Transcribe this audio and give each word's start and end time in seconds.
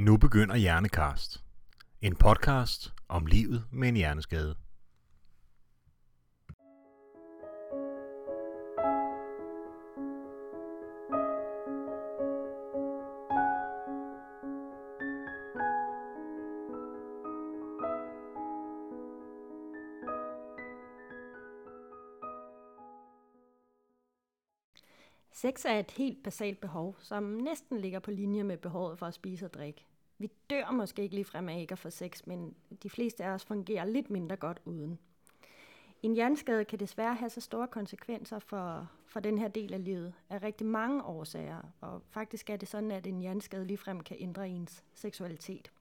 Nu 0.00 0.18
begynder 0.18 0.56
Hjernekast. 0.56 1.44
En 2.00 2.16
podcast 2.16 2.92
om 3.08 3.26
livet 3.26 3.64
med 3.72 3.88
en 3.88 3.96
hjerneskade. 3.96 4.56
Sex 25.48 25.64
er 25.64 25.78
et 25.78 25.90
helt 25.90 26.22
basalt 26.22 26.60
behov, 26.60 26.96
som 27.00 27.22
næsten 27.22 27.78
ligger 27.78 27.98
på 27.98 28.10
linje 28.10 28.42
med 28.42 28.56
behovet 28.56 28.98
for 28.98 29.06
at 29.06 29.14
spise 29.14 29.44
og 29.44 29.54
drikke. 29.54 29.86
Vi 30.18 30.30
dør 30.50 30.70
måske 30.70 31.02
ikke 31.02 31.14
ligefrem 31.14 31.48
af 31.48 31.60
ikke 31.60 31.72
at 31.72 31.78
få 31.78 31.90
sex, 31.90 32.26
men 32.26 32.54
de 32.82 32.90
fleste 32.90 33.24
af 33.24 33.30
os 33.30 33.44
fungerer 33.44 33.84
lidt 33.84 34.10
mindre 34.10 34.36
godt 34.36 34.60
uden. 34.64 34.98
En 36.02 36.14
hjerneskade 36.14 36.64
kan 36.64 36.80
desværre 36.80 37.14
have 37.14 37.30
så 37.30 37.40
store 37.40 37.68
konsekvenser 37.68 38.38
for, 38.38 38.90
for 39.06 39.20
den 39.20 39.38
her 39.38 39.48
del 39.48 39.74
af 39.74 39.84
livet 39.84 40.14
af 40.30 40.42
rigtig 40.42 40.66
mange 40.66 41.04
årsager, 41.04 41.62
og 41.80 42.02
faktisk 42.10 42.50
er 42.50 42.56
det 42.56 42.68
sådan, 42.68 42.90
at 42.90 43.06
en 43.06 43.20
hjerneskade 43.20 43.64
ligefrem 43.64 44.00
kan 44.00 44.16
ændre 44.20 44.48
ens 44.48 44.84
seksualitet. 44.94 45.72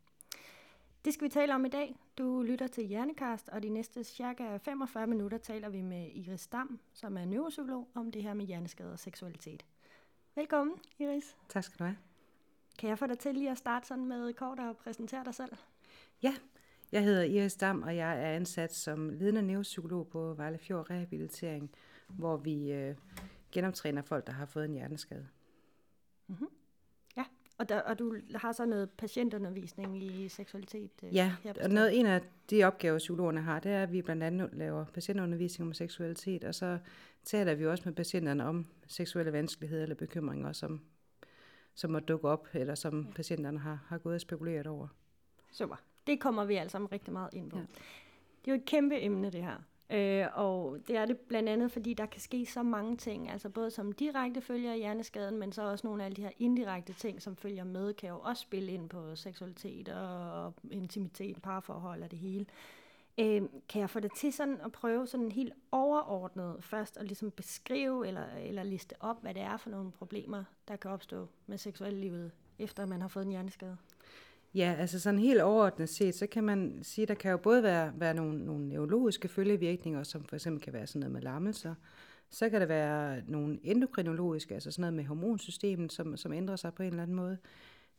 Det 1.07 1.13
skal 1.13 1.25
vi 1.25 1.29
tale 1.29 1.55
om 1.55 1.65
i 1.65 1.69
dag. 1.69 1.95
Du 2.17 2.41
lytter 2.41 2.67
til 2.67 2.83
Hjernekast, 2.83 3.49
og 3.49 3.63
de 3.63 3.69
næste 3.69 4.03
cirka 4.03 4.57
45 4.57 5.07
minutter 5.07 5.37
taler 5.37 5.69
vi 5.69 5.81
med 5.81 6.09
Iris 6.13 6.47
Dam, 6.47 6.79
som 6.93 7.17
er 7.17 7.25
neuropsykolog, 7.25 7.87
om 7.93 8.11
det 8.11 8.23
her 8.23 8.33
med 8.33 8.45
hjerneskade 8.45 8.91
og 8.91 8.99
seksualitet. 8.99 9.65
Velkommen, 10.35 10.75
Iris. 10.99 11.35
Tak 11.49 11.63
skal 11.63 11.79
du 11.79 11.83
have. 11.83 11.97
Kan 12.79 12.89
jeg 12.89 12.99
få 12.99 13.07
dig 13.07 13.19
til 13.19 13.33
lige 13.33 13.51
at 13.51 13.57
starte 13.57 13.87
sådan 13.87 14.05
med 14.05 14.33
kort 14.33 14.59
og 14.59 14.77
præsentere 14.77 15.23
dig 15.25 15.35
selv? 15.35 15.51
Ja, 16.23 16.35
jeg 16.91 17.03
hedder 17.03 17.23
Iris 17.23 17.55
Dam, 17.55 17.81
og 17.81 17.95
jeg 17.95 18.21
er 18.23 18.35
ansat 18.35 18.75
som 18.75 19.09
ledende 19.09 19.41
neuropsykolog 19.41 20.07
på 20.07 20.33
Vejle 20.33 20.57
Fjord 20.57 20.89
Rehabilitering, 20.89 21.71
hvor 22.07 22.37
vi 22.37 22.71
øh, 22.71 22.95
genoptræner 23.51 24.01
folk, 24.01 24.27
der 24.27 24.33
har 24.33 24.45
fået 24.45 24.65
en 24.65 24.73
hjerneskade. 24.73 25.27
Mm-hmm. 26.27 26.47
Ja, 27.59 27.63
og, 27.63 27.69
der, 27.69 27.81
og 27.81 27.99
du 27.99 28.15
har 28.35 28.51
så 28.51 28.65
noget 28.65 28.89
patientundervisning 28.89 30.03
i 30.03 30.29
seksualitet? 30.29 30.91
øh, 31.03 31.15
Ja, 31.15 31.35
og 31.63 31.69
noget, 31.69 31.99
en 31.99 32.05
af 32.05 32.21
de 32.49 32.63
opgaver, 32.63 32.97
psykologerne 32.97 33.41
har, 33.41 33.59
det 33.59 33.71
er, 33.71 33.83
at 33.83 33.91
vi 33.91 34.01
blandt 34.01 34.23
andet 34.23 34.49
laver 34.53 34.85
patientundervisning 34.85 35.67
om 35.67 35.73
seksualitet, 35.73 36.43
og 36.43 36.55
så 36.55 36.79
taler 37.23 37.55
vi 37.55 37.65
også 37.65 37.83
med 37.85 37.93
patienterne 37.93 38.45
om 38.45 38.65
seksuelle 38.87 39.33
vanskeligheder 39.33 39.83
eller 39.83 39.95
bekymringer, 39.95 40.51
som, 40.51 40.81
som 41.75 41.91
må 41.91 41.99
dukke 41.99 42.27
op, 42.27 42.47
eller 42.53 42.75
som 42.75 43.07
patienterne 43.15 43.59
har, 43.59 43.85
har 43.87 43.97
gået 43.97 44.15
og 44.15 44.21
spekuleret 44.21 44.67
over. 44.67 44.87
Super. 45.51 45.75
Det 46.07 46.19
kommer 46.19 46.45
vi 46.45 46.55
altså 46.55 46.87
rigtig 46.91 47.13
meget 47.13 47.29
ind 47.33 47.49
på. 47.51 47.57
Ja. 47.57 47.61
Ja. 47.61 47.67
Det 48.45 48.51
er 48.51 48.55
jo 48.55 48.61
et 48.61 48.65
kæmpe 48.65 49.01
emne, 49.01 49.29
det 49.29 49.43
her. 49.43 49.57
Øh, 49.89 50.25
og 50.33 50.77
det 50.87 50.97
er 50.97 51.05
det 51.05 51.17
blandt 51.17 51.49
andet, 51.49 51.71
fordi 51.71 51.93
der 51.93 52.05
kan 52.05 52.21
ske 52.21 52.45
så 52.45 52.63
mange 52.63 52.97
ting, 52.97 53.29
altså 53.29 53.49
både 53.49 53.71
som 53.71 53.91
direkte 53.91 54.41
følger 54.41 54.71
af 54.71 54.77
hjerneskaden, 54.77 55.37
men 55.37 55.51
så 55.51 55.61
også 55.61 55.87
nogle 55.87 56.03
af 56.03 56.11
de 56.11 56.21
her 56.21 56.31
indirekte 56.39 56.93
ting, 56.93 57.21
som 57.21 57.35
følger 57.35 57.63
med, 57.63 57.93
kan 57.93 58.09
jo 58.09 58.19
også 58.19 58.41
spille 58.41 58.71
ind 58.71 58.89
på 58.89 59.15
seksualitet 59.15 59.89
og 59.89 60.53
intimitet, 60.71 61.41
parforhold 61.41 62.03
og 62.03 62.11
det 62.11 62.19
hele. 62.19 62.45
Øh, 63.17 63.41
kan 63.69 63.81
jeg 63.81 63.89
få 63.89 63.99
det 63.99 64.11
til 64.15 64.33
sådan 64.33 64.61
at 64.61 64.71
prøve 64.71 65.07
sådan 65.07 65.31
helt 65.31 65.53
overordnet 65.71 66.63
først 66.63 66.97
at 66.97 67.05
ligesom 67.05 67.31
beskrive 67.31 68.07
eller, 68.07 68.25
eller 68.35 68.63
liste 68.63 68.95
op, 68.99 69.21
hvad 69.21 69.33
det 69.33 69.41
er 69.41 69.57
for 69.57 69.69
nogle 69.69 69.91
problemer, 69.91 70.43
der 70.67 70.75
kan 70.75 70.91
opstå 70.91 71.27
med 71.47 71.57
seksuallivet, 71.57 72.31
efter 72.59 72.85
man 72.85 73.01
har 73.01 73.07
fået 73.07 73.25
en 73.25 73.31
hjerneskade? 73.31 73.77
Ja, 74.57 74.75
altså 74.79 74.99
sådan 74.99 75.19
helt 75.19 75.41
overordnet 75.41 75.89
set, 75.89 76.15
så 76.15 76.27
kan 76.27 76.43
man 76.43 76.79
sige, 76.81 77.03
at 77.03 77.09
der 77.09 77.15
kan 77.15 77.31
jo 77.31 77.37
både 77.37 77.63
være, 77.63 77.93
være 77.95 78.13
nogle, 78.13 78.45
nogle 78.45 78.67
neurologiske 78.69 79.27
følgevirkninger, 79.27 80.03
som 80.03 80.23
for 80.23 80.35
eksempel 80.35 80.63
kan 80.63 80.73
være 80.73 80.87
sådan 80.87 80.99
noget 80.99 81.11
med 81.11 81.21
lammelser. 81.21 81.75
Så 82.29 82.49
kan 82.49 82.61
der 82.61 82.67
være 82.67 83.21
nogle 83.27 83.59
endokrinologiske, 83.63 84.53
altså 84.53 84.71
sådan 84.71 84.81
noget 84.81 84.93
med 84.93 85.05
hormonsystemet, 85.05 85.93
som, 85.93 86.17
som 86.17 86.33
ændrer 86.33 86.55
sig 86.55 86.73
på 86.73 86.83
en 86.83 86.89
eller 86.89 87.03
anden 87.03 87.15
måde. 87.15 87.37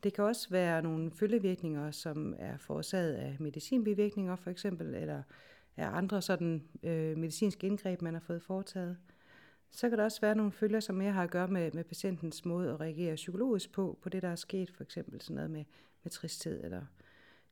Det 0.02 0.12
kan 0.12 0.24
også 0.24 0.50
være 0.50 0.82
nogle 0.82 1.10
følgevirkninger, 1.10 1.91
som 1.91 2.34
er 2.38 2.56
forårsaget 2.56 3.14
af 3.14 3.36
medicinbivirkninger 3.40 4.36
for 4.36 4.50
eksempel, 4.50 4.94
eller 4.94 5.22
af 5.76 5.88
andre 5.96 6.22
sådan 6.22 6.62
øh, 6.82 7.16
medicinske 7.16 7.66
indgreb, 7.66 8.02
man 8.02 8.14
har 8.14 8.20
fået 8.20 8.42
foretaget. 8.42 8.96
Så 9.70 9.88
kan 9.88 9.98
der 9.98 10.04
også 10.04 10.20
være 10.20 10.34
nogle 10.34 10.52
følger, 10.52 10.80
som 10.80 10.94
mere 10.94 11.12
har 11.12 11.22
at 11.22 11.30
gøre 11.30 11.48
med, 11.48 11.70
med 11.72 11.84
patientens 11.84 12.44
måde 12.44 12.70
at 12.70 12.80
reagere 12.80 13.14
psykologisk 13.14 13.72
på, 13.72 13.98
på 14.02 14.08
det, 14.08 14.22
der 14.22 14.28
er 14.28 14.36
sket, 14.36 14.70
for 14.70 14.82
eksempel 14.82 15.20
sådan 15.20 15.34
noget 15.34 15.50
med, 15.50 15.64
med 16.03 16.10
tristhed 16.10 16.64
eller 16.64 16.82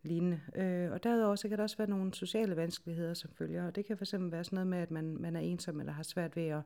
lignende. 0.02 0.40
Øh, 0.56 0.92
og 0.92 1.04
derudover 1.04 1.36
så 1.36 1.48
kan 1.48 1.58
der 1.58 1.62
også 1.62 1.76
være 1.76 1.90
nogle 1.90 2.14
sociale 2.14 2.56
vanskeligheder, 2.56 3.14
som 3.14 3.30
følger, 3.30 3.66
og 3.66 3.76
det 3.76 3.84
kan 3.86 3.96
fx 3.96 4.14
være 4.18 4.44
sådan 4.44 4.56
noget 4.56 4.66
med, 4.66 4.78
at 4.78 4.90
man, 4.90 5.16
man 5.20 5.36
er 5.36 5.40
ensom 5.40 5.80
eller 5.80 5.92
har 5.92 6.02
svært 6.02 6.36
ved 6.36 6.46
at, 6.46 6.62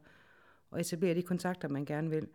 at 0.72 0.80
etablere 0.80 1.14
de 1.14 1.22
kontakter, 1.22 1.68
man 1.68 1.84
gerne 1.84 2.10
vil. 2.10 2.28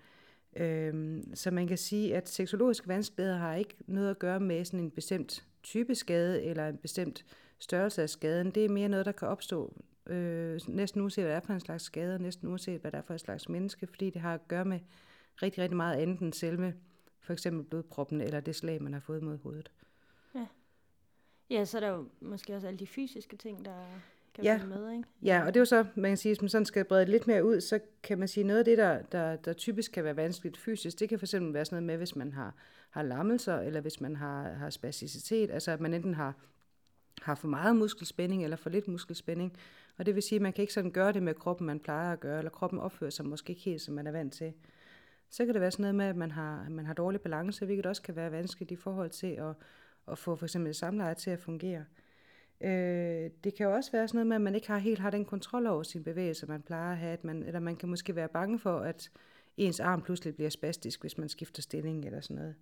Øh, 0.56 1.24
så 1.34 1.52
man 1.52 1.68
kan 1.68 1.78
sige, 1.78 2.16
at 2.16 2.30
seksologiske 2.30 2.88
vanskeligheder 2.88 3.38
har 3.38 3.56
ikke 3.56 3.76
noget 3.88 4.10
at 4.10 4.20
gøre 4.20 4.40
med 4.40 4.66
sådan 4.66 4.80
en 4.80 4.92
bestemt 4.92 5.46
type 5.64 5.96
skade 5.96 6.44
eller 6.44 6.68
en 6.68 6.78
bestemt 6.78 7.26
størrelse 7.60 8.02
af 8.02 8.10
skaden. 8.10 8.52
Det 8.52 8.66
er 8.66 8.70
mere 8.70 8.90
noget, 8.90 9.06
der 9.06 9.12
kan 9.12 9.28
opstå 9.28 9.74
øh, 10.08 10.60
næsten 10.68 11.02
uanset 11.02 11.24
hvad 11.24 11.34
det 11.34 11.38
er 11.38 11.46
for 11.46 11.54
en 11.54 11.60
slags 11.60 11.84
skade, 11.84 12.16
og 12.16 12.22
næsten 12.22 12.48
uanset 12.48 12.82
hvad 12.82 12.92
det 12.92 12.98
er 12.98 13.02
for 13.02 13.14
en 13.14 13.20
slags 13.20 13.50
menneske, 13.50 13.88
fordi 13.88 14.10
det 14.10 14.22
har 14.22 14.34
at 14.34 14.48
gøre 14.48 14.66
med 14.66 14.80
rigtig, 15.42 15.64
rigtig 15.64 15.78
meget 15.78 15.96
andet 15.96 16.20
end 16.20 16.34
selve 16.34 16.74
for 17.26 17.34
eksempel 17.34 17.64
blodproppen 17.64 18.22
eller 18.22 18.40
det 18.40 18.56
slag, 18.56 18.84
man 18.84 18.94
har 18.94 19.00
fået 19.00 19.24
mod 19.24 19.38
hovedet. 19.38 19.72
Ja, 21.50 21.66
så 21.66 21.78
er 21.78 21.82
der 21.82 21.90
jo 21.90 22.06
måske 22.22 22.56
også 22.56 22.68
alle 22.68 22.80
de 22.80 22.88
fysiske 22.88 23.38
ting, 23.38 23.66
der 23.66 23.86
kan 24.34 24.44
Ja. 24.44 24.58
følge 24.58 24.68
med, 24.68 24.92
ikke? 24.92 25.04
Ja, 25.24 25.42
og 25.42 25.48
det 25.48 25.56
er 25.56 25.62
jo 25.62 25.66
så, 25.66 25.86
man 25.96 26.12
kan 26.12 26.18
sige, 26.18 26.30
hvis 26.30 26.42
man 26.42 26.50
sådan 26.50 26.66
skal 26.66 26.86
brede 26.86 27.06
lidt 27.06 27.28
mere 27.28 27.46
ud, 27.46 27.62
så 27.62 27.80
kan 28.04 28.20
man 28.20 28.28
sige, 28.28 28.44
noget 28.44 28.60
af 28.60 28.66
det, 28.66 28.78
der, 28.78 29.02
der, 29.02 29.36
der 29.36 29.54
typisk 29.54 29.92
kan 29.92 30.04
være 30.04 30.16
vanskeligt 30.16 30.58
fysisk, 30.58 31.00
det 31.00 31.10
kan 31.10 31.20
fx 31.20 31.34
være 31.34 31.66
sådan 31.66 31.66
noget 31.72 31.84
med, 31.84 31.98
hvis 31.98 32.16
man 32.16 32.34
har, 32.34 32.56
har 32.90 33.04
lammelser, 33.04 33.60
eller 33.60 33.82
hvis 33.82 34.02
man 34.02 34.16
har, 34.16 34.50
har 34.54 34.70
spasticitet, 34.70 35.52
altså 35.52 35.72
at 35.72 35.80
man 35.82 35.94
enten 35.94 36.14
har, 36.14 36.34
har 37.22 37.36
for 37.36 37.48
meget 37.48 37.76
muskelspænding 37.76 38.44
eller 38.44 38.58
for 38.58 38.70
lidt 38.70 38.88
muskelspænding. 38.88 39.58
Og 39.98 40.06
det 40.06 40.16
vil 40.16 40.24
sige, 40.24 40.36
at 40.38 40.42
man 40.42 40.54
kan 40.54 40.62
ikke 40.62 40.74
sådan 40.74 40.92
gøre 40.92 41.14
det 41.14 41.24
med 41.24 41.34
kroppen, 41.34 41.68
man 41.68 41.80
plejer 41.80 42.14
at 42.14 42.20
gøre, 42.20 42.38
eller 42.38 42.52
kroppen 42.52 42.80
opfører 42.80 43.10
sig 43.12 43.26
måske 43.26 43.50
ikke 43.50 43.62
helt, 43.62 43.82
som 43.82 43.94
man 43.94 44.08
er 44.08 44.12
vant 44.12 44.34
til. 44.34 44.54
Så 45.30 45.46
kan 45.46 45.54
det 45.54 45.62
være 45.62 45.72
sådan 45.72 45.84
noget 45.84 45.96
med, 45.96 46.06
at 46.06 46.16
man 46.16 46.32
har, 46.32 46.70
man 46.70 46.86
har 46.86 46.94
dårlig 46.94 47.22
balance, 47.22 47.66
hvilket 47.66 47.86
også 47.86 48.02
kan 48.02 48.16
være 48.16 48.32
vanskeligt 48.32 48.72
i 48.72 48.76
forhold 48.76 49.10
til 49.10 49.28
at, 49.28 49.54
at 50.12 50.18
få 50.18 50.36
for 50.36 50.46
eksempel 50.46 50.70
et 50.70 50.76
samleje 50.76 51.16
til 51.16 51.32
at 51.32 51.40
fungere. 51.40 51.86
Øh, 52.62 53.30
det 53.44 53.56
kan 53.56 53.66
jo 53.66 53.74
også 53.74 53.92
være 53.92 54.08
sådan 54.08 54.18
noget 54.18 54.28
med, 54.28 54.36
at 54.36 54.42
man 54.42 54.56
ikke 54.56 54.68
har 54.68 54.78
helt 54.78 55.00
har 55.00 55.10
den 55.10 55.26
kontrol 55.26 55.68
over 55.68 55.84
sin 55.84 56.04
bevægelse, 56.04 56.46
man 56.46 56.62
plejer 56.62 56.92
at 56.92 56.98
have, 56.98 57.14
at 57.14 57.24
man, 57.24 57.44
eller 57.44 57.60
man 57.60 57.76
kan 57.76 57.90
måske 57.90 58.16
være 58.16 58.28
bange 58.28 58.60
for, 58.60 58.80
at 58.80 59.12
ens 59.58 59.80
arm 59.80 60.02
pludselig 60.02 60.36
bliver 60.36 60.50
spastisk, 60.50 61.02
hvis 61.02 61.18
man 61.18 61.30
skifter 61.30 61.62
stilling 61.62 62.06
eller 62.06 62.22
sådan 62.22 62.36
noget. 62.36 62.56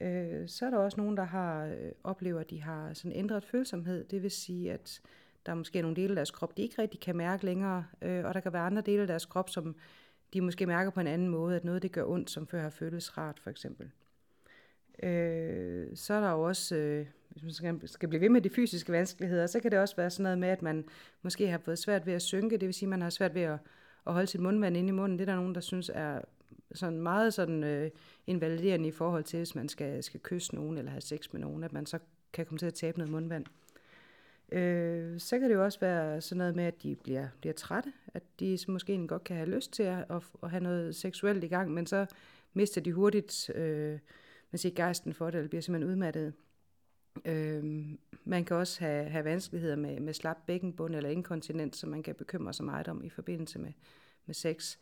Øh, 0.00 0.48
så 0.48 0.66
er 0.66 0.70
der 0.70 0.78
også 0.78 1.00
nogen, 1.00 1.16
der 1.16 1.24
har 1.24 1.66
øh, 1.66 1.92
oplever, 2.04 2.40
at 2.40 2.50
de 2.50 2.62
har 2.62 2.92
sådan 2.94 3.16
ændret 3.16 3.44
følsomhed. 3.44 4.04
Det 4.04 4.22
vil 4.22 4.30
sige, 4.30 4.72
at 4.72 5.00
der 5.46 5.52
er 5.52 5.56
måske 5.56 5.82
nogle 5.82 5.96
dele 5.96 6.08
af 6.08 6.14
deres 6.14 6.30
krop, 6.30 6.56
de 6.56 6.62
ikke 6.62 6.82
rigtig 6.82 7.00
kan 7.00 7.16
mærke 7.16 7.44
længere, 7.44 7.84
øh, 8.02 8.24
og 8.24 8.34
der 8.34 8.40
kan 8.40 8.52
være 8.52 8.62
andre 8.62 8.82
dele 8.82 9.00
af 9.00 9.06
deres 9.06 9.26
krop, 9.26 9.50
som 9.50 9.76
de 10.34 10.40
måske 10.40 10.66
mærker 10.66 10.90
på 10.90 11.00
en 11.00 11.06
anden 11.06 11.28
måde, 11.28 11.56
at 11.56 11.64
noget 11.64 11.82
det 11.82 11.92
gør 11.92 12.04
ondt, 12.04 12.30
som 12.30 12.46
før 12.46 12.62
har 12.62 12.70
føltes 12.70 13.18
rart, 13.18 13.40
for 13.40 13.50
eksempel. 13.50 13.90
Øh, 15.02 15.86
så 15.94 16.14
er 16.14 16.20
der 16.20 16.30
jo 16.30 16.42
også, 16.42 16.76
øh, 16.76 17.06
hvis 17.28 17.42
man 17.42 17.52
skal, 17.52 17.88
skal 17.88 18.08
blive 18.08 18.20
ved 18.20 18.28
med 18.28 18.40
de 18.40 18.50
fysiske 18.50 18.92
vanskeligheder, 18.92 19.46
så 19.46 19.60
kan 19.60 19.70
det 19.70 19.78
også 19.78 19.96
være 19.96 20.10
sådan 20.10 20.22
noget 20.22 20.38
med, 20.38 20.48
at 20.48 20.62
man 20.62 20.84
måske 21.22 21.48
har 21.48 21.58
fået 21.58 21.78
svært 21.78 22.06
ved 22.06 22.12
at 22.12 22.22
synke, 22.22 22.56
det 22.56 22.66
vil 22.66 22.74
sige, 22.74 22.86
at 22.86 22.90
man 22.90 23.02
har 23.02 23.10
svært 23.10 23.34
ved 23.34 23.42
at, 23.42 23.58
at 24.06 24.12
holde 24.12 24.26
sit 24.26 24.40
mundvand 24.40 24.76
inde 24.76 24.88
i 24.88 24.92
munden. 24.92 25.18
Det 25.18 25.28
er 25.28 25.32
der 25.32 25.40
nogen, 25.40 25.54
der 25.54 25.60
synes 25.60 25.90
er 25.94 26.20
sådan 26.74 27.00
meget 27.00 27.34
sådan, 27.34 27.64
øh, 27.64 27.90
invaliderende 28.26 28.88
i 28.88 28.92
forhold 28.92 29.24
til, 29.24 29.36
hvis 29.36 29.54
man 29.54 29.68
skal, 29.68 30.02
skal 30.02 30.20
kysse 30.20 30.54
nogen 30.54 30.78
eller 30.78 30.90
have 30.90 31.00
sex 31.00 31.32
med 31.32 31.40
nogen, 31.40 31.64
at 31.64 31.72
man 31.72 31.86
så 31.86 31.98
kan 32.32 32.46
komme 32.46 32.58
til 32.58 32.66
at 32.66 32.74
tabe 32.74 32.98
noget 32.98 33.12
mundvand. 33.12 33.44
Øh, 33.46 33.77
Øh, 34.52 35.20
så 35.20 35.38
kan 35.38 35.48
det 35.48 35.54
jo 35.54 35.64
også 35.64 35.80
være 35.80 36.20
sådan 36.20 36.38
noget 36.38 36.56
med, 36.56 36.64
at 36.64 36.82
de 36.82 36.96
bliver, 36.96 37.28
bliver 37.40 37.54
trætte, 37.54 37.92
at 38.14 38.22
de 38.40 38.58
måske 38.68 38.92
egentlig 38.92 39.08
godt 39.08 39.24
kan 39.24 39.36
have 39.36 39.48
lyst 39.48 39.72
til 39.72 39.82
at, 39.82 40.04
at, 40.10 40.22
at 40.42 40.50
have 40.50 40.62
noget 40.62 40.96
seksuelt 40.96 41.44
i 41.44 41.48
gang, 41.48 41.70
men 41.70 41.86
så 41.86 42.06
mister 42.54 42.80
de 42.80 42.92
hurtigt 42.92 43.50
øh, 43.54 43.98
man 44.50 44.58
siger, 44.58 44.74
gejsten 44.74 45.14
for 45.14 45.26
det, 45.30 45.34
eller 45.34 45.48
bliver 45.48 45.62
simpelthen 45.62 45.90
udmattet. 45.90 46.32
Øh, 47.24 47.64
man 48.24 48.44
kan 48.44 48.56
også 48.56 48.80
have, 48.80 49.04
have 49.04 49.24
vanskeligheder 49.24 49.76
med, 49.76 50.00
med 50.00 50.12
slap 50.14 50.36
bækkenbund 50.46 50.96
eller 50.96 51.10
inkontinens, 51.10 51.76
som 51.76 51.90
man 51.90 52.02
kan 52.02 52.14
bekymre 52.14 52.52
sig 52.52 52.64
meget 52.64 52.88
om 52.88 53.04
i 53.04 53.10
forbindelse 53.10 53.58
med, 53.58 53.72
med 54.26 54.34
sex. 54.34 54.76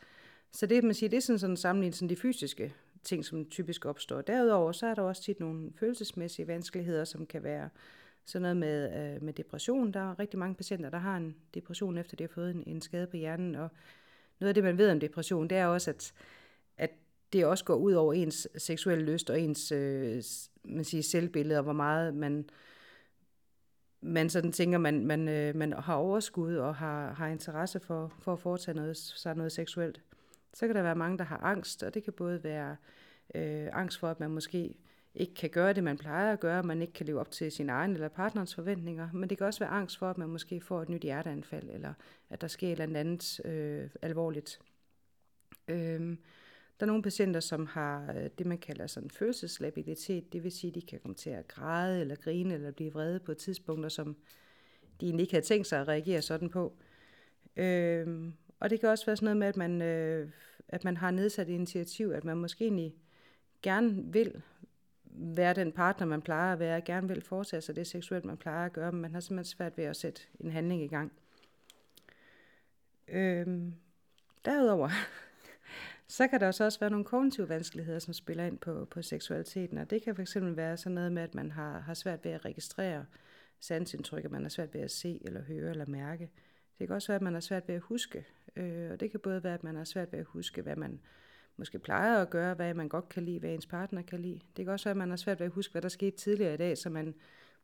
Så 0.53 0.67
det, 0.67 0.85
man 0.85 0.95
siger, 0.95 1.11
det 1.11 1.17
er 1.17 1.21
sådan, 1.21 1.39
sådan 1.39 1.57
sammenlignet 1.57 1.97
sådan 1.97 2.09
de 2.09 2.17
fysiske 2.17 2.75
ting, 3.03 3.25
som 3.25 3.45
typisk 3.45 3.85
opstår. 3.85 4.21
Derudover 4.21 4.73
så 4.73 4.87
er 4.87 4.95
der 4.95 5.03
også 5.03 5.23
tit 5.23 5.41
nogle 5.41 5.73
følelsesmæssige 5.77 6.47
vanskeligheder, 6.47 7.05
som 7.05 7.27
kan 7.27 7.43
være 7.43 7.69
sådan 8.27 8.43
noget 8.43 8.57
med, 8.57 9.15
øh, 9.15 9.23
med 9.23 9.33
depression. 9.33 9.93
Der 9.93 10.01
er 10.01 10.19
rigtig 10.19 10.39
mange 10.39 10.55
patienter, 10.55 10.91
der 10.91 10.99
har 10.99 11.17
en 11.17 11.37
depression, 11.55 11.99
efter 11.99 12.17
de 12.17 12.25
har 12.25 12.29
fået 12.29 12.51
en, 12.51 12.65
en 12.67 12.81
skade 12.81 13.07
på 13.07 13.17
hjernen. 13.17 13.55
Og 13.55 13.71
noget 14.41 14.49
af 14.49 14.55
det, 14.55 14.65
man 14.65 14.79
ved 14.79 14.91
om 14.91 15.01
depression, 15.01 15.49
det 15.49 15.59
er 15.59 15.67
også, 15.67 15.91
at, 15.91 16.13
at 16.77 16.91
det 17.33 17.47
også 17.47 17.65
går 17.65 17.75
ud 17.75 17.93
over 17.93 18.13
ens 18.13 18.49
seksuelle 18.57 19.05
lyst 19.05 19.31
og 19.31 19.41
ens 19.41 19.73
øh, 19.73 20.23
man 20.65 20.85
siger, 20.85 21.03
selvbillede, 21.03 21.59
og 21.59 21.65
hvor 21.65 21.73
meget 21.73 22.15
man, 22.15 22.49
man 24.01 24.31
sådan 24.31 24.53
tænker, 24.53 24.79
man, 24.79 25.07
man, 25.07 25.29
øh, 25.29 25.57
man 25.57 25.73
har 25.73 25.95
overskud 25.95 26.57
og 26.57 26.75
har, 26.75 27.13
har 27.13 27.27
interesse 27.27 27.81
for, 27.81 28.13
for 28.19 28.33
at 28.33 28.39
foretage 28.39 28.77
noget, 28.77 28.97
sig 28.97 29.35
noget 29.35 29.53
seksuelt. 29.53 30.03
Så 30.55 30.67
kan 30.67 30.77
der 30.77 30.83
være 30.83 30.95
mange, 30.95 31.19
der 31.19 31.25
har 31.25 31.39
angst, 31.39 31.83
og 31.83 31.95
det 31.95 32.05
kan 32.05 32.13
både 32.13 32.45
være 32.45 32.77
øh, 33.35 33.69
angst 33.73 33.99
for, 33.99 34.09
at 34.09 34.21
man 34.21 34.31
måske 34.31 34.75
ikke 35.17 35.35
kan 35.35 35.51
gøre 35.51 35.73
det, 35.73 35.85
man 35.85 35.99
plejer 35.99 36.33
at 36.33 36.41
gøre, 36.41 36.63
man 36.63 36.83
ikke 36.83 36.93
kan 36.93 37.07
leve 37.07 37.21
op 37.21 37.31
til 37.31 37.53
sin 37.53 37.71
egen 37.71 37.93
eller 37.93 38.09
partnerens 38.09 38.55
forventninger, 38.55 39.09
men 39.13 39.31
det 39.31 39.39
kan 39.39 39.47
også 39.47 39.61
være 39.61 39.71
angst 39.71 39.99
for, 39.99 40.11
at 40.11 40.19
man 40.19 40.29
måske 40.29 40.61
får 40.61 40.83
et 40.83 40.89
nyt 40.89 41.03
hjerteanfald, 41.03 41.71
eller 41.71 41.95
at 42.31 42.41
der 42.41 42.49
sker 42.49 42.73
et 42.73 42.81
eller 42.81 43.01
andet 43.01 43.41
øh, 43.45 43.91
alvorligt. 44.03 44.61
Øhm, 45.69 46.19
der 46.81 46.87
er 46.87 46.87
nogle 46.87 47.03
patienter, 47.03 47.41
som 47.41 47.67
har 47.67 48.15
øh, 48.17 48.31
det, 48.39 48.47
man 48.47 48.59
kalder 48.59 48.87
sådan 48.87 49.11
følelseslabilitet, 49.11 50.33
det 50.33 50.45
vil 50.45 50.53
sige, 50.53 50.69
at 50.69 50.75
de 50.75 50.83
kan 50.83 51.01
komme 51.01 51.15
til 51.15 51.31
at 51.31 51.49
græde 51.49 52.01
eller 52.01 52.17
grine 52.17 52.55
eller 52.55 52.71
blive 52.71 52.93
vrede 52.93 53.21
på 53.21 53.35
tidspunkter, 53.35 53.89
som 53.89 54.17
de 55.01 55.07
egentlig 55.07 55.23
ikke 55.23 55.35
havde 55.35 55.47
tænkt 55.47 55.67
sig 55.67 55.81
at 55.81 55.89
reagere 55.89 56.23
sådan 56.23 56.49
på. 56.49 56.77
Øhm, 57.57 58.33
og 58.61 58.71
det 58.71 58.81
kan 58.81 58.89
også 58.89 59.07
være 59.07 59.17
sådan 59.17 59.25
noget 59.25 59.37
med, 59.37 59.47
at 59.47 59.57
man, 59.57 59.83
øh, 59.83 60.31
at 60.69 60.85
man 60.85 60.97
har 60.97 61.11
nedsat 61.11 61.49
initiativ, 61.49 62.11
at 62.11 62.25
man 62.25 62.37
måske 62.37 62.65
egentlig 62.65 62.95
gerne 63.63 64.13
vil 64.13 64.43
være 65.19 65.55
den 65.55 65.73
partner, 65.73 66.07
man 66.07 66.23
plejer 66.23 66.53
at 66.53 66.59
være, 66.59 66.81
gerne 66.81 67.09
vil 67.09 67.23
foretage 67.23 67.61
sig 67.61 67.77
det 67.77 67.87
seksuelt, 67.87 68.25
man 68.25 68.37
plejer 68.37 68.67
at 68.67 68.73
gøre, 68.73 68.93
men 68.93 69.01
man 69.01 69.13
har 69.13 69.21
simpelthen 69.21 69.57
svært 69.57 69.77
ved 69.79 69.85
at 69.85 69.97
sætte 69.97 70.23
en 70.41 70.51
handling 70.51 70.83
i 70.83 70.89
gang. 70.89 71.13
Øhm, 73.09 73.75
derudover, 74.45 74.89
så 76.09 76.29
kan 76.29 76.41
der 76.41 76.47
også 76.47 76.81
være 76.81 76.91
nogle 76.91 77.05
kognitive 77.05 77.49
vanskeligheder, 77.49 77.99
som 77.99 78.15
spiller 78.15 78.45
ind 78.45 78.59
på, 78.59 78.85
på 78.91 79.03
seksualiteten, 79.03 79.79
og 79.79 79.91
det 79.91 80.03
kan 80.03 80.17
fx 80.17 80.37
være 80.41 80.77
sådan 80.77 80.95
noget 80.95 81.13
med, 81.13 81.23
at 81.23 81.35
man 81.35 81.51
har, 81.51 81.79
har 81.79 81.95
svært 81.95 82.25
ved 82.25 82.33
at 82.33 82.45
registrere 82.45 83.05
sansindtryk, 83.61 84.25
at 84.25 84.31
man 84.31 84.43
har 84.43 84.49
svært 84.49 84.75
ved 84.75 84.81
at 84.81 84.91
se 84.91 85.23
eller 85.25 85.43
høre 85.43 85.71
eller 85.71 85.87
mærke. 85.87 86.31
Det 86.79 86.87
kan 86.87 86.97
også 86.97 87.09
være, 87.09 87.17
at 87.17 87.23
man 87.23 87.33
har 87.33 87.41
svært 87.41 87.69
ved 87.69 87.75
at 87.75 87.81
huske, 87.81 88.27
øh, 88.57 88.91
og 88.91 89.01
det 89.01 89.11
kan 89.11 89.21
både 89.21 89.45
være, 89.45 89.55
at 89.55 89.65
man 89.65 89.77
har 89.77 89.85
svært 89.85 90.13
ved 90.13 90.19
at 90.19 90.25
huske, 90.25 90.63
hvad 90.63 90.77
man 90.77 91.01
måske 91.57 91.79
plejer 91.79 92.23
at 92.23 92.31
gøre, 92.31 92.55
hvad 92.55 92.75
man 92.75 92.89
godt 92.89 93.09
kan 93.09 93.23
lide, 93.23 93.39
hvad 93.39 93.51
ens 93.51 93.67
partner 93.67 94.03
kan 94.03 94.21
lide. 94.21 94.41
Det 94.57 94.65
kan 94.65 94.73
også 94.73 94.85
være, 94.85 94.91
at 94.91 94.97
man 94.97 95.11
har 95.11 95.17
svært 95.17 95.41
ved 95.41 95.47
at 95.47 95.53
huske, 95.53 95.73
hvad 95.73 95.83
der 95.83 95.89
skete 95.89 96.17
tidligere 96.17 96.55
i 96.55 96.57
dag, 96.57 96.79
så 96.79 96.91
man 96.91 97.15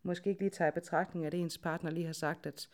måske 0.02 0.30
ikke 0.30 0.42
lige 0.42 0.50
tager 0.50 0.70
i 0.70 0.74
betragtning, 0.74 1.26
at 1.26 1.34
ens 1.34 1.58
partner 1.58 1.90
lige 1.90 2.06
har 2.06 2.12
sagt, 2.12 2.46
at 2.46 2.68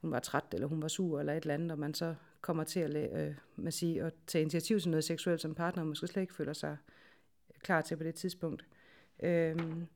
hun 0.00 0.10
var 0.10 0.18
træt, 0.18 0.44
eller 0.52 0.66
hun 0.66 0.82
var 0.82 0.88
sur, 0.88 1.20
eller 1.20 1.32
et 1.32 1.42
eller 1.42 1.54
andet, 1.54 1.70
og 1.70 1.78
man 1.78 1.94
så 1.94 2.14
kommer 2.40 2.64
til 2.64 2.80
at, 2.80 3.26
øh, 3.26 3.34
man 3.56 3.72
siger, 3.72 4.06
at 4.06 4.14
tage 4.26 4.42
initiativ 4.42 4.80
til 4.80 4.90
noget 4.90 5.04
seksuelt, 5.04 5.40
som 5.40 5.54
partner 5.54 5.84
måske 5.84 6.06
slet 6.06 6.22
ikke 6.22 6.34
føler 6.34 6.52
sig 6.52 6.76
klar 7.62 7.80
til 7.80 7.96
på 7.96 8.04
det 8.04 8.14
tidspunkt. 8.14 8.64
Øhm, 9.22 9.86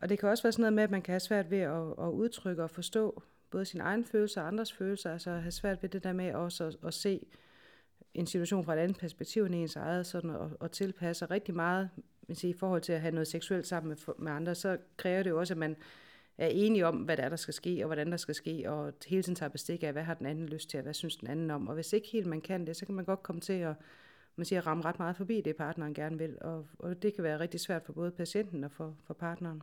og 0.00 0.08
det 0.08 0.18
kan 0.18 0.28
også 0.28 0.42
være 0.42 0.52
sådan 0.52 0.62
noget 0.62 0.72
med, 0.72 0.82
at 0.82 0.90
man 0.90 1.02
kan 1.02 1.12
have 1.12 1.20
svært 1.20 1.50
ved 1.50 1.58
at, 1.58 1.90
at 1.98 2.10
udtrykke 2.12 2.62
og 2.62 2.70
forstå 2.70 3.22
både 3.50 3.64
sine 3.64 3.82
egne 3.82 4.04
følelser 4.04 4.42
og 4.42 4.48
andres 4.48 4.72
følelser, 4.72 5.12
altså 5.12 5.30
have 5.30 5.50
svært 5.50 5.82
ved 5.82 5.88
det 5.90 6.04
der 6.04 6.12
med 6.12 6.34
også 6.34 6.64
at, 6.64 6.76
at 6.84 6.94
se 6.94 7.26
en 8.14 8.26
situation 8.26 8.64
fra 8.64 8.74
et 8.74 8.78
andet 8.78 8.98
perspektiv 8.98 9.44
end 9.44 9.54
ens 9.54 9.76
eget, 9.76 10.06
sådan 10.06 10.30
og, 10.30 10.50
og 10.60 10.72
tilpasse 10.72 11.26
rigtig 11.26 11.54
meget 11.54 11.90
sige, 12.32 12.50
i 12.50 12.58
forhold 12.58 12.82
til 12.82 12.92
at 12.92 13.00
have 13.00 13.14
noget 13.14 13.28
seksuelt 13.28 13.66
sammen 13.66 13.88
med, 13.88 14.14
med 14.18 14.32
andre, 14.32 14.54
så 14.54 14.78
kræver 14.96 15.22
det 15.22 15.30
jo 15.30 15.38
også, 15.38 15.54
at 15.54 15.58
man 15.58 15.76
er 16.38 16.46
enige 16.46 16.86
om, 16.86 16.96
hvad 16.96 17.16
der 17.16 17.22
er, 17.22 17.28
der 17.28 17.36
skal 17.36 17.54
ske, 17.54 17.78
og 17.82 17.86
hvordan 17.86 18.10
der 18.10 18.16
skal 18.16 18.34
ske, 18.34 18.64
og 18.70 18.92
hele 19.06 19.22
tiden 19.22 19.36
tager 19.36 19.50
bestik 19.50 19.82
af, 19.82 19.92
hvad 19.92 20.02
har 20.02 20.14
den 20.14 20.26
anden 20.26 20.48
lyst 20.48 20.70
til, 20.70 20.78
og 20.78 20.82
hvad 20.82 20.94
synes 20.94 21.16
den 21.16 21.28
anden 21.28 21.50
om. 21.50 21.68
Og 21.68 21.74
hvis 21.74 21.92
ikke 21.92 22.08
helt 22.12 22.26
man 22.26 22.40
kan 22.40 22.66
det, 22.66 22.76
så 22.76 22.86
kan 22.86 22.94
man 22.94 23.04
godt 23.04 23.22
komme 23.22 23.40
til 23.40 23.52
at 23.52 23.74
man 24.36 24.44
siger, 24.44 24.66
ramme 24.66 24.84
ret 24.84 24.98
meget 24.98 25.16
forbi 25.16 25.40
det, 25.40 25.56
partneren 25.56 25.94
gerne 25.94 26.18
vil, 26.18 26.38
og, 26.40 26.66
og 26.78 27.02
det 27.02 27.14
kan 27.14 27.24
være 27.24 27.40
rigtig 27.40 27.60
svært 27.60 27.82
for 27.84 27.92
både 27.92 28.10
patienten 28.10 28.64
og 28.64 28.72
for, 28.72 28.96
for 29.06 29.14
partneren. 29.14 29.62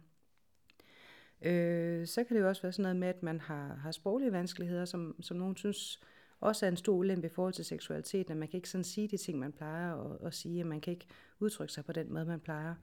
Øh, 1.41 2.07
så 2.07 2.23
kan 2.23 2.35
det 2.35 2.41
jo 2.41 2.47
også 2.47 2.61
være 2.61 2.71
sådan 2.71 2.83
noget 2.83 2.95
med, 2.95 3.07
at 3.07 3.23
man 3.23 3.39
har, 3.39 3.75
har 3.75 3.91
sproglige 3.91 4.31
vanskeligheder, 4.31 4.85
som, 4.85 5.15
som 5.21 5.37
nogen 5.37 5.55
synes 5.55 5.99
også 6.47 6.65
er 6.65 6.69
en 6.69 6.77
stor 6.77 6.93
ulempe 6.93 7.27
i 7.27 7.29
forhold 7.29 7.53
til 7.53 7.65
seksualitet, 7.65 8.29
at 8.29 8.37
man 8.37 8.47
kan 8.47 8.57
ikke 8.57 8.69
sådan 8.69 8.83
sige 8.83 9.07
de 9.07 9.17
ting, 9.17 9.39
man 9.39 9.51
plejer 9.51 9.95
at, 9.95 10.27
at 10.27 10.33
sige, 10.33 10.59
at 10.59 10.65
man 10.65 10.81
kan 10.81 10.91
ikke 10.91 11.07
udtrykke 11.39 11.73
sig 11.73 11.85
på 11.85 11.91
den 11.91 12.13
måde, 12.13 12.25
man 12.25 12.39
plejer. 12.39 12.75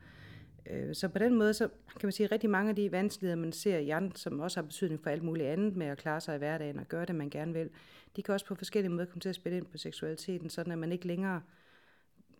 Øh, 0.70 0.94
så 0.94 1.08
på 1.08 1.18
den 1.18 1.34
måde, 1.34 1.54
så 1.54 1.68
kan 1.68 2.06
man 2.06 2.12
sige, 2.12 2.24
at 2.24 2.32
rigtig 2.32 2.50
mange 2.50 2.70
af 2.70 2.76
de 2.76 2.92
vanskeligheder, 2.92 3.40
man 3.40 3.52
ser 3.52 3.78
i 3.78 3.90
andre, 3.90 4.16
som 4.16 4.40
også 4.40 4.60
har 4.60 4.66
betydning 4.66 5.02
for 5.02 5.10
alt 5.10 5.22
muligt 5.22 5.48
andet 5.48 5.76
med 5.76 5.86
at 5.86 5.98
klare 5.98 6.20
sig 6.20 6.34
i 6.34 6.38
hverdagen 6.38 6.78
og 6.78 6.88
gøre 6.88 7.04
det, 7.04 7.14
man 7.14 7.30
gerne 7.30 7.52
vil, 7.52 7.70
de 8.16 8.22
kan 8.22 8.34
også 8.34 8.46
på 8.46 8.54
forskellige 8.54 8.92
måder 8.92 9.04
komme 9.04 9.20
til 9.20 9.28
at 9.28 9.34
spille 9.34 9.58
ind 9.58 9.66
på 9.66 9.78
seksualiteten, 9.78 10.50
sådan 10.50 10.72
at 10.72 10.78
man 10.78 10.92
ikke 10.92 11.06
længere 11.06 11.42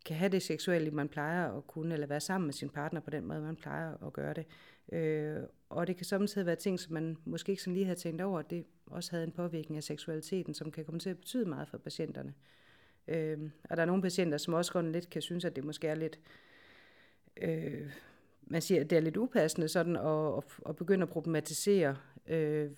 kan 0.04 0.16
have 0.16 0.28
det 0.28 0.42
seksuelle, 0.42 0.90
man 0.90 1.08
plejer 1.08 1.52
at 1.56 1.66
kunne, 1.66 1.94
eller 1.94 2.06
være 2.06 2.20
sammen 2.20 2.46
med 2.46 2.54
sin 2.54 2.68
partner 2.68 3.00
på 3.00 3.10
den 3.10 3.26
måde, 3.26 3.40
man 3.40 3.56
plejer 3.56 4.06
at 4.06 4.12
gøre 4.12 4.34
det. 4.34 4.46
Øh, 4.92 5.42
og 5.68 5.86
det 5.86 5.96
kan 5.96 6.06
samtidig 6.06 6.46
være 6.46 6.56
ting, 6.56 6.80
som 6.80 6.92
man 6.92 7.16
måske 7.24 7.50
ikke 7.50 7.62
sådan 7.62 7.74
lige 7.74 7.86
havde 7.86 7.98
tænkt 7.98 8.20
over, 8.20 8.38
at 8.38 8.50
det 8.50 8.64
også 8.86 9.10
havde 9.10 9.24
en 9.24 9.32
påvirkning 9.32 9.76
af 9.76 9.82
seksualiteten, 9.82 10.54
som 10.54 10.70
kan 10.70 10.84
komme 10.84 11.00
til 11.00 11.10
at 11.10 11.18
betyde 11.18 11.46
meget 11.46 11.68
for 11.68 11.78
patienterne. 11.78 12.34
Øh, 13.08 13.38
og 13.70 13.76
der 13.76 13.82
er 13.82 13.86
nogle 13.86 14.02
patienter, 14.02 14.38
som 14.38 14.54
også 14.54 14.72
godt 14.72 14.86
lidt 14.86 15.10
kan 15.10 15.22
synes, 15.22 15.44
at 15.44 15.56
det 15.56 15.64
måske 15.64 15.88
er 15.88 15.94
lidt, 15.94 16.18
øh, 17.36 17.92
man 18.42 18.62
siger, 18.62 18.80
at 18.80 18.90
det 18.90 18.96
er 18.96 19.00
lidt 19.00 19.16
upassende 19.16 19.68
sådan 19.68 19.96
at, 19.96 20.36
at, 20.36 20.44
at 20.68 20.76
begynde 20.76 21.02
at 21.02 21.08
problematisere 21.08 21.96
øh, 22.26 22.70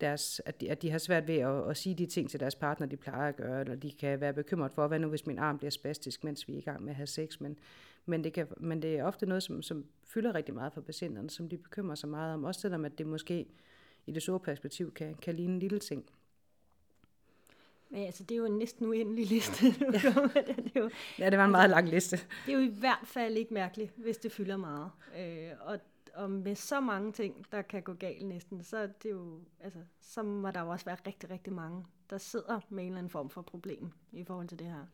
deres, 0.00 0.40
at, 0.46 0.60
de, 0.60 0.70
at 0.70 0.82
de 0.82 0.90
har 0.90 0.98
svært 0.98 1.28
ved 1.28 1.38
at, 1.38 1.70
at 1.70 1.76
sige 1.76 1.94
de 1.94 2.06
ting 2.06 2.30
til 2.30 2.40
deres 2.40 2.54
partner, 2.54 2.86
de 2.86 2.96
plejer 2.96 3.28
at 3.28 3.36
gøre, 3.36 3.60
eller 3.60 3.74
de 3.74 3.92
kan 3.92 4.20
være 4.20 4.32
bekymret 4.32 4.72
for, 4.72 4.88
hvad 4.88 4.98
nu 4.98 5.08
hvis 5.08 5.26
min 5.26 5.38
arm 5.38 5.58
bliver 5.58 5.70
spastisk, 5.70 6.24
mens 6.24 6.48
vi 6.48 6.54
er 6.54 6.58
i 6.58 6.60
gang 6.60 6.82
med 6.82 6.90
at 6.90 6.96
have 6.96 7.06
sex, 7.06 7.40
men, 7.40 7.58
men, 8.06 8.24
det, 8.24 8.32
kan, 8.32 8.46
men 8.56 8.82
det 8.82 8.98
er 8.98 9.04
ofte 9.04 9.26
noget, 9.26 9.42
som, 9.42 9.62
som 9.62 9.84
fylder 10.04 10.34
rigtig 10.34 10.54
meget 10.54 10.72
for 10.72 10.80
patienterne, 10.80 11.30
som 11.30 11.48
de 11.48 11.56
bekymrer 11.56 11.94
sig 11.94 12.08
meget 12.08 12.34
om, 12.34 12.44
også 12.44 12.60
selvom 12.60 12.84
at 12.84 12.98
det 12.98 13.06
måske 13.06 13.46
i 14.06 14.12
det 14.12 14.22
store 14.22 14.40
perspektiv 14.40 14.94
kan, 14.94 15.14
kan 15.14 15.34
ligne 15.34 15.52
en 15.52 15.58
lille 15.58 15.78
ting. 15.78 16.04
Men 17.90 18.02
altså, 18.02 18.22
det 18.22 18.34
er 18.34 18.38
jo 18.38 18.44
en 18.44 18.58
næsten 18.58 18.86
uendelig 18.86 19.26
liste. 19.26 19.66
Ja. 19.80 20.10
det 20.46 20.72
er 20.74 20.80
jo, 20.80 20.90
ja, 21.18 21.30
det 21.30 21.38
var 21.38 21.44
en 21.44 21.50
meget 21.50 21.70
lang 21.70 21.88
liste. 21.88 22.16
Det 22.16 22.54
er 22.54 22.58
jo 22.58 22.58
i 22.58 22.74
hvert 22.78 23.04
fald 23.04 23.36
ikke 23.36 23.54
mærkeligt, 23.54 23.92
hvis 23.96 24.16
det 24.16 24.32
fylder 24.32 24.56
meget. 24.56 24.90
Øh, 25.18 25.50
og, 25.60 25.78
og 26.14 26.30
med 26.30 26.54
så 26.54 26.80
mange 26.80 27.12
ting, 27.12 27.46
der 27.52 27.62
kan 27.62 27.82
gå 27.82 27.92
galt 27.92 28.26
næsten, 28.26 28.64
så, 28.64 28.88
det 29.02 29.10
jo, 29.10 29.40
altså, 29.60 29.78
så 30.00 30.22
må 30.22 30.50
der 30.50 30.60
jo 30.60 30.68
også 30.68 30.84
være 30.84 30.96
rigtig, 31.06 31.30
rigtig 31.30 31.52
mange, 31.52 31.84
der 32.10 32.18
sidder 32.18 32.60
med 32.68 32.82
en 32.82 32.88
eller 32.88 32.98
anden 32.98 33.10
form 33.10 33.30
for 33.30 33.42
problem 33.42 33.90
i 34.12 34.24
forhold 34.24 34.48
til 34.48 34.58
det 34.58 34.66
her. 34.66 34.86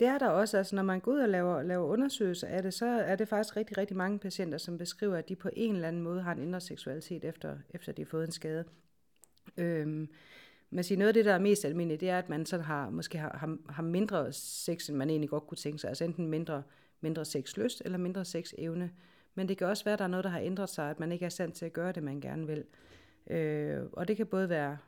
Det 0.00 0.08
er 0.08 0.18
der 0.18 0.28
også, 0.28 0.58
altså 0.58 0.76
når 0.76 0.82
man 0.82 1.00
går 1.00 1.12
ud 1.12 1.18
og 1.18 1.28
laver, 1.28 1.62
laver 1.62 1.86
undersøgelser 1.86 2.48
af 2.48 2.62
det, 2.62 2.74
så 2.74 2.86
er 2.86 3.16
det 3.16 3.28
faktisk 3.28 3.56
rigtig, 3.56 3.78
rigtig 3.78 3.96
mange 3.96 4.18
patienter, 4.18 4.58
som 4.58 4.78
beskriver, 4.78 5.16
at 5.16 5.28
de 5.28 5.36
på 5.36 5.50
en 5.52 5.74
eller 5.74 5.88
anden 5.88 6.02
måde 6.02 6.22
har 6.22 6.32
en 6.32 6.42
indre 6.42 6.60
seksualitet, 6.60 7.24
efter, 7.24 7.56
efter 7.70 7.92
de 7.92 8.02
har 8.02 8.06
fået 8.06 8.26
en 8.26 8.32
skade. 8.32 8.64
Øhm, 9.56 10.08
man 10.70 10.84
siger, 10.84 10.98
noget 10.98 11.08
af 11.08 11.14
det, 11.14 11.24
der 11.24 11.32
er 11.32 11.38
mest 11.38 11.64
almindeligt, 11.64 12.00
det 12.00 12.10
er, 12.10 12.18
at 12.18 12.28
man 12.28 12.46
sådan 12.46 12.66
har, 12.66 12.90
måske 12.90 13.18
har, 13.18 13.36
har, 13.36 13.58
har 13.68 13.82
mindre 13.82 14.32
sex, 14.32 14.88
end 14.88 14.96
man 14.96 15.10
egentlig 15.10 15.30
godt 15.30 15.46
kunne 15.46 15.56
tænke 15.56 15.78
sig. 15.78 15.88
Altså 15.88 16.04
enten 16.04 16.28
mindre, 16.28 16.62
mindre 17.00 17.24
sexlyst 17.24 17.82
eller 17.84 17.98
mindre 17.98 18.24
sexevne. 18.24 18.90
Men 19.34 19.48
det 19.48 19.58
kan 19.58 19.66
også 19.66 19.84
være, 19.84 19.92
at 19.92 19.98
der 19.98 20.04
er 20.04 20.08
noget, 20.08 20.24
der 20.24 20.30
har 20.30 20.40
ændret 20.40 20.68
sig, 20.68 20.90
at 20.90 21.00
man 21.00 21.12
ikke 21.12 21.24
er 21.24 21.28
stand 21.28 21.52
til 21.52 21.66
at 21.66 21.72
gøre 21.72 21.92
det, 21.92 22.02
man 22.02 22.20
gerne 22.20 22.46
vil. 22.46 22.64
Øh, 23.30 23.82
og 23.92 24.08
det 24.08 24.16
kan 24.16 24.26
både 24.26 24.48
være, 24.48 24.78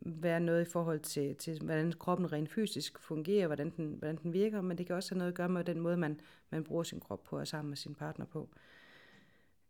være 0.00 0.40
noget 0.40 0.66
i 0.66 0.70
forhold 0.70 1.00
til, 1.00 1.36
til, 1.36 1.60
hvordan 1.60 1.92
kroppen 1.92 2.32
rent 2.32 2.50
fysisk 2.50 2.98
fungerer, 2.98 3.46
hvordan 3.46 3.70
den, 3.76 3.94
hvordan 3.98 4.16
den 4.22 4.32
virker, 4.32 4.60
men 4.60 4.78
det 4.78 4.86
kan 4.86 4.96
også 4.96 5.14
have 5.14 5.18
noget 5.18 5.32
at 5.32 5.36
gøre 5.36 5.48
med 5.48 5.64
den 5.64 5.80
måde, 5.80 5.96
man, 5.96 6.20
man 6.50 6.64
bruger 6.64 6.82
sin 6.82 7.00
krop 7.00 7.22
på 7.24 7.38
og 7.38 7.48
sammen 7.48 7.70
med 7.70 7.76
sin 7.76 7.94
partner 7.94 8.26
på. 8.26 8.48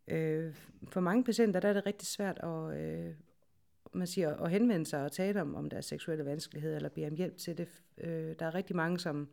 Øh, 0.07 0.55
for 0.87 0.99
mange 0.99 1.23
patienter 1.23 1.59
der 1.59 1.69
er 1.69 1.73
det 1.73 1.85
rigtig 1.85 2.07
svært 2.07 2.39
at, 2.43 2.77
øh, 2.79 3.13
man 3.93 4.07
siger, 4.07 4.35
at 4.35 4.51
henvende 4.51 4.85
sig 4.85 5.03
og 5.03 5.11
tale 5.11 5.41
om, 5.41 5.55
om 5.55 5.69
deres 5.69 5.85
seksuelle 5.85 6.25
vanskeligheder, 6.25 6.75
eller 6.75 6.89
bede 6.89 7.07
om 7.07 7.15
hjælp 7.15 7.37
til 7.37 7.57
det. 7.57 7.67
Øh, 7.97 8.35
der 8.39 8.45
er 8.45 8.55
rigtig 8.55 8.75
mange, 8.75 8.99
som 8.99 9.27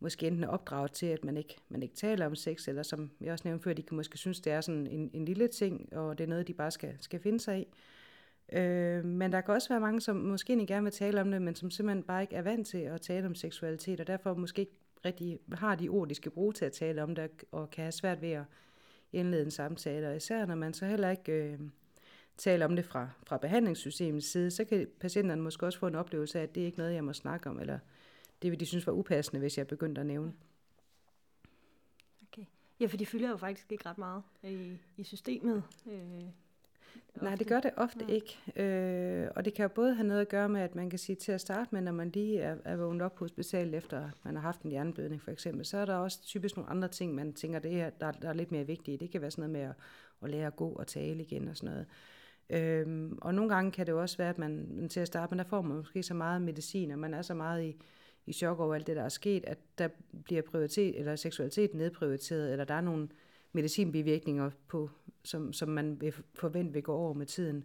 måske 0.00 0.26
enten 0.26 0.44
er 0.44 0.48
opdraget 0.48 0.92
til, 0.92 1.06
at 1.06 1.24
man 1.24 1.36
ikke, 1.36 1.56
man 1.68 1.82
ikke 1.82 1.94
taler 1.94 2.26
om 2.26 2.34
sex, 2.34 2.68
eller 2.68 2.82
som 2.82 3.10
jeg 3.20 3.32
også 3.32 3.48
nævnte 3.48 3.62
før, 3.62 3.72
de 3.72 3.82
kan 3.82 3.96
måske 3.96 4.18
synes, 4.18 4.40
det 4.40 4.52
er 4.52 4.60
sådan 4.60 4.86
en, 4.86 5.10
en 5.12 5.24
lille 5.24 5.48
ting, 5.48 5.92
og 5.92 6.18
det 6.18 6.24
er 6.24 6.28
noget, 6.28 6.48
de 6.48 6.54
bare 6.54 6.70
skal, 6.70 6.96
skal 7.00 7.20
finde 7.20 7.40
sig 7.40 7.60
i. 7.60 7.66
Øh, 8.52 9.04
men 9.04 9.32
der 9.32 9.40
kan 9.40 9.54
også 9.54 9.68
være 9.68 9.80
mange, 9.80 10.00
som 10.00 10.16
måske 10.16 10.52
ikke 10.52 10.66
gerne 10.66 10.84
vil 10.84 10.92
tale 10.92 11.20
om 11.20 11.30
det, 11.30 11.42
men 11.42 11.54
som 11.54 11.70
simpelthen 11.70 12.02
bare 12.02 12.22
ikke 12.22 12.36
er 12.36 12.42
vant 12.42 12.66
til 12.66 12.78
at 12.78 13.00
tale 13.00 13.26
om 13.26 13.34
seksualitet, 13.34 14.00
og 14.00 14.06
derfor 14.06 14.34
måske 14.34 14.60
ikke 14.60 14.72
rigtig 15.04 15.38
har 15.52 15.74
de 15.74 15.88
ord, 15.88 16.08
de 16.08 16.14
skal 16.14 16.30
bruge 16.30 16.52
til 16.52 16.64
at 16.64 16.72
tale 16.72 17.02
om 17.02 17.14
det, 17.14 17.30
og 17.52 17.70
kan 17.70 17.82
have 17.82 17.92
svært 17.92 18.22
ved 18.22 18.30
at 18.30 18.44
indlede 19.12 19.42
en 19.42 19.50
samtale. 19.50 20.08
Og 20.08 20.16
især 20.16 20.46
når 20.46 20.54
man 20.54 20.74
så 20.74 20.86
heller 20.86 21.10
ikke 21.10 21.32
øh, 21.32 21.58
taler 22.36 22.66
om 22.66 22.76
det 22.76 22.84
fra, 22.84 23.08
fra 23.26 23.36
behandlingssystemets 23.36 24.26
side, 24.26 24.50
så 24.50 24.64
kan 24.64 24.88
patienterne 25.00 25.42
måske 25.42 25.66
også 25.66 25.78
få 25.78 25.86
en 25.86 25.94
oplevelse 25.94 26.38
af, 26.38 26.42
at 26.42 26.54
det 26.54 26.60
er 26.60 26.66
ikke 26.66 26.78
noget, 26.78 26.94
jeg 26.94 27.04
må 27.04 27.12
snakke 27.12 27.50
om, 27.50 27.60
eller 27.60 27.78
det 28.42 28.50
vil 28.50 28.60
de 28.60 28.66
synes 28.66 28.86
var 28.86 28.92
upassende, 28.92 29.40
hvis 29.40 29.58
jeg 29.58 29.66
begyndte 29.66 30.00
at 30.00 30.06
nævne. 30.06 30.32
Okay. 32.28 32.44
Ja, 32.80 32.86
for 32.86 32.96
de 32.96 33.06
fylder 33.06 33.30
jo 33.30 33.36
faktisk 33.36 33.72
ikke 33.72 33.86
ret 33.86 33.98
meget 33.98 34.22
i, 34.42 34.78
i 34.96 35.04
systemet. 35.04 35.62
Øh. 35.86 36.22
Nej, 37.22 37.34
det 37.34 37.46
gør 37.46 37.60
det 37.60 37.70
ofte 37.76 38.04
ja. 38.08 38.14
ikke. 38.14 38.38
Øh, 38.56 39.28
og 39.36 39.44
det 39.44 39.54
kan 39.54 39.62
jo 39.62 39.68
både 39.68 39.94
have 39.94 40.06
noget 40.06 40.20
at 40.20 40.28
gøre 40.28 40.48
med, 40.48 40.60
at 40.60 40.74
man 40.74 40.90
kan 40.90 40.98
sige 40.98 41.16
til 41.16 41.32
at 41.32 41.40
starte 41.40 41.68
med, 41.72 41.80
når 41.80 41.92
man 41.92 42.10
lige 42.10 42.40
er, 42.40 42.56
er 42.64 42.76
vågnet 42.76 43.02
op 43.02 43.14
på 43.14 43.24
hospitalet, 43.24 43.74
efter 43.74 44.10
man 44.22 44.34
har 44.34 44.42
haft 44.42 44.62
en 44.62 44.70
hjerneblødning 44.70 45.22
for 45.22 45.30
eksempel, 45.30 45.66
så 45.66 45.78
er 45.78 45.84
der 45.84 45.94
også 45.94 46.22
typisk 46.22 46.56
nogle 46.56 46.70
andre 46.70 46.88
ting, 46.88 47.14
man 47.14 47.32
tænker, 47.32 47.58
det 47.58 47.70
her, 47.70 47.90
der, 47.90 48.12
der 48.12 48.28
er 48.28 48.32
lidt 48.32 48.52
mere 48.52 48.66
vigtige. 48.66 48.96
Det 48.98 49.10
kan 49.10 49.20
være 49.20 49.30
sådan 49.30 49.50
noget 49.50 49.52
med 49.52 49.70
at, 49.70 49.76
at 50.22 50.30
lære 50.30 50.46
at 50.46 50.56
gå 50.56 50.68
og 50.68 50.86
tale 50.86 51.22
igen 51.22 51.48
og 51.48 51.56
sådan 51.56 51.70
noget. 51.70 51.86
Øhm, 52.50 53.18
og 53.20 53.34
nogle 53.34 53.54
gange 53.54 53.72
kan 53.72 53.86
det 53.86 53.92
jo 53.92 54.00
også 54.00 54.16
være, 54.16 54.30
at 54.30 54.38
man 54.38 54.86
til 54.90 55.00
at 55.00 55.06
starte 55.06 55.34
med, 55.34 55.44
der 55.44 55.50
får 55.50 55.62
man 55.62 55.76
måske 55.76 56.02
så 56.02 56.14
meget 56.14 56.42
medicin, 56.42 56.90
og 56.90 56.98
man 56.98 57.14
er 57.14 57.22
så 57.22 57.34
meget 57.34 57.64
i, 57.64 57.76
i 58.26 58.32
chok 58.32 58.60
over 58.60 58.74
alt 58.74 58.86
det, 58.86 58.96
der 58.96 59.02
er 59.02 59.08
sket, 59.08 59.44
at 59.46 59.58
der 59.78 59.88
bliver 60.24 60.42
prioritet, 60.42 60.98
eller 60.98 61.16
seksualitet 61.16 61.74
nedprioriteret, 61.74 62.52
eller 62.52 62.64
der 62.64 62.74
er 62.74 62.80
nogle 62.80 63.08
medicinbivirkninger, 63.52 64.50
på, 64.68 64.90
som, 65.28 65.52
som 65.52 65.68
man 65.68 66.00
vil 66.00 66.14
forvente 66.34 66.72
vil 66.72 66.82
gå 66.82 66.94
over 66.94 67.14
med 67.14 67.26
tiden. 67.26 67.64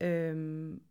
Øhm, 0.00 0.82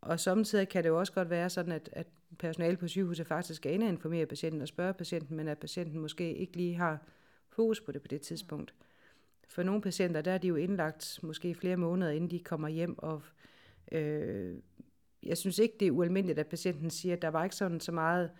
og 0.00 0.20
samtidig 0.20 0.68
kan 0.68 0.84
det 0.84 0.88
jo 0.88 0.98
også 0.98 1.12
godt 1.12 1.30
være 1.30 1.50
sådan, 1.50 1.72
at, 1.72 1.88
at 1.92 2.06
personale 2.38 2.76
på 2.76 2.88
sygehuset 2.88 3.26
faktisk 3.26 3.56
skal 3.56 3.72
ind 3.72 3.82
og 3.82 3.88
informere 3.88 4.26
patienten 4.26 4.62
og 4.62 4.68
spørge 4.68 4.94
patienten, 4.94 5.36
men 5.36 5.48
at 5.48 5.58
patienten 5.58 5.98
måske 5.98 6.34
ikke 6.34 6.56
lige 6.56 6.74
har 6.74 7.06
fokus 7.48 7.80
på 7.80 7.92
det 7.92 8.02
på 8.02 8.08
det 8.08 8.20
tidspunkt. 8.20 8.74
For 9.48 9.62
nogle 9.62 9.82
patienter, 9.82 10.20
der 10.20 10.32
er 10.32 10.38
de 10.38 10.48
jo 10.48 10.56
indlagt 10.56 11.18
måske 11.22 11.54
flere 11.54 11.76
måneder, 11.76 12.10
inden 12.10 12.30
de 12.30 12.38
kommer 12.38 12.68
hjem, 12.68 12.98
og 12.98 13.22
øh, 13.92 14.56
jeg 15.22 15.38
synes 15.38 15.58
ikke, 15.58 15.76
det 15.80 15.88
er 15.88 15.92
ualmindeligt, 15.92 16.38
at 16.38 16.46
patienten 16.46 16.90
siger, 16.90 17.16
at 17.16 17.22
der 17.22 17.28
var 17.28 17.44
ikke 17.44 17.56
sådan 17.56 17.80
så 17.80 17.92
meget 17.92 18.24
øh, 18.24 18.36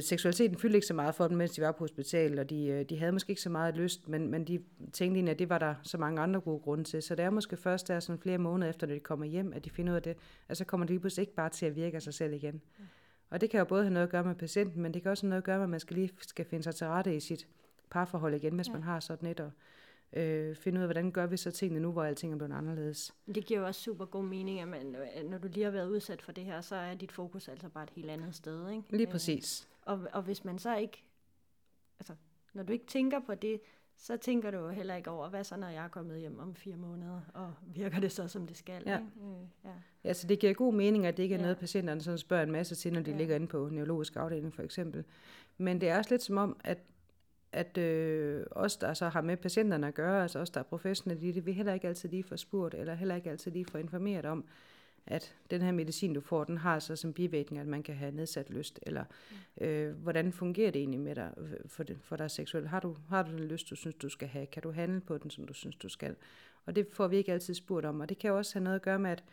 seksualiteten 0.00 0.58
fyldte 0.58 0.76
ikke 0.76 0.86
så 0.86 0.94
meget 0.94 1.14
for 1.14 1.28
dem, 1.28 1.36
mens 1.36 1.50
de 1.50 1.62
var 1.62 1.72
på 1.72 1.78
hospitalet, 1.78 2.38
og 2.38 2.50
de, 2.50 2.66
øh, 2.66 2.84
de 2.84 2.98
havde 2.98 3.12
måske 3.12 3.30
ikke 3.30 3.42
så 3.42 3.50
meget 3.50 3.76
lyst, 3.76 4.08
men, 4.08 4.30
men 4.30 4.44
de 4.44 4.62
tænkte 4.92 5.02
egentlig, 5.02 5.32
at 5.32 5.38
det 5.38 5.48
var 5.48 5.58
der 5.58 5.74
så 5.82 5.98
mange 5.98 6.20
andre 6.20 6.40
gode 6.40 6.60
grunde 6.60 6.84
til. 6.84 7.02
Så 7.02 7.14
det 7.14 7.24
er 7.24 7.30
måske 7.30 7.56
først 7.56 7.88
der 7.88 8.00
sådan 8.00 8.20
flere 8.20 8.38
måneder 8.38 8.70
efter, 8.70 8.86
når 8.86 8.94
de 8.94 9.00
kommer 9.00 9.26
hjem, 9.26 9.52
at 9.52 9.64
de 9.64 9.70
finder 9.70 9.92
ud 9.92 9.96
af 9.96 10.02
det, 10.02 10.16
at 10.48 10.56
så 10.56 10.64
kommer 10.64 10.86
det 10.86 10.90
lige 10.90 11.00
pludselig 11.00 11.22
ikke 11.22 11.34
bare 11.34 11.48
til 11.48 11.66
at 11.66 11.76
virke 11.76 11.96
af 11.96 12.02
sig 12.02 12.14
selv 12.14 12.32
igen. 12.32 12.60
Ja. 12.78 12.84
Og 13.30 13.40
det 13.40 13.50
kan 13.50 13.58
jo 13.58 13.64
både 13.64 13.82
have 13.82 13.92
noget 13.92 14.06
at 14.06 14.10
gøre 14.10 14.24
med 14.24 14.34
patienten, 14.34 14.82
men 14.82 14.94
det 14.94 15.02
kan 15.02 15.10
også 15.10 15.24
have 15.24 15.28
noget 15.28 15.42
at 15.42 15.46
gøre 15.46 15.58
med, 15.58 15.64
at 15.64 15.70
man 15.70 15.80
skal 15.80 15.96
lige 15.96 16.10
skal 16.20 16.44
finde 16.44 16.64
sig 16.64 16.74
til 16.74 16.86
rette 16.86 17.16
i 17.16 17.20
sit 17.20 17.48
parforhold 17.90 18.34
igen, 18.34 18.54
hvis 18.54 18.68
ja. 18.68 18.72
man 18.72 18.82
har 18.82 19.00
sådan 19.00 19.30
et, 19.30 19.40
og 19.40 19.50
øh, 20.12 20.56
finde 20.56 20.78
ud 20.78 20.82
af, 20.82 20.86
hvordan 20.86 21.10
gør 21.12 21.26
vi 21.26 21.36
så 21.36 21.50
tingene 21.50 21.80
nu, 21.80 21.92
hvor 21.92 22.04
alting 22.04 22.32
er 22.32 22.36
blevet 22.36 22.52
anderledes. 22.52 23.14
Det 23.34 23.46
giver 23.46 23.60
jo 23.60 23.66
også 23.66 23.80
super 23.80 24.04
god 24.04 24.24
mening, 24.24 24.60
at 24.60 24.68
man, 24.68 24.96
når 25.24 25.38
du 25.38 25.48
lige 25.48 25.64
har 25.64 25.70
været 25.70 25.88
udsat 25.88 26.22
for 26.22 26.32
det 26.32 26.44
her, 26.44 26.60
så 26.60 26.76
er 26.76 26.94
dit 26.94 27.12
fokus 27.12 27.48
altså 27.48 27.68
bare 27.68 27.84
et 27.84 27.90
helt 27.90 28.10
andet 28.10 28.34
sted. 28.34 28.70
Ikke? 28.70 28.96
Lige 28.96 29.06
præcis. 29.06 29.68
Øh, 29.88 29.92
og, 29.92 30.08
og 30.12 30.22
hvis 30.22 30.44
man 30.44 30.58
så 30.58 30.76
ikke, 30.76 31.04
altså 32.00 32.14
når 32.54 32.62
du 32.62 32.72
ikke 32.72 32.86
tænker 32.86 33.20
på 33.26 33.34
det, 33.34 33.60
så 33.96 34.16
tænker 34.16 34.50
du 34.50 34.58
jo 34.58 34.68
heller 34.68 34.96
ikke 34.96 35.10
over, 35.10 35.28
hvad 35.28 35.44
så 35.44 35.56
når 35.56 35.68
jeg 35.68 35.84
er 35.84 35.88
kommet 35.88 36.20
hjem 36.20 36.38
om 36.38 36.54
fire 36.54 36.76
måneder, 36.76 37.20
og 37.34 37.54
virker 37.74 38.00
det 38.00 38.12
så, 38.12 38.28
som 38.28 38.46
det 38.46 38.56
skal? 38.56 38.82
Ja, 38.86 38.98
ikke? 38.98 39.10
Øh, 39.22 39.46
ja. 39.64 39.70
ja 40.04 40.12
så 40.12 40.26
det 40.26 40.38
giver 40.38 40.52
god 40.52 40.74
mening, 40.74 41.06
at 41.06 41.16
det 41.16 41.22
ikke 41.22 41.34
er 41.34 41.38
ja. 41.38 41.42
noget, 41.42 41.58
patienterne 41.58 42.00
sådan 42.00 42.18
spørger 42.18 42.42
en 42.42 42.52
masse 42.52 42.74
til, 42.74 42.92
når 42.92 43.00
de 43.00 43.10
ja. 43.10 43.16
ligger 43.16 43.36
inde 43.36 43.46
på 43.46 43.68
neurologisk 43.68 44.16
afdeling 44.16 44.54
for 44.54 44.62
eksempel. 44.62 45.04
Men 45.58 45.80
det 45.80 45.88
er 45.88 45.98
også 45.98 46.10
lidt 46.10 46.22
som 46.22 46.36
om, 46.36 46.60
at 46.64 46.78
at 47.52 47.78
øh, 47.78 48.46
os, 48.50 48.76
der 48.76 48.94
så 48.94 49.08
har 49.08 49.20
med 49.20 49.36
patienterne 49.36 49.88
at 49.88 49.94
gøre, 49.94 50.22
altså 50.22 50.38
os, 50.38 50.50
der 50.50 50.60
er 50.60 50.64
professionelle 50.64 51.28
i 51.28 51.32
det, 51.32 51.46
vi 51.46 51.52
heller 51.52 51.74
ikke 51.74 51.88
altid 51.88 52.08
lige 52.08 52.22
får 52.22 52.36
spurgt, 52.36 52.74
eller 52.74 52.94
heller 52.94 53.14
ikke 53.14 53.30
altid 53.30 53.50
lige 53.50 53.64
får 53.64 53.78
informeret 53.78 54.24
om, 54.24 54.44
at 55.06 55.34
den 55.50 55.62
her 55.62 55.72
medicin, 55.72 56.14
du 56.14 56.20
får, 56.20 56.44
den 56.44 56.58
har 56.58 56.78
så 56.78 56.96
som 56.96 57.12
bivirkning, 57.12 57.60
at 57.60 57.66
man 57.66 57.82
kan 57.82 57.94
have 57.94 58.12
nedsat 58.12 58.50
lyst, 58.50 58.78
eller 58.82 59.04
øh, 59.60 59.92
hvordan 59.92 60.32
fungerer 60.32 60.70
det 60.70 60.80
egentlig 60.80 61.00
med 61.00 61.14
dig 61.14 61.34
for, 61.66 61.82
det, 61.82 61.98
for 62.02 62.16
dig 62.16 62.30
seksuelt? 62.30 62.68
Har 62.68 62.80
du, 62.80 62.96
har 63.08 63.22
du 63.22 63.30
den 63.30 63.40
lyst, 63.40 63.70
du 63.70 63.76
synes, 63.76 63.94
du 63.94 64.08
skal 64.08 64.28
have? 64.28 64.46
Kan 64.46 64.62
du 64.62 64.70
handle 64.70 65.00
på 65.00 65.18
den, 65.18 65.30
som 65.30 65.46
du 65.46 65.52
synes, 65.52 65.76
du 65.76 65.88
skal? 65.88 66.16
Og 66.66 66.76
det 66.76 66.86
får 66.92 67.08
vi 67.08 67.16
ikke 67.16 67.32
altid 67.32 67.54
spurgt 67.54 67.86
om, 67.86 68.00
og 68.00 68.08
det 68.08 68.18
kan 68.18 68.32
også 68.32 68.54
have 68.54 68.64
noget 68.64 68.76
at 68.76 68.82
gøre 68.82 68.98
med, 68.98 69.10
at 69.10 69.24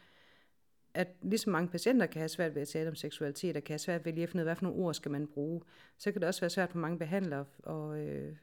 at 0.98 1.08
ligesom 1.22 1.52
mange 1.52 1.68
patienter 1.68 2.06
kan 2.06 2.20
have 2.20 2.30
svært 2.30 2.56
ved 2.56 2.62
at 2.62 2.68
tale 2.68 2.90
om 2.90 2.96
seksualitet, 2.96 3.58
og 3.58 3.64
kan 3.64 3.74
have 3.74 3.80
svært 3.80 4.06
ved 4.06 4.14
lige 4.14 4.24
at 4.24 4.30
finde 4.30 4.44
ud 4.44 4.48
af, 4.48 4.48
hvad 4.48 4.56
for 4.56 4.64
nogle 4.64 4.84
ord 4.84 4.94
skal 4.94 5.12
man 5.12 5.28
bruge, 5.28 5.62
så 5.98 6.12
kan 6.12 6.22
det 6.22 6.28
også 6.28 6.42
være 6.42 6.50
svært 6.50 6.72
for 6.72 6.78
mange 6.78 7.00
behandlere 7.00 7.46
at, 7.68 8.00
øh, 8.00 8.36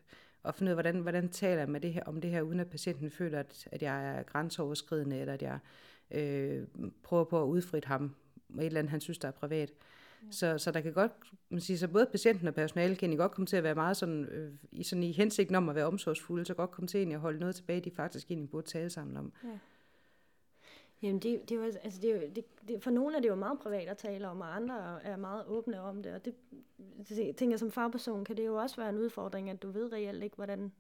at 0.45 0.55
finde 0.55 0.71
ud 0.71 0.71
af, 0.71 0.77
hvordan, 0.77 1.01
hvordan 1.01 1.29
taler 1.29 1.59
jeg 1.59 1.69
med 1.69 1.81
det 1.81 1.93
her, 1.93 2.03
om 2.03 2.21
det 2.21 2.31
her, 2.31 2.43
uden 2.43 2.61
at 2.61 2.71
patienten 2.71 3.11
føler, 3.11 3.41
at, 3.41 3.69
at 3.73 3.83
jeg 3.83 4.19
er 4.19 4.23
grænseoverskridende, 4.23 5.19
eller 5.19 5.35
at 5.35 5.43
jeg 5.43 5.59
øh, 6.11 6.67
prøver 7.03 7.25
på 7.25 7.43
at 7.43 7.47
udfrit 7.47 7.85
ham 7.85 8.15
med 8.49 8.63
et 8.63 8.67
eller 8.67 8.79
andet, 8.79 8.91
han 8.91 9.01
synes, 9.01 9.19
der 9.19 9.29
er 9.29 9.33
privat. 9.33 9.73
Ja. 10.23 10.27
Så, 10.31 10.59
så 10.59 10.71
der 10.71 10.81
kan 10.81 10.93
godt, 10.93 11.13
man 11.49 11.61
siger, 11.61 11.79
så 11.79 11.89
både 11.89 12.07
patienten 12.07 12.49
og 12.49 12.55
personalet 12.55 12.99
kan 12.99 13.17
godt 13.17 13.33
komme 13.33 13.47
til 13.47 13.57
at 13.57 13.63
være 13.63 13.75
meget 13.75 13.97
sådan, 13.97 14.25
øh, 14.25 14.53
i, 14.73 14.83
sådan 14.83 15.03
i 15.03 15.13
hensigten 15.13 15.55
om 15.55 15.69
at 15.69 15.75
være 15.75 15.87
omsorgsfulde, 15.87 16.45
så 16.45 16.55
godt 16.55 16.71
komme 16.71 16.89
til 16.89 17.13
at 17.13 17.21
holde 17.21 17.39
noget 17.39 17.55
tilbage, 17.55 17.81
de 17.81 17.91
faktisk 17.91 18.31
egentlig 18.31 18.51
burde 18.51 18.67
tale 18.67 18.91
sammen 18.91 19.17
om. 19.17 19.33
Ja. 19.45 19.49
Jamen 21.03 21.21
det, 21.21 21.49
det, 21.49 21.59
var, 21.59 21.65
altså 21.65 22.01
det, 22.03 22.37
det, 22.37 22.45
det, 22.69 22.83
for 22.83 22.91
nogle 22.91 23.17
er 23.17 23.21
det 23.21 23.29
jo 23.29 23.35
meget 23.35 23.59
privat 23.59 23.89
at 23.89 23.99
tale 23.99 24.29
om, 24.29 24.41
og 24.41 24.57
andre 24.57 25.03
er 25.03 25.17
meget 25.17 25.47
åbne 25.47 25.81
om 25.81 26.03
det. 26.03 26.13
Og 26.15 26.25
det, 26.25 26.35
det 27.09 27.37
tænker 27.37 27.57
som 27.57 27.71
fagperson 27.71 28.25
kan 28.25 28.37
det 28.37 28.47
jo 28.47 28.57
også 28.57 28.77
være 28.77 28.89
en 28.89 28.99
udfordring, 28.99 29.51
at 29.51 29.63
du 29.63 29.71
ved 29.71 29.93
reelt 29.93 30.23
ikke, 30.23 30.37
hvordan 30.37 30.73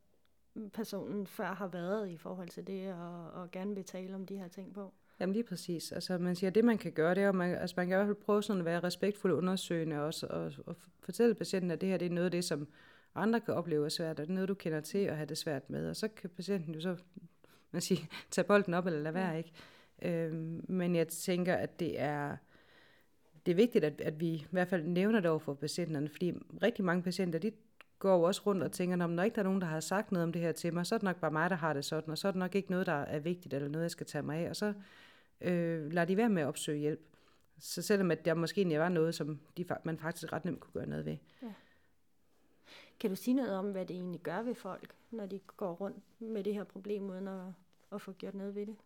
personen 0.72 1.26
før 1.26 1.54
har 1.54 1.66
været 1.66 2.10
i 2.10 2.16
forhold 2.16 2.48
til 2.48 2.66
det, 2.66 2.92
og, 2.92 3.30
og 3.30 3.50
gerne 3.50 3.74
vil 3.74 3.84
tale 3.84 4.14
om 4.14 4.26
de 4.26 4.36
her 4.36 4.48
ting 4.48 4.74
på. 4.74 4.92
Jamen 5.20 5.32
lige 5.32 5.44
præcis. 5.44 5.92
Altså 5.92 6.18
man 6.18 6.36
siger, 6.36 6.50
at 6.50 6.54
det 6.54 6.64
man 6.64 6.78
kan 6.78 6.92
gøre, 6.92 7.14
det 7.14 7.22
er, 7.22 7.28
at 7.28 7.34
man, 7.34 7.54
altså 7.54 7.74
man 7.76 7.86
kan 7.86 7.94
i 7.94 7.96
hvert 7.96 8.06
fald 8.06 8.24
prøve 8.24 8.42
sådan 8.42 8.60
at 8.60 8.64
være 8.64 8.80
respektfuld 8.80 9.32
undersøgende 9.32 10.02
også, 10.02 10.26
og, 10.26 10.52
og 10.66 10.76
fortælle 11.00 11.34
patienten, 11.34 11.70
at 11.70 11.80
det 11.80 11.88
her 11.88 11.96
det 11.96 12.06
er 12.06 12.10
noget 12.10 12.24
af 12.24 12.30
det, 12.30 12.44
som 12.44 12.68
andre 13.14 13.40
kan 13.40 13.54
opleve 13.54 13.84
er 13.84 13.88
svært, 13.88 14.20
og 14.20 14.26
det 14.26 14.30
er 14.30 14.34
noget, 14.34 14.48
du 14.48 14.54
kender 14.54 14.80
til 14.80 15.10
og 15.10 15.16
have 15.16 15.26
det 15.26 15.38
svært 15.38 15.70
med. 15.70 15.88
Og 15.88 15.96
så 15.96 16.08
kan 16.08 16.30
patienten 16.30 16.74
jo 16.74 16.80
så 16.80 16.96
man 17.70 17.82
siger, 17.82 18.00
tage 18.30 18.44
bolden 18.44 18.74
op 18.74 18.86
eller 18.86 19.00
lade 19.00 19.14
være, 19.14 19.38
ikke? 19.38 19.52
Øh, 20.02 20.32
men 20.68 20.96
jeg 20.96 21.08
tænker, 21.08 21.54
at 21.54 21.80
det 21.80 22.00
er, 22.00 22.36
det 23.46 23.52
er 23.52 23.56
vigtigt, 23.56 23.84
at, 23.84 24.00
at 24.00 24.20
vi 24.20 24.26
i 24.26 24.46
hvert 24.50 24.68
fald 24.68 24.84
nævner 24.84 25.20
det 25.20 25.30
over 25.30 25.38
for 25.38 25.54
patienterne, 25.54 26.08
fordi 26.08 26.32
rigtig 26.62 26.84
mange 26.84 27.02
patienter, 27.02 27.38
de 27.38 27.52
går 27.98 28.16
jo 28.16 28.22
også 28.22 28.42
rundt 28.46 28.62
og 28.62 28.72
tænker, 28.72 28.96
når 28.96 29.22
ikke 29.22 29.34
der 29.34 29.40
er 29.40 29.44
nogen, 29.44 29.60
der 29.60 29.66
har 29.66 29.80
sagt 29.80 30.12
noget 30.12 30.24
om 30.24 30.32
det 30.32 30.42
her 30.42 30.52
til 30.52 30.74
mig, 30.74 30.86
så 30.86 30.94
er 30.94 30.98
det 30.98 31.04
nok 31.04 31.20
bare 31.20 31.30
mig, 31.30 31.50
der 31.50 31.56
har 31.56 31.72
det 31.72 31.84
sådan, 31.84 32.10
og 32.10 32.18
så 32.18 32.28
er 32.28 32.32
det 32.32 32.38
nok 32.38 32.54
ikke 32.54 32.70
noget, 32.70 32.86
der 32.86 32.92
er 32.92 33.18
vigtigt, 33.18 33.54
eller 33.54 33.68
noget, 33.68 33.82
jeg 33.82 33.90
skal 33.90 34.06
tage 34.06 34.22
mig 34.22 34.38
af, 34.38 34.48
og 34.50 34.56
så 34.56 34.72
øh, 35.40 35.92
lader 35.92 36.04
de 36.04 36.16
være 36.16 36.28
med 36.28 36.42
at 36.42 36.48
opsøge 36.48 36.78
hjælp. 36.78 37.00
Så 37.58 37.82
selvom 37.82 38.10
at 38.10 38.24
der 38.24 38.34
måske 38.34 38.58
egentlig 38.58 38.78
var 38.78 38.88
noget, 38.88 39.14
som 39.14 39.40
de, 39.56 39.64
man 39.84 39.98
faktisk 39.98 40.32
ret 40.32 40.44
nemt 40.44 40.60
kunne 40.60 40.72
gøre 40.72 40.86
noget 40.86 41.04
ved. 41.04 41.16
Ja. 41.42 41.52
Kan 43.00 43.10
du 43.10 43.16
sige 43.16 43.34
noget 43.34 43.52
om, 43.52 43.72
hvad 43.72 43.86
det 43.86 43.96
egentlig 43.96 44.20
gør 44.20 44.42
ved 44.42 44.54
folk, 44.54 44.94
når 45.10 45.26
de 45.26 45.40
går 45.56 45.72
rundt 45.72 45.96
med 46.18 46.44
det 46.44 46.54
her 46.54 46.64
problem, 46.64 47.10
uden 47.10 47.28
at, 47.28 47.42
at 47.92 48.00
få 48.00 48.12
gjort 48.12 48.34
noget 48.34 48.54
ved 48.54 48.66
det? 48.66 48.76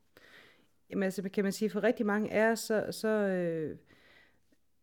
Jamen 0.91 1.03
altså, 1.03 1.29
kan 1.29 1.45
man 1.45 1.53
sige, 1.53 1.71
for 1.71 1.83
rigtig 1.83 2.07
mange 2.07 2.33
af 2.33 2.51
os, 2.51 2.61
så, 2.61 2.87
så, 2.91 3.09
øh, 3.09 3.77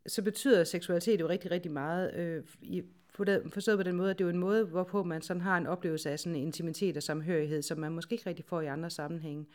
så 0.08 0.22
betyder 0.22 0.64
seksualitet 0.64 1.20
jo 1.20 1.30
rigtig, 1.30 1.52
rigtig 1.52 1.72
meget. 1.72 2.14
Øh, 2.14 2.44
i, 2.62 2.84
forstået 3.50 3.78
på 3.78 3.84
den 3.84 3.96
måde, 3.96 4.10
at 4.10 4.20
det 4.20 4.24
er 4.24 4.28
jo 4.28 4.34
en 4.34 4.40
måde, 4.40 4.66
hvorpå 4.66 5.04
man 5.04 5.22
sådan 5.22 5.42
har 5.42 5.58
en 5.58 5.68
oplevelse 5.68 6.10
af 6.10 6.20
sådan 6.20 6.36
en 6.36 6.42
intimitet 6.42 6.98
og 6.98 7.04
samhørighed, 7.04 7.62
som 7.62 7.78
man 7.78 7.92
måske 7.92 8.14
ikke 8.14 8.30
rigtig 8.30 8.46
får 8.46 8.62
i 8.62 8.66
andre 8.66 8.90
sammenhænge. 8.90 9.46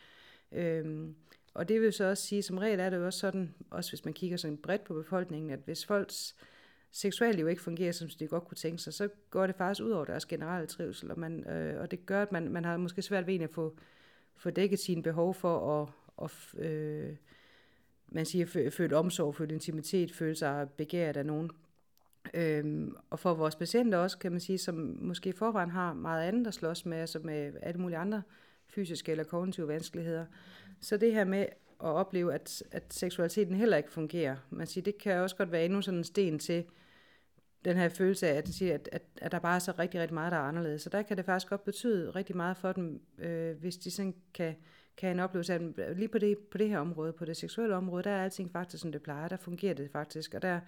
Øhm, 0.51 1.15
og 1.53 1.69
det 1.69 1.81
vil 1.81 1.93
så 1.93 2.05
også 2.05 2.23
sige, 2.23 2.41
som 2.41 2.57
regel 2.57 2.79
er 2.79 2.89
det 2.89 2.97
jo 2.97 3.05
også 3.05 3.19
sådan, 3.19 3.53
også 3.71 3.91
hvis 3.91 4.05
man 4.05 4.13
kigger 4.13 4.37
sådan 4.37 4.57
bredt 4.57 4.83
på 4.83 4.93
befolkningen, 4.93 5.51
at 5.51 5.59
hvis 5.65 5.85
folks 5.85 6.35
seksualliv 6.91 7.49
ikke 7.49 7.61
fungerer, 7.61 7.91
som 7.91 8.09
de 8.19 8.27
godt 8.27 8.47
kunne 8.47 8.55
tænke 8.55 8.77
sig, 8.77 8.93
så 8.93 9.09
går 9.29 9.47
det 9.47 9.55
faktisk 9.55 9.83
ud 9.83 9.91
over 9.91 10.05
deres 10.05 10.25
generelle 10.25 10.67
trivsel, 10.67 11.11
og, 11.11 11.19
man, 11.19 11.47
øh, 11.47 11.81
og 11.81 11.91
det 11.91 12.05
gør, 12.05 12.21
at 12.21 12.31
man, 12.31 12.49
man 12.49 12.65
har 12.65 12.77
måske 12.77 13.01
svært 13.01 13.27
ved 13.27 13.39
at 13.39 13.49
få, 13.49 13.77
få 14.35 14.49
dækket 14.49 14.79
sine 14.79 15.03
behov 15.03 15.33
for 15.33 15.81
at, 15.81 15.89
og 16.21 16.31
øh, 16.57 17.15
man 18.07 18.25
siger, 18.25 18.69
følt 18.71 18.93
omsorg, 18.93 19.35
følt 19.35 19.51
intimitet, 19.51 20.13
føle 20.13 20.35
sig 20.35 20.69
begæret 20.69 21.17
af 21.17 21.25
nogen. 21.25 21.51
Øhm, 22.33 22.95
og 23.09 23.19
for 23.19 23.33
vores 23.33 23.55
patienter 23.55 23.97
også, 23.97 24.17
kan 24.17 24.31
man 24.31 24.41
sige, 24.41 24.57
som 24.57 24.97
måske 24.99 25.29
i 25.29 25.33
forvejen 25.33 25.69
har 25.69 25.93
meget 25.93 26.27
andet 26.27 26.47
at 26.47 26.53
slås 26.53 26.85
med, 26.85 26.97
altså 26.97 27.19
med 27.19 27.53
alle 27.61 27.81
mulige 27.81 27.97
andre 27.97 28.21
fysiske 28.67 29.11
eller 29.11 29.23
kognitive 29.23 29.67
vanskeligheder. 29.67 30.25
Så 30.81 30.97
det 30.97 31.13
her 31.13 31.23
med 31.23 31.41
at 31.83 31.87
opleve, 31.87 32.33
at, 32.33 32.63
at 32.71 32.93
seksualiteten 32.93 33.55
heller 33.55 33.77
ikke 33.77 33.91
fungerer, 33.91 34.35
man 34.49 34.67
siger, 34.67 34.83
det 34.83 34.97
kan 34.97 35.17
også 35.17 35.35
godt 35.35 35.51
være 35.51 35.65
endnu 35.65 35.81
sådan 35.81 35.97
en 35.97 36.03
sten 36.03 36.39
til 36.39 36.65
den 37.65 37.77
her 37.77 37.89
følelse 37.89 38.27
af, 38.27 38.33
at, 38.33 38.47
siger, 38.47 38.73
at, 38.73 38.89
at, 38.91 39.01
at 39.17 39.31
der 39.31 39.39
bare 39.39 39.55
er 39.55 39.59
så 39.59 39.73
rigtig, 39.79 40.01
rigtig 40.01 40.13
meget, 40.13 40.31
der 40.31 40.37
er 40.37 40.41
anderledes. 40.41 40.81
Så 40.81 40.89
der 40.89 41.01
kan 41.01 41.17
det 41.17 41.25
faktisk 41.25 41.49
godt 41.49 41.63
betyde 41.63 42.09
rigtig 42.09 42.35
meget 42.35 42.57
for 42.57 42.71
dem, 42.71 43.01
øh, 43.17 43.57
hvis 43.57 43.77
de 43.77 43.91
sådan 43.91 44.15
kan 44.33 44.55
kan 44.97 45.07
jeg 45.07 45.13
en 45.13 45.19
oplevelse 45.19 45.53
af, 45.53 45.59
at 45.77 45.97
lige 45.97 46.07
på 46.07 46.17
det, 46.17 46.37
på 46.37 46.57
det 46.57 46.69
her 46.69 46.79
område, 46.79 47.13
på 47.13 47.25
det 47.25 47.37
seksuelle 47.37 47.75
område, 47.75 48.03
der 48.03 48.09
er 48.09 48.23
alting 48.23 48.51
faktisk, 48.51 48.81
som 48.81 48.91
det 48.91 49.01
plejer. 49.01 49.27
Der 49.27 49.37
fungerer 49.37 49.73
det 49.73 49.91
faktisk. 49.91 50.33
Og, 50.33 50.41
der, 50.41 50.59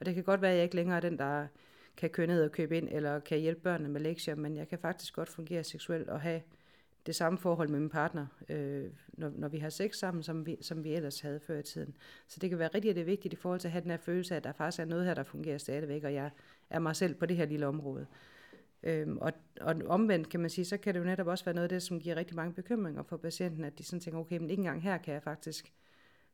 og 0.00 0.06
det 0.06 0.14
kan 0.14 0.24
godt 0.24 0.42
være, 0.42 0.50
at 0.50 0.56
jeg 0.56 0.64
ikke 0.64 0.76
længere 0.76 0.96
er 0.96 1.00
den, 1.00 1.18
der 1.18 1.46
kan 1.96 2.10
køre 2.10 2.26
ned 2.26 2.44
og 2.44 2.52
købe 2.52 2.76
ind, 2.76 2.88
eller 2.90 3.20
kan 3.20 3.38
hjælpe 3.38 3.60
børnene 3.60 3.88
med 3.88 4.00
lektier, 4.00 4.34
men 4.34 4.56
jeg 4.56 4.68
kan 4.68 4.78
faktisk 4.78 5.14
godt 5.14 5.28
fungere 5.28 5.64
seksuelt 5.64 6.08
og 6.08 6.20
have 6.20 6.40
det 7.06 7.14
samme 7.14 7.38
forhold 7.38 7.68
med 7.68 7.80
min 7.80 7.88
partner, 7.88 8.26
øh, 8.48 8.84
når, 9.08 9.32
når 9.36 9.48
vi 9.48 9.58
har 9.58 9.70
sex 9.70 9.96
sammen, 9.96 10.22
som 10.22 10.46
vi, 10.46 10.56
som 10.60 10.84
vi 10.84 10.94
ellers 10.94 11.20
havde 11.20 11.40
før 11.40 11.58
i 11.58 11.62
tiden. 11.62 11.94
Så 12.28 12.38
det 12.40 12.50
kan 12.50 12.58
være 12.58 12.68
rigtig 12.74 12.96
det 12.96 13.06
vigtigt 13.06 13.34
i 13.34 13.36
forhold 13.36 13.60
til 13.60 13.68
at 13.68 13.72
have 13.72 13.82
den 13.82 13.90
her 13.90 13.98
følelse 13.98 14.34
af, 14.34 14.36
at 14.36 14.44
der 14.44 14.52
faktisk 14.52 14.80
er 14.80 14.84
noget 14.84 15.04
her, 15.04 15.14
der 15.14 15.22
fungerer 15.22 15.58
stadigvæk, 15.58 16.04
og 16.04 16.14
jeg 16.14 16.30
er 16.70 16.78
mig 16.78 16.96
selv 16.96 17.14
på 17.14 17.26
det 17.26 17.36
her 17.36 17.46
lille 17.46 17.66
område. 17.66 18.06
Øhm, 18.82 19.18
og, 19.18 19.32
og 19.60 19.76
omvendt 19.86 20.28
kan 20.28 20.40
man 20.40 20.50
sige, 20.50 20.64
så 20.64 20.76
kan 20.76 20.94
det 20.94 21.00
jo 21.00 21.04
netop 21.04 21.26
også 21.26 21.44
være 21.44 21.54
noget 21.54 21.64
af 21.64 21.68
det, 21.68 21.82
som 21.82 22.00
giver 22.00 22.16
rigtig 22.16 22.36
mange 22.36 22.54
bekymringer 22.54 23.02
for 23.02 23.16
patienten, 23.16 23.64
at 23.64 23.78
de 23.78 23.84
sådan 23.84 24.00
tænker, 24.00 24.20
okay, 24.20 24.38
men 24.38 24.50
ikke 24.50 24.60
engang 24.60 24.82
her 24.82 24.98
kan 24.98 25.14
jeg 25.14 25.22
faktisk 25.22 25.72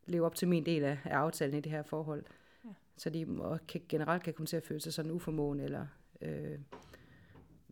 leve 0.05 0.25
op 0.25 0.35
til 0.35 0.47
min 0.47 0.65
del 0.65 0.83
af, 0.83 0.97
af 1.05 1.17
aftalen 1.17 1.57
i 1.57 1.61
det 1.61 1.71
her 1.71 1.83
forhold. 1.83 2.23
Ja. 2.65 2.69
Så 2.97 3.09
de 3.09 3.27
og 3.39 3.59
kan, 3.67 3.81
generelt 3.89 4.23
kan 4.23 4.33
komme 4.33 4.47
til 4.47 4.57
at 4.57 4.63
føle 4.63 4.79
sig 4.79 4.93
sådan 4.93 5.11
uformående, 5.11 5.63
eller 5.63 5.87
øh, 6.21 6.59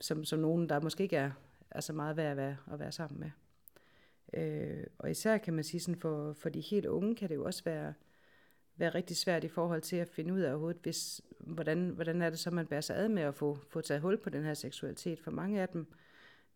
som, 0.01 0.25
som 0.25 0.39
nogen, 0.39 0.69
der 0.69 0.81
måske 0.81 1.03
ikke 1.03 1.15
er, 1.15 1.31
er 1.71 1.81
så 1.81 1.93
meget 1.93 2.17
værd 2.17 2.31
at 2.31 2.37
være, 2.37 2.57
at 2.71 2.79
være 2.79 2.91
sammen 2.91 3.19
med. 3.19 3.31
Øh, 4.33 4.83
og 4.97 5.11
især 5.11 5.37
kan 5.37 5.53
man 5.53 5.63
sige, 5.63 5.81
sådan 5.81 6.01
for, 6.01 6.33
for 6.33 6.49
de 6.49 6.59
helt 6.59 6.85
unge 6.85 7.15
kan 7.15 7.29
det 7.29 7.35
jo 7.35 7.45
også 7.45 7.63
være, 7.63 7.93
være 8.77 8.89
rigtig 8.89 9.17
svært 9.17 9.43
i 9.43 9.47
forhold 9.47 9.81
til 9.81 9.95
at 9.95 10.09
finde 10.09 10.33
ud 10.33 10.39
af 10.39 10.49
overhovedet, 10.49 10.81
hvis, 10.81 11.21
hvordan, 11.39 11.89
hvordan 11.89 12.21
er 12.21 12.29
det 12.29 12.39
så, 12.39 12.51
man 12.51 12.67
bærer 12.67 12.81
sig 12.81 12.95
ad 12.95 13.09
med 13.09 13.23
at 13.23 13.35
få, 13.35 13.57
få 13.69 13.81
taget 13.81 14.01
hul 14.01 14.17
på 14.17 14.29
den 14.29 14.43
her 14.43 14.53
seksualitet. 14.53 15.19
For 15.19 15.31
mange 15.31 15.61
af 15.61 15.69
dem, 15.69 15.87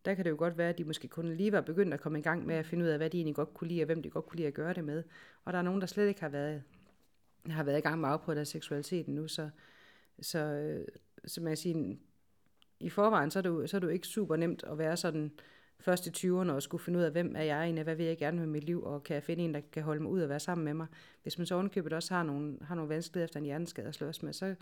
der 0.05 0.13
kan 0.13 0.25
det 0.25 0.31
jo 0.31 0.35
godt 0.37 0.57
være, 0.57 0.69
at 0.69 0.77
de 0.77 0.83
måske 0.83 1.07
kun 1.07 1.35
lige 1.35 1.51
var 1.51 1.61
begyndt 1.61 1.93
at 1.93 2.01
komme 2.01 2.19
i 2.19 2.21
gang 2.21 2.45
med 2.45 2.55
at 2.55 2.65
finde 2.65 2.85
ud 2.85 2.89
af, 2.89 2.97
hvad 2.97 3.09
de 3.09 3.17
egentlig 3.17 3.35
godt 3.35 3.53
kunne 3.53 3.67
lide, 3.67 3.81
og 3.81 3.85
hvem 3.85 4.01
de 4.01 4.09
godt 4.09 4.25
kunne 4.25 4.37
lide 4.37 4.47
at 4.47 4.53
gøre 4.53 4.73
det 4.73 4.83
med. 4.83 5.03
Og 5.45 5.53
der 5.53 5.59
er 5.59 5.63
nogen, 5.63 5.81
der 5.81 5.87
slet 5.87 6.07
ikke 6.07 6.21
har 6.21 6.29
været, 6.29 6.63
har 7.49 7.63
været 7.63 7.77
i 7.77 7.81
gang 7.81 8.01
med 8.01 8.09
at 8.09 8.13
afprøve 8.13 8.35
deres 8.35 8.47
seksualitet 8.47 9.07
nu, 9.07 9.27
så, 9.27 9.49
så, 10.21 10.39
øh, 10.39 10.87
så 11.25 11.41
man 11.41 11.57
sige, 11.57 11.99
i 12.79 12.89
forvejen, 12.89 13.31
så 13.31 13.39
er, 13.39 13.43
det 13.43 13.49
jo, 13.49 13.67
så 13.67 13.77
er 13.77 13.79
det 13.79 13.87
jo 13.87 13.91
ikke 13.91 14.07
super 14.07 14.35
nemt 14.35 14.63
at 14.63 14.77
være 14.77 14.97
sådan 14.97 15.31
først 15.81 16.07
i 16.07 16.27
20'erne 16.27 16.51
og 16.51 16.63
skulle 16.63 16.83
finde 16.83 16.99
ud 16.99 17.03
af, 17.03 17.11
hvem 17.11 17.35
er 17.35 17.43
jeg 17.43 17.63
egentlig, 17.63 17.83
hvad 17.83 17.95
vil 17.95 18.05
jeg 18.05 18.17
gerne 18.17 18.39
med 18.39 18.47
mit 18.47 18.63
liv, 18.63 18.83
og 18.83 19.03
kan 19.03 19.13
jeg 19.13 19.23
finde 19.23 19.43
en, 19.43 19.53
der 19.53 19.61
kan 19.71 19.83
holde 19.83 20.01
mig 20.01 20.11
ud 20.11 20.21
og 20.21 20.29
være 20.29 20.39
sammen 20.39 20.65
med 20.65 20.73
mig. 20.73 20.87
Hvis 21.23 21.37
man 21.37 21.47
så 21.47 21.55
ovenkøbet 21.55 21.93
også 21.93 22.13
har 22.13 22.23
nogle, 22.23 22.57
har 22.61 22.75
nogle 22.75 22.89
vanskeligheder 22.89 23.25
efter 23.25 23.39
en 23.39 23.45
hjerneskade 23.45 23.87
at 23.87 23.95
slås 23.95 24.23
med, 24.23 24.33
så 24.33 24.55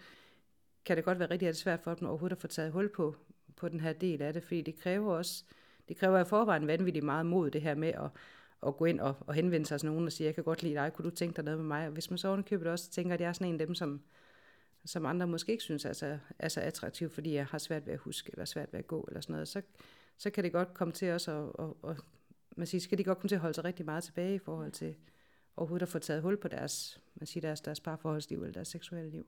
kan 0.85 0.97
det 0.97 1.05
godt 1.05 1.19
være 1.19 1.29
rigtig 1.29 1.55
svært 1.55 1.79
for 1.79 1.93
dem 1.93 2.07
overhovedet 2.07 2.35
at 2.35 2.41
få 2.41 2.47
taget 2.47 2.71
hul 2.71 2.89
på, 2.89 3.15
på 3.55 3.69
den 3.69 3.79
her 3.79 3.93
del 3.93 4.21
af 4.21 4.33
det, 4.33 4.43
fordi 4.43 4.61
det 4.61 4.79
kræver 4.79 5.13
også, 5.13 5.43
det 5.87 5.97
kræver 5.97 6.19
i 6.19 6.25
forvejen 6.25 6.67
vanvittigt 6.67 7.05
meget 7.05 7.25
mod 7.25 7.51
det 7.51 7.61
her 7.61 7.75
med 7.75 7.87
at, 7.87 8.09
at 8.67 8.77
gå 8.77 8.85
ind 8.85 8.99
og, 8.99 9.15
og 9.19 9.33
henvende 9.33 9.65
sig 9.65 9.79
til 9.79 9.89
nogen 9.89 10.05
og 10.05 10.11
sige, 10.11 10.25
jeg 10.25 10.35
kan 10.35 10.43
godt 10.43 10.63
lide 10.63 10.73
dig, 10.73 10.93
kunne 10.93 11.09
du 11.09 11.15
tænke 11.15 11.35
dig 11.35 11.43
noget 11.43 11.59
med 11.59 11.67
mig? 11.67 11.85
Og 11.85 11.91
hvis 11.91 12.09
man 12.09 12.17
så 12.17 12.27
ovenkøbet 12.27 12.67
også 12.67 12.91
tænker, 12.91 13.13
at 13.13 13.21
jeg 13.21 13.27
er 13.27 13.33
sådan 13.33 13.47
en 13.47 13.61
af 13.61 13.67
dem, 13.67 13.75
som, 13.75 14.01
som 14.85 15.05
andre 15.05 15.27
måske 15.27 15.51
ikke 15.51 15.63
synes 15.63 15.85
er 15.85 15.93
så, 15.93 16.19
er 16.39 16.49
så 16.49 16.61
attraktiv, 16.61 17.09
fordi 17.09 17.33
jeg 17.33 17.45
har 17.45 17.57
svært 17.57 17.85
ved 17.85 17.93
at 17.93 17.99
huske, 17.99 18.31
eller 18.31 18.45
svært 18.45 18.73
ved 18.73 18.79
at 18.79 18.87
gå, 18.87 19.05
eller 19.07 19.21
sådan 19.21 19.33
noget, 19.33 19.47
så, 19.47 19.61
så 20.19 20.29
kan 20.29 20.43
det 20.43 20.51
godt 20.51 20.73
komme 20.73 20.93
til 20.93 21.11
også 21.11 21.31
at, 21.31 21.55
og, 21.55 21.77
og, 21.81 21.97
man 22.57 22.67
siger, 22.67 22.81
skal 22.81 22.97
de 22.97 23.03
godt 23.03 23.17
komme 23.17 23.29
til 23.29 23.35
at 23.35 23.41
holde 23.41 23.53
sig 23.53 23.63
rigtig 23.63 23.85
meget 23.85 24.03
tilbage 24.03 24.35
i 24.35 24.39
forhold 24.39 24.71
til 24.71 24.95
overhovedet 25.57 25.83
at 25.83 25.89
få 25.89 25.99
taget 25.99 26.21
hul 26.21 26.37
på 26.37 26.47
deres, 26.47 27.01
man 27.15 27.27
siger, 27.27 27.41
deres, 27.41 27.61
deres 27.61 27.79
parforholdsliv 27.79 28.41
eller 28.41 28.53
deres 28.53 28.67
seksuelle 28.67 29.09
liv. 29.09 29.25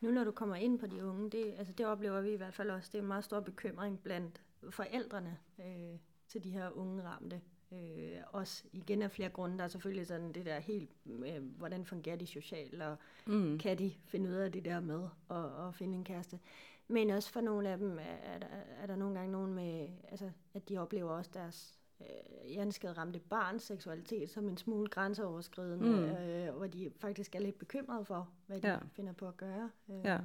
Nu 0.00 0.10
når 0.10 0.24
du 0.24 0.30
kommer 0.30 0.56
ind 0.56 0.78
på 0.78 0.86
de 0.86 1.04
unge, 1.04 1.30
det, 1.30 1.54
altså 1.58 1.72
det 1.72 1.86
oplever 1.86 2.20
vi 2.20 2.32
i 2.32 2.36
hvert 2.36 2.54
fald 2.54 2.70
også, 2.70 2.88
det 2.92 2.98
er 2.98 3.02
en 3.02 3.08
meget 3.08 3.24
stor 3.24 3.40
bekymring 3.40 4.00
blandt 4.00 4.42
forældrene 4.70 5.38
øh, 5.58 5.98
til 6.28 6.44
de 6.44 6.50
her 6.50 6.70
unge 6.70 7.02
ramte. 7.02 7.40
Øh, 7.72 8.16
også 8.26 8.64
igen 8.72 9.02
af 9.02 9.10
flere 9.10 9.28
grunde. 9.28 9.58
Der 9.58 9.64
er 9.64 9.68
selvfølgelig 9.68 10.06
sådan 10.06 10.32
det 10.32 10.46
der 10.46 10.58
helt, 10.58 10.90
øh, 11.06 11.42
hvordan 11.42 11.84
fungerer 11.84 12.16
de 12.16 12.26
socialt, 12.26 12.82
og 12.82 12.96
mm. 13.26 13.58
kan 13.58 13.78
de 13.78 13.92
finde 14.06 14.30
ud 14.30 14.34
af 14.34 14.52
det 14.52 14.64
der 14.64 14.80
med 14.80 15.08
at, 15.30 15.66
at 15.68 15.74
finde 15.74 15.94
en 15.94 16.04
kæreste. 16.04 16.38
Men 16.88 17.10
også 17.10 17.32
for 17.32 17.40
nogle 17.40 17.68
af 17.68 17.78
dem 17.78 17.98
er, 17.98 18.02
er, 18.02 18.38
der, 18.38 18.46
er 18.82 18.86
der 18.86 18.96
nogle 18.96 19.14
gange 19.14 19.32
nogen 19.32 19.54
med, 19.54 19.88
altså, 20.08 20.30
at 20.54 20.68
de 20.68 20.78
oplever 20.78 21.10
også 21.10 21.30
deres 21.34 21.80
øh, 22.00 22.48
hjerneskaderamte 22.48 23.18
barns 23.18 23.62
seksualitet 23.62 24.30
som 24.30 24.48
en 24.48 24.56
smule 24.56 24.86
grænseoverskridende, 24.86 25.86
mm. 25.86 26.04
øh, 26.04 26.56
hvor 26.56 26.66
de 26.66 26.90
faktisk 27.00 27.34
er 27.34 27.40
lidt 27.40 27.58
bekymrede 27.58 28.04
for, 28.04 28.28
hvad 28.46 28.60
de 28.60 28.68
ja. 28.68 28.78
finder 28.92 29.12
på 29.12 29.28
at 29.28 29.36
gøre. 29.36 29.70
Øh, 29.90 29.96
ja. 30.04 30.18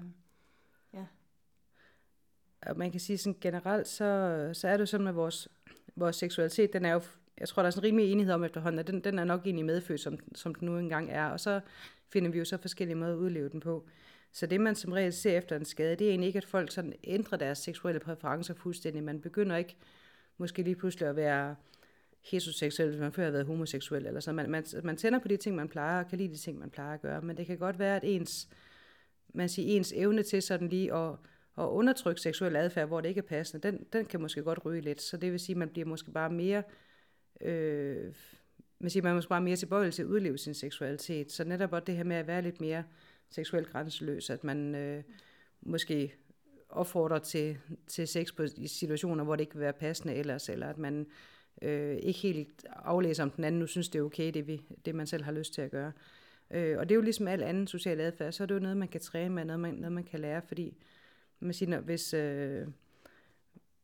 ja. 0.93 1.05
Og 2.61 2.77
man 2.77 2.91
kan 2.91 2.99
sige 2.99 3.17
sådan 3.17 3.39
generelt, 3.41 3.87
så, 3.87 4.49
så 4.53 4.67
er 4.67 4.77
det 4.77 4.89
sådan 4.89 5.03
med 5.03 5.13
vores, 5.13 5.47
vores 5.95 6.15
seksualitet, 6.15 6.73
den 6.73 6.85
er 6.85 6.93
jo, 6.93 7.01
jeg 7.37 7.47
tror, 7.47 7.61
der 7.61 7.67
er 7.67 7.71
sådan 7.71 7.87
rimelig 7.87 8.11
enighed 8.11 8.33
om 8.33 8.43
efterhånden, 8.43 8.79
at 8.79 8.87
den, 8.87 9.03
den 9.03 9.19
er 9.19 9.23
nok 9.23 9.45
egentlig 9.45 9.65
medfødt, 9.65 9.99
som, 9.99 10.17
som 10.35 10.55
den 10.55 10.65
nu 10.65 10.77
engang 10.77 11.09
er, 11.11 11.25
og 11.25 11.39
så 11.39 11.61
finder 12.09 12.31
vi 12.31 12.37
jo 12.37 12.45
så 12.45 12.57
forskellige 12.57 12.95
måder 12.95 13.13
at 13.13 13.17
udleve 13.17 13.49
den 13.49 13.59
på. 13.59 13.87
Så 14.31 14.45
det, 14.45 14.62
man 14.62 14.75
som 14.75 14.91
regel 14.91 15.13
ser 15.13 15.38
efter 15.38 15.55
en 15.55 15.65
skade, 15.65 15.95
det 15.95 16.05
er 16.05 16.09
egentlig 16.09 16.27
ikke, 16.27 16.38
at 16.38 16.45
folk 16.45 16.71
sådan 16.71 16.93
ændrer 17.03 17.38
deres 17.38 17.57
seksuelle 17.57 18.00
præferencer 18.00 18.53
fuldstændig. 18.53 19.03
Man 19.03 19.21
begynder 19.21 19.55
ikke 19.55 19.75
måske 20.38 20.62
lige 20.62 20.75
pludselig 20.75 21.09
at 21.09 21.15
være 21.15 21.55
heteroseksuel, 22.21 22.89
hvis 22.89 23.00
man 23.00 23.12
før 23.12 23.24
har 23.24 23.31
været 23.31 23.45
homoseksuel. 23.45 24.05
Eller 24.05 24.19
så. 24.19 24.31
Man, 24.31 24.50
man, 24.50 24.65
man 24.84 24.97
tænder 24.97 25.19
på 25.19 25.27
de 25.27 25.38
ting, 25.38 25.56
man 25.56 25.69
plejer, 25.69 26.03
og 26.03 26.10
kan 26.10 26.17
lide 26.17 26.34
de 26.34 26.38
ting, 26.38 26.60
man 26.60 26.69
plejer 26.69 26.93
at 26.93 27.01
gøre. 27.01 27.21
Men 27.21 27.38
det 27.38 27.45
kan 27.45 27.58
godt 27.58 27.80
være, 27.80 27.95
at 27.95 28.03
ens, 28.03 28.49
man 29.34 29.49
siger, 29.49 29.77
ens 29.77 29.93
evne 29.95 30.23
til 30.23 30.41
sådan 30.41 30.67
lige 30.67 30.93
at, 30.93 31.12
at 31.58 31.63
undertrykke 31.63 32.21
seksuel 32.21 32.56
adfærd, 32.56 32.88
hvor 32.88 33.01
det 33.01 33.10
ikke 33.10 33.19
er 33.19 33.23
passende, 33.23 33.71
den, 33.71 33.86
den 33.93 34.06
kan 34.06 34.21
måske 34.21 34.41
godt 34.41 34.65
ryge 34.65 34.82
lidt. 34.82 35.01
Så 35.01 35.17
det 35.17 35.32
vil 35.32 35.39
sige, 35.39 35.53
at 35.53 35.58
man 35.58 35.69
bliver 35.69 35.86
måske 35.86 36.12
bare 36.12 36.30
mere... 36.30 36.63
Øh, 37.41 38.13
man 38.80 38.89
siger, 38.89 39.03
man 39.03 39.15
måske 39.15 39.30
bare 39.30 39.41
mere 39.41 39.56
tilbøjelig 39.56 39.93
til 39.93 40.01
at 40.01 40.08
udleve 40.08 40.38
sin 40.38 40.53
seksualitet. 40.53 41.32
Så 41.32 41.43
netop 41.43 41.88
det 41.88 41.95
her 41.95 42.03
med 42.03 42.15
at 42.15 42.27
være 42.27 42.41
lidt 42.41 42.62
mere 42.62 42.84
seksuelt 43.29 43.69
grænseløs, 43.69 44.29
at 44.29 44.43
man 44.43 44.75
øh, 44.75 45.03
måske 45.61 46.13
opfordrer 46.69 47.19
til, 47.19 47.57
til 47.87 48.07
sex 48.07 48.35
på, 48.35 48.43
i 48.57 48.67
situationer, 48.67 49.23
hvor 49.23 49.35
det 49.35 49.41
ikke 49.41 49.53
vil 49.53 49.61
være 49.61 49.73
passende 49.73 50.15
ellers, 50.15 50.49
eller 50.49 50.67
at 50.67 50.77
man 50.77 51.07
øh, 51.61 51.95
ikke 51.95 52.19
helt 52.19 52.65
aflæser 52.69 53.23
om 53.23 53.31
den 53.31 53.43
anden 53.43 53.59
nu 53.59 53.67
synes, 53.67 53.89
det 53.89 53.99
er 53.99 54.03
okay, 54.03 54.31
det, 54.33 54.47
vi, 54.47 54.61
det 54.85 54.95
man 54.95 55.07
selv 55.07 55.23
har 55.23 55.31
lyst 55.31 55.53
til 55.53 55.61
at 55.61 55.71
gøre. 55.71 55.91
Øh, 56.51 56.77
og 56.77 56.89
det 56.89 56.95
er 56.95 56.97
jo 56.97 57.01
ligesom 57.01 57.27
al 57.27 57.43
anden 57.43 57.67
social 57.67 57.99
adfærd, 57.99 58.31
så 58.31 58.43
er 58.43 58.47
det 58.47 58.55
jo 58.55 58.59
noget, 58.59 58.77
man 58.77 58.87
kan 58.87 59.01
træne 59.01 59.35
med, 59.35 59.45
noget 59.45 59.59
man, 59.59 59.73
noget, 59.73 59.91
man 59.91 60.03
kan 60.03 60.19
lære, 60.19 60.41
fordi 60.41 60.77
man 61.39 61.53
siger, 61.53 61.69
når, 61.69 61.79
hvis, 61.79 62.13
øh, 62.13 62.67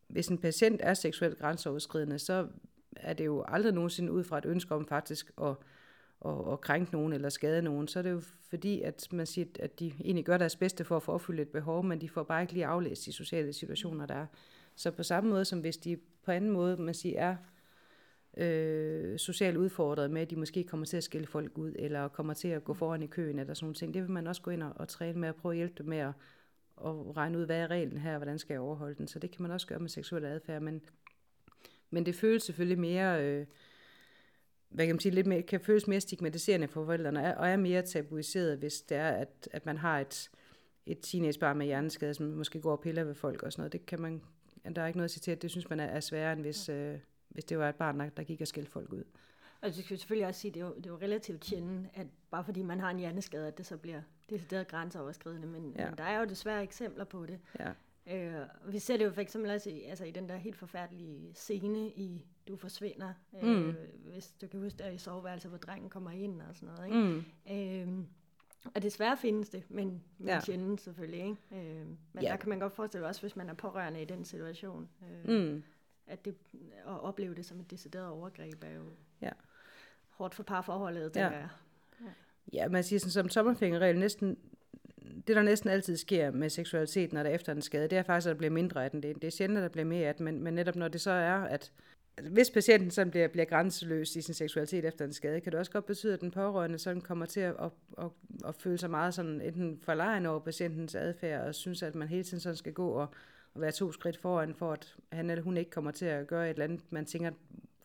hvis 0.07 0.27
en 0.27 0.37
patient 0.37 0.81
er 0.83 0.93
seksuelt 0.93 1.39
grænseoverskridende, 1.39 2.19
så 2.19 2.47
er 2.95 3.13
det 3.13 3.25
jo 3.25 3.45
aldrig 3.47 3.73
nogensinde 3.73 4.11
ud 4.11 4.23
fra 4.23 4.37
et 4.37 4.45
ønske 4.45 4.75
om 4.75 4.87
faktisk 4.87 5.31
at 5.41 5.55
og, 6.19 6.47
og 6.47 6.61
krænke 6.61 6.91
nogen 6.91 7.13
eller 7.13 7.29
skade 7.29 7.61
nogen, 7.61 7.87
så 7.87 7.99
er 7.99 8.03
det 8.03 8.11
jo 8.11 8.21
fordi, 8.49 8.81
at 8.81 9.07
man 9.11 9.25
siger, 9.25 9.47
at 9.59 9.79
de 9.79 9.93
egentlig 9.99 10.25
gør 10.25 10.37
deres 10.37 10.55
bedste 10.55 10.83
for 10.83 10.95
at 10.95 11.03
få 11.03 11.11
opfyldt 11.11 11.39
et 11.39 11.49
behov, 11.49 11.83
men 11.83 12.01
de 12.01 12.09
får 12.09 12.23
bare 12.23 12.41
ikke 12.41 12.53
lige 12.53 12.65
aflæst 12.65 13.05
de 13.05 13.11
sociale 13.11 13.53
situationer, 13.53 14.05
der 14.05 14.15
er. 14.15 14.25
Så 14.75 14.91
på 14.91 15.03
samme 15.03 15.29
måde 15.29 15.45
som 15.45 15.59
hvis 15.59 15.77
de 15.77 15.97
på 16.23 16.31
anden 16.31 16.51
måde, 16.51 16.77
man 16.77 16.93
siger, 16.93 17.19
er 17.19 17.35
øh, 18.37 19.19
socialt 19.19 19.57
udfordret 19.57 20.11
med, 20.11 20.21
at 20.21 20.29
de 20.29 20.35
måske 20.35 20.63
kommer 20.63 20.85
til 20.85 20.97
at 20.97 21.03
skille 21.03 21.27
folk 21.27 21.57
ud, 21.57 21.73
eller 21.79 22.07
kommer 22.07 22.33
til 22.33 22.47
at 22.47 22.63
gå 22.63 22.73
foran 22.73 23.03
i 23.03 23.07
køen, 23.07 23.39
eller 23.39 23.53
sådan 23.53 23.65
nogle 23.65 23.75
ting. 23.75 23.93
Det 23.93 24.01
vil 24.01 24.11
man 24.11 24.27
også 24.27 24.41
gå 24.41 24.51
ind 24.51 24.63
og, 24.63 24.73
og 24.75 24.87
træne 24.87 25.19
med, 25.19 25.29
at 25.29 25.35
prøve 25.35 25.53
at 25.53 25.57
hjælpe 25.57 25.75
dem 25.77 25.85
med 25.85 25.97
at, 25.97 26.13
at 26.85 27.17
regne 27.17 27.37
ud, 27.37 27.45
hvad 27.45 27.57
er 27.57 27.67
reglen 27.67 27.97
her, 27.97 28.11
og 28.11 28.17
hvordan 28.17 28.39
skal 28.39 28.53
jeg 28.53 28.61
overholde 28.61 28.95
den. 28.95 29.07
Så 29.07 29.19
det 29.19 29.31
kan 29.31 29.41
man 29.41 29.51
også 29.51 29.67
gøre 29.67 29.79
med 29.79 29.89
seksuel 29.89 30.25
adfærd, 30.25 30.61
men, 30.61 30.81
men 31.89 32.05
det 32.05 32.15
føles 32.15 32.43
selvfølgelig 32.43 32.79
mere... 32.79 33.23
Øh, 33.23 33.45
hvad 34.75 34.85
kan 34.85 34.95
man 34.95 34.99
sige, 34.99 35.15
lidt 35.15 35.27
mere, 35.27 35.41
kan 35.41 35.59
føles 35.59 35.87
mere 35.87 36.01
stigmatiserende 36.01 36.67
for 36.67 36.85
forældrene, 36.85 37.37
og 37.37 37.47
er 37.49 37.57
mere 37.57 37.81
tabuiseret, 37.81 38.57
hvis 38.57 38.81
det 38.81 38.97
er, 38.97 39.09
at, 39.09 39.49
at 39.51 39.65
man 39.65 39.77
har 39.77 39.99
et, 39.99 40.29
et 40.85 40.99
teenagebarn 41.01 41.57
med 41.57 41.65
hjerneskade, 41.65 42.13
som 42.13 42.25
måske 42.25 42.61
går 42.61 42.71
og 42.71 42.79
piller 42.79 43.03
ved 43.03 43.15
folk 43.15 43.43
og 43.43 43.51
sådan 43.51 43.61
noget. 43.61 43.73
Det 43.73 43.85
kan 43.85 44.01
man, 44.01 44.21
der 44.75 44.81
er 44.81 44.87
ikke 44.87 44.97
noget 44.97 45.07
at 45.07 45.11
sige 45.11 45.21
til, 45.21 45.31
at 45.31 45.41
det 45.41 45.51
synes 45.51 45.69
man 45.69 45.79
er, 45.79 45.85
er 45.85 45.99
sværere, 45.99 46.33
end 46.33 46.41
hvis, 46.41 46.69
øh, 46.69 46.99
hvis 47.29 47.45
det 47.45 47.57
var 47.57 47.69
et 47.69 47.75
barn, 47.75 47.99
der, 47.99 48.09
der 48.09 48.23
gik 48.23 48.41
og 48.41 48.47
skældte 48.47 48.71
folk 48.71 48.93
ud. 48.93 49.03
Og 49.61 49.67
det 49.67 49.83
skal 49.83 49.97
selvfølgelig 49.97 50.27
også 50.27 50.41
sige, 50.41 50.49
at 50.49 50.53
det 50.55 50.61
er, 50.61 50.65
jo, 50.65 50.75
det 50.75 50.85
er 50.85 50.89
jo 50.89 50.97
relativt 50.97 51.45
sjældent, 51.45 51.87
at 51.93 52.07
bare 52.31 52.43
fordi 52.43 52.61
man 52.61 52.79
har 52.79 52.91
en 52.91 52.99
hjerneskade, 52.99 53.47
at 53.47 53.57
det 53.57 53.65
så 53.65 53.77
bliver 53.77 54.01
decideret 54.29 54.67
grænseoverskridende, 54.67 55.47
men, 55.47 55.75
ja. 55.77 55.89
men 55.89 55.97
der 55.97 56.03
er 56.03 56.19
jo 56.19 56.25
desværre 56.25 56.63
eksempler 56.63 57.03
på 57.03 57.25
det. 57.25 57.39
Ja. 57.59 57.71
Øh, 58.07 58.35
vi 58.67 58.79
ser 58.79 58.97
det 58.97 59.05
jo 59.05 59.11
for 59.11 59.21
eksempel 59.21 59.51
også 59.51 59.69
i, 59.69 59.83
altså 59.83 60.05
i 60.05 60.11
den 60.11 60.29
der 60.29 60.35
helt 60.35 60.57
forfærdelige 60.57 61.33
scene 61.33 61.87
i 61.89 62.25
Du 62.47 62.55
forsvinder, 62.55 63.13
øh, 63.43 63.65
mm. 63.65 63.75
hvis 64.11 64.31
du 64.41 64.47
kan 64.47 64.59
huske 64.59 64.77
der 64.77 64.89
i 64.89 64.97
soveværelset, 64.97 65.51
hvor 65.51 65.57
drengen 65.57 65.89
kommer 65.89 66.11
ind 66.11 66.41
og 66.41 66.55
sådan 66.55 66.75
noget. 66.75 66.85
Ikke? 66.87 67.23
Mm. 67.87 67.99
Øh, 67.99 68.05
og 68.75 68.81
desværre 68.81 69.17
findes 69.17 69.49
det, 69.49 69.63
men, 69.69 70.03
men 70.17 70.27
ja. 70.27 70.39
sjældent 70.39 70.81
selvfølgelig. 70.81 71.19
Ikke? 71.19 71.37
Øh, 71.51 71.87
men 72.13 72.23
ja. 72.23 72.29
der 72.29 72.35
kan 72.35 72.49
man 72.49 72.59
godt 72.59 72.73
forestille 72.73 73.07
også, 73.07 73.21
hvis 73.21 73.35
man 73.35 73.49
er 73.49 73.53
pårørende 73.53 74.01
i 74.01 74.05
den 74.05 74.25
situation, 74.25 74.89
øh, 75.01 75.29
mm. 75.29 75.63
at 76.07 76.25
det, 76.25 76.35
at 76.75 77.01
opleve 77.01 77.35
det 77.35 77.45
som 77.45 77.59
et 77.59 77.71
decideret 77.71 78.07
overgreb 78.07 78.63
er 78.63 78.71
jo 78.71 78.83
ja. 79.21 79.31
hårdt 80.09 80.35
for 80.35 80.43
parforholdet, 80.43 81.13
det 81.13 81.19
ja. 81.19 81.27
er. 81.27 81.47
Ja. 82.01 82.11
ja, 82.53 82.67
man 82.69 82.83
siger 82.83 82.99
sådan, 82.99 83.11
som 83.11 83.29
tommelfingerregel 83.29 83.99
næsten 83.99 84.37
det, 85.27 85.35
der 85.35 85.41
næsten 85.41 85.69
altid 85.69 85.97
sker 85.97 86.31
med 86.31 86.49
seksualitet, 86.49 87.13
når 87.13 87.23
der 87.23 87.29
er 87.29 87.35
efter 87.35 87.51
en 87.51 87.61
skade, 87.61 87.87
det 87.87 87.97
er 87.97 88.03
faktisk, 88.03 88.27
at 88.27 88.31
der 88.31 88.37
bliver 88.37 88.51
mindre 88.51 88.83
af 88.83 88.91
den. 88.91 89.03
Det, 89.03 89.15
det 89.15 89.23
er 89.23 89.31
sjældent, 89.31 89.57
at 89.57 89.63
der 89.63 89.69
bliver 89.69 89.85
mere 89.85 90.07
af 90.07 90.15
den, 90.15 90.25
men, 90.25 90.43
men 90.43 90.53
netop 90.53 90.75
når 90.75 90.87
det 90.87 91.01
så 91.01 91.11
er, 91.11 91.33
at 91.33 91.71
hvis 92.21 92.51
patienten 92.51 92.91
sådan 92.91 93.11
bliver, 93.11 93.27
bliver 93.27 93.45
grænseløs 93.45 94.15
i 94.15 94.21
sin 94.21 94.33
seksualitet 94.33 94.85
efter 94.85 95.05
en 95.05 95.13
skade, 95.13 95.41
kan 95.41 95.51
det 95.51 95.59
også 95.59 95.71
godt 95.71 95.85
betyde, 95.85 96.13
at 96.13 96.21
den 96.21 96.31
pårørende 96.31 96.79
sådan 96.79 97.01
kommer 97.01 97.25
til 97.25 97.39
at, 97.39 97.55
at, 97.59 97.71
at, 97.97 98.09
at 98.45 98.55
føle 98.55 98.77
sig 98.77 98.89
meget 98.89 99.13
sådan 99.13 99.41
enten 99.41 99.79
forlegen 99.81 100.25
over 100.25 100.39
patientens 100.39 100.95
adfærd, 100.95 101.47
og 101.47 101.55
synes, 101.55 101.83
at 101.83 101.95
man 101.95 102.07
hele 102.07 102.23
tiden 102.23 102.39
sådan 102.39 102.55
skal 102.55 102.73
gå 102.73 102.89
og, 102.89 103.07
og 103.53 103.61
være 103.61 103.71
to 103.71 103.91
skridt 103.91 104.17
foran, 104.17 104.55
for 104.55 104.71
at 104.71 104.95
han 105.11 105.29
eller 105.29 105.43
hun 105.43 105.57
ikke 105.57 105.71
kommer 105.71 105.91
til 105.91 106.05
at 106.05 106.27
gøre 106.27 106.45
et 106.45 106.49
eller 106.49 106.63
andet, 106.63 106.81
man 106.89 107.05
tænker, 107.05 107.31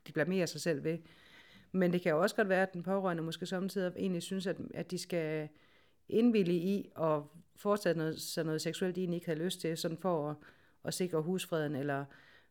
de 0.07 0.13
blamerer 0.13 0.47
sig 0.47 0.61
selv 0.61 0.85
ved. 0.85 0.99
Men 1.73 1.93
det 1.93 2.03
kan 2.03 2.13
jo 2.13 2.23
også 2.23 2.37
godt 2.37 2.49
være, 2.49 2.63
at 2.63 2.75
den 2.75 2.83
pårørende 2.83 3.23
måske 3.23 3.47
samtidig 3.47 3.93
egentlig 3.97 4.23
synes, 4.23 4.47
at, 4.47 4.57
at 4.75 4.91
de 4.91 4.99
skal 4.99 5.49
indvillige 6.11 6.61
i 6.61 6.91
at 7.01 7.23
fortsætte 7.57 7.99
noget, 7.99 8.21
så 8.21 8.43
noget 8.43 8.61
seksuelt, 8.61 8.97
de 8.97 9.01
egentlig 9.01 9.17
ikke 9.17 9.27
havde 9.27 9.45
lyst 9.45 9.61
til, 9.61 9.77
sådan 9.77 9.99
for 9.99 10.31
at, 10.31 10.37
at 10.85 10.95
sikre 10.95 11.23
husfreden, 11.23 11.77
eller 11.77 12.05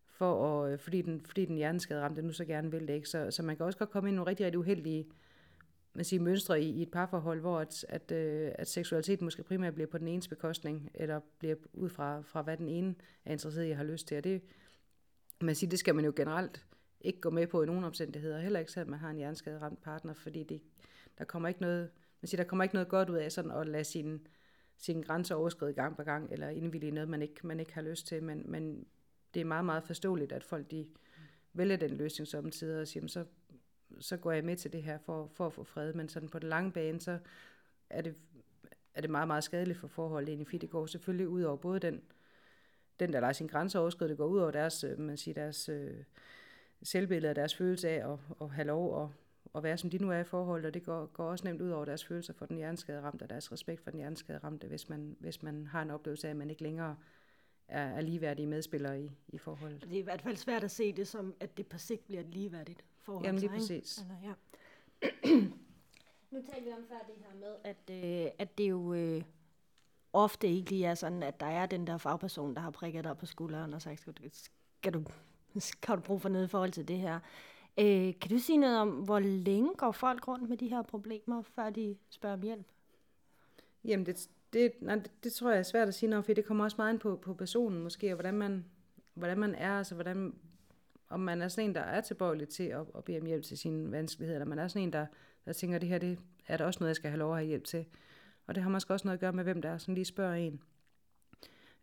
for 0.06 0.64
at, 0.64 0.72
øh, 0.72 0.80
fordi, 0.80 1.02
den, 1.02 1.22
fordi 1.26 1.46
den 1.46 1.56
hjerneskade 1.56 2.02
ramte 2.02 2.22
nu 2.22 2.34
så 2.34 2.46
gerne 2.46 2.72
vil 2.72 2.88
det 2.88 2.94
ikke. 2.94 3.10
Så, 3.10 3.32
så 3.32 3.44
man 3.44 3.58
kan 3.58 3.66
også 3.66 3.80
godt 3.80 3.90
komme 3.90 4.10
ind 4.10 4.16
i 4.16 4.18
nogle 4.18 4.30
rigtig, 4.30 4.46
rigtig 4.46 4.60
uheldige 4.60 5.06
man 5.94 6.06
siger, 6.06 6.22
mønstre 6.22 6.62
i, 6.62 6.70
i 6.70 6.82
et 6.82 6.92
parforhold, 6.92 7.40
hvor 7.40 7.60
at, 7.60 7.86
at, 7.90 8.12
øh, 8.12 8.52
at 8.56 8.68
seksualitet 8.68 9.22
måske 9.22 9.44
primært 9.44 9.74
bliver 9.74 9.88
på 9.88 9.98
den 9.98 10.08
enes 10.08 10.28
bekostning, 10.28 10.92
eller 10.94 11.20
bliver 11.40 11.56
ud 11.74 11.90
fra, 11.90 12.22
fra 12.22 12.42
hvad 12.42 12.58
den 12.58 12.70
ene 12.70 12.96
er 13.26 13.32
interesseret 13.32 13.68
i 13.68 13.72
og 13.72 13.78
har 13.78 13.84
lyst 13.84 14.08
til. 14.08 14.18
Og 14.18 14.24
det, 14.24 14.42
man 15.42 15.56
siger, 15.56 15.70
det 15.70 15.80
skal 15.80 15.96
man 15.96 16.06
jo 16.06 16.14
generelt 16.16 16.66
ikke 17.02 17.22
gå 17.22 17.30
med 17.30 17.48
på 17.48 17.64
i 17.64 17.66
nogen 17.66 17.84
omstændigheder, 17.84 18.40
heller 18.40 18.60
ikke 18.60 18.72
selvom 18.72 18.90
man 18.90 19.00
har 19.00 19.10
en 19.10 19.18
hjerneskade 19.18 19.62
ramt 19.62 19.82
partner, 19.82 20.14
fordi 20.14 20.44
det, 20.44 20.62
der 21.18 21.24
kommer 21.24 21.50
ikke 21.50 21.62
noget, 21.62 21.90
man 22.22 22.28
siger, 22.28 22.44
der 22.44 22.50
kommer 22.50 22.64
ikke 22.64 22.76
noget 22.76 22.90
godt 22.90 23.10
ud 23.10 23.18
af 23.18 23.32
sådan 23.32 23.52
at 23.52 23.68
lade 23.68 23.84
sine, 23.84 24.20
sine 24.78 25.04
grænser 25.04 25.36
overskride 25.36 25.74
gang 25.74 25.96
på 25.96 26.04
gang, 26.04 26.32
eller 26.32 26.50
indvillige 26.50 26.92
noget, 26.92 27.10
man 27.10 27.22
ikke, 27.22 27.48
man 27.48 27.60
ikke 27.60 27.74
har 27.74 27.82
lyst 27.82 28.08
til, 28.08 28.24
men, 28.24 28.44
men 28.52 28.86
det 29.34 29.40
er 29.40 29.46
meget, 29.46 29.66
meget 29.66 29.84
forståeligt, 29.84 30.32
at 30.32 30.44
folk 30.44 30.72
de 30.72 30.88
vælger 31.54 31.78
den 31.78 31.92
løsning 31.92 32.28
samtidig 32.28 32.82
og 32.82 32.88
siger, 32.88 33.08
så, 33.08 33.26
så 34.00 34.18
går 34.18 34.32
jeg 34.32 34.44
med 34.44 34.56
til 34.56 34.74
det 34.74 34.84
her 34.84 34.98
for, 34.98 35.28
for 35.34 35.46
at 35.46 35.54
få 35.54 35.64
fred, 35.64 35.94
men 35.94 36.10
sådan 36.10 36.30
på 36.30 36.40
den 36.40 36.50
lange 36.50 36.72
bane, 36.72 37.02
så 37.02 37.20
er 37.90 38.02
det, 38.02 38.16
er 38.94 39.02
det 39.02 39.10
meget, 39.10 39.28
meget 39.28 39.44
skadeligt 39.44 39.80
for 39.80 39.88
forholdet 39.88 40.32
ind 40.32 40.54
i 40.54 40.58
Det 40.58 40.70
går 40.70 40.86
selvfølgelig 40.86 41.28
ud 41.28 41.42
over 41.42 41.58
både 41.58 41.80
den, 41.80 42.02
den 43.00 43.14
der 43.14 43.20
lader 43.20 43.34
sin 43.34 43.48
grænse 43.48 43.80
overskride, 43.80 44.10
det 44.10 44.18
går 44.18 44.28
ud 44.28 44.40
over 44.40 44.52
deres, 44.52 44.84
øh, 44.84 45.00
man 45.00 45.18
siger, 45.18 45.36
deres 45.36 45.70
øh, 45.70 46.04
selvbillede 46.84 47.30
og 47.30 47.36
deres 47.36 47.56
følelse 47.56 47.90
af 47.90 48.12
at, 48.14 48.20
at 48.42 48.50
have 48.50 48.68
lov 48.68 49.04
at, 49.04 49.10
at 49.56 49.64
være, 49.64 49.78
som 49.78 49.90
de 49.90 49.98
nu 49.98 50.12
er 50.12 50.20
i 50.20 50.24
forhold, 50.24 50.66
og 50.66 50.74
det 50.74 50.84
går, 50.84 51.06
går 51.06 51.24
også 51.24 51.48
nemt 51.48 51.62
ud 51.62 51.70
over 51.70 51.86
deres 51.86 52.06
følelser 52.06 52.34
for 52.34 52.46
den 52.46 52.58
hjerneskade 52.58 53.02
ramte, 53.02 53.24
og 53.24 53.30
deres 53.30 53.52
respekt 53.52 53.84
for 53.84 53.92
den 53.92 54.00
hjerneskade 54.00 54.40
ramte, 54.40 54.68
hvis 54.68 54.90
man, 54.90 55.16
hvis 55.20 55.44
man 55.44 55.68
har 55.68 55.82
en 55.82 55.92
oplevelse 55.92 56.28
af, 56.28 56.32
at 56.32 56.38
man 56.38 56.50
ikke 56.50 56.64
længere 56.64 56.96
er, 57.68 57.84
er 57.84 58.02
ligeværdige 58.02 58.48
medspillere 58.48 59.02
i, 59.02 59.12
i 59.28 59.38
forholdet. 59.38 59.84
Det 59.84 59.94
er 59.94 60.00
i 60.00 60.02
hvert 60.02 60.22
fald 60.22 60.36
svært 60.36 60.64
at 60.64 60.72
se 60.72 60.94
det 60.94 61.08
som, 61.08 61.34
at 61.40 61.58
det 61.58 61.68
på 61.68 61.78
sigt 61.78 62.06
bliver 62.06 62.22
et 62.22 62.30
ligeværdigt 62.30 62.86
forhold. 63.02 63.26
Jamen 63.26 63.40
lige 63.40 63.50
præcis. 63.50 63.98
Eller, 63.98 64.16
ja. 64.24 64.34
nu 66.32 66.42
taler 66.54 66.66
vi 66.66 66.72
om 66.72 66.86
før 66.90 67.00
det 67.08 67.16
her 67.18 67.40
med, 67.40 67.56
at, 67.64 68.26
øh, 68.26 68.32
at 68.40 68.58
det 68.58 68.70
jo 68.70 68.94
øh, 68.94 69.24
ofte 70.14 70.48
ikke 70.48 70.70
lige 70.70 70.86
er 70.86 70.96
sådan, 70.96 71.24
at 71.24 71.40
der 71.40 71.46
er 71.46 71.66
den 71.66 71.88
der 71.88 71.98
fagperson, 71.98 72.56
der 72.56 72.62
har 72.62 72.72
prikket 72.72 73.04
dig 73.04 73.18
på 73.18 73.26
skulderen 73.26 73.74
og 73.74 73.82
sagt, 73.82 74.00
skal 74.00 74.14
du, 74.14 74.24
skal 74.32 74.94
du, 74.94 75.04
skal 75.60 75.96
du 75.96 76.02
bruge 76.02 76.20
for 76.20 76.30
noget 76.30 76.46
i 76.46 76.50
forhold 76.50 76.72
til 76.72 76.88
det 76.88 76.98
her. 76.98 77.20
Øh, 77.78 78.14
kan 78.22 78.30
du 78.30 78.38
sige 78.38 78.58
noget 78.58 78.80
om, 78.80 78.90
hvor 78.90 79.20
længe 79.20 79.74
går 79.78 79.92
folk 79.92 80.28
rundt 80.28 80.50
med 80.50 80.58
de 80.58 80.68
her 80.68 80.82
problemer, 80.82 81.42
før 81.42 81.70
de 81.70 81.96
spørger 82.10 82.36
om 82.36 82.42
hjælp? 82.42 82.68
Jamen, 83.86 84.06
det, 84.06 84.30
det, 84.54 84.72
nej, 84.82 84.96
det, 84.96 85.12
det 85.24 85.34
tror 85.34 85.50
jeg 85.50 85.60
er 85.60 85.64
svært 85.64 85.88
at 85.88 85.94
sige 85.94 86.10
noget, 86.10 86.26
for 86.26 86.34
det 86.34 86.46
kommer 86.46 86.64
også 86.64 86.78
meget 86.78 86.94
ind 86.94 87.00
på, 87.00 87.16
på 87.16 87.34
personen 87.34 87.84
måske, 87.84 88.08
og 88.12 88.16
hvordan 88.16 88.34
man, 88.34 88.66
hvordan 89.14 89.40
man 89.40 89.56
er, 89.56 89.78
altså 89.78 89.96
hvordan, 89.96 90.36
om 91.10 91.20
man 91.20 91.42
er 91.42 91.48
sådan 91.48 91.70
en, 91.70 91.76
der 91.76 91.82
er 91.82 92.02
tilbøjelig 92.02 92.50
til 92.50 92.64
at, 92.64 92.86
at 92.96 93.04
bede 93.04 93.20
om 93.20 93.26
hjælp 93.26 93.44
til 93.44 93.58
sine 93.58 93.92
vanskeligheder, 93.92 94.40
eller 94.40 94.50
man 94.50 94.60
er 94.60 94.68
sådan 94.68 94.82
en, 94.82 94.94
der, 94.94 95.06
der 95.46 95.54
tænker, 95.54 95.78
det 95.78 95.90
her 95.90 95.98
det 95.98 96.20
er 96.48 96.58
der 96.58 96.66
også 96.66 96.80
noget, 96.80 96.90
jeg 96.90 96.96
skal 96.96 97.10
have 97.10 97.20
lov 97.20 97.32
at 97.32 97.38
have 97.38 97.48
hjælp 97.48 97.64
til. 97.64 97.86
Og 98.48 98.56
det 98.56 98.64
har 98.64 98.70
måske 98.70 98.94
også 98.94 99.08
noget 99.08 99.18
at 99.18 99.22
gøre 99.22 99.34
med, 99.34 99.44
hvem 99.44 99.62
der 99.62 99.70
er, 99.70 99.78
som 99.78 99.94
lige 99.94 100.06
spørger 100.06 100.36
en. 100.36 100.62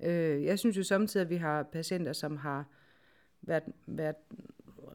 Øh, 0.01 0.45
jeg 0.45 0.59
synes 0.59 0.77
jo 0.77 0.83
samtidig, 0.83 1.25
at 1.25 1.31
vi 1.31 1.37
har 1.37 1.63
patienter, 1.63 2.13
som 2.13 2.37
har 2.37 2.65
været, 3.43 3.63
været 3.87 4.17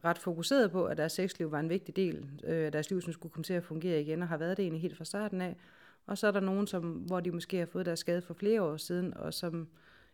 ret 0.04 0.18
fokuseret 0.18 0.70
på, 0.70 0.84
at 0.84 0.96
deres 0.96 1.12
sexliv 1.12 1.52
var 1.52 1.60
en 1.60 1.68
vigtig 1.68 1.96
del 1.96 2.40
øh, 2.44 2.66
af 2.66 2.72
deres 2.72 2.90
liv, 2.90 3.00
som 3.00 3.12
skulle 3.12 3.32
komme 3.32 3.44
til 3.44 3.54
at 3.54 3.64
fungere 3.64 4.00
igen, 4.00 4.22
og 4.22 4.28
har 4.28 4.36
været 4.36 4.56
det 4.56 4.62
egentlig 4.62 4.82
helt 4.82 4.96
fra 4.96 5.04
starten 5.04 5.40
af. 5.40 5.56
Og 6.06 6.18
så 6.18 6.26
er 6.26 6.30
der 6.30 6.40
nogen, 6.40 6.66
som, 6.66 6.92
hvor 6.92 7.20
de 7.20 7.30
måske 7.30 7.58
har 7.58 7.66
fået 7.66 7.86
deres 7.86 7.98
skade 7.98 8.22
for 8.22 8.34
flere 8.34 8.62
år 8.62 8.76
siden, 8.76 9.16
og 9.16 9.34
som 9.34 9.68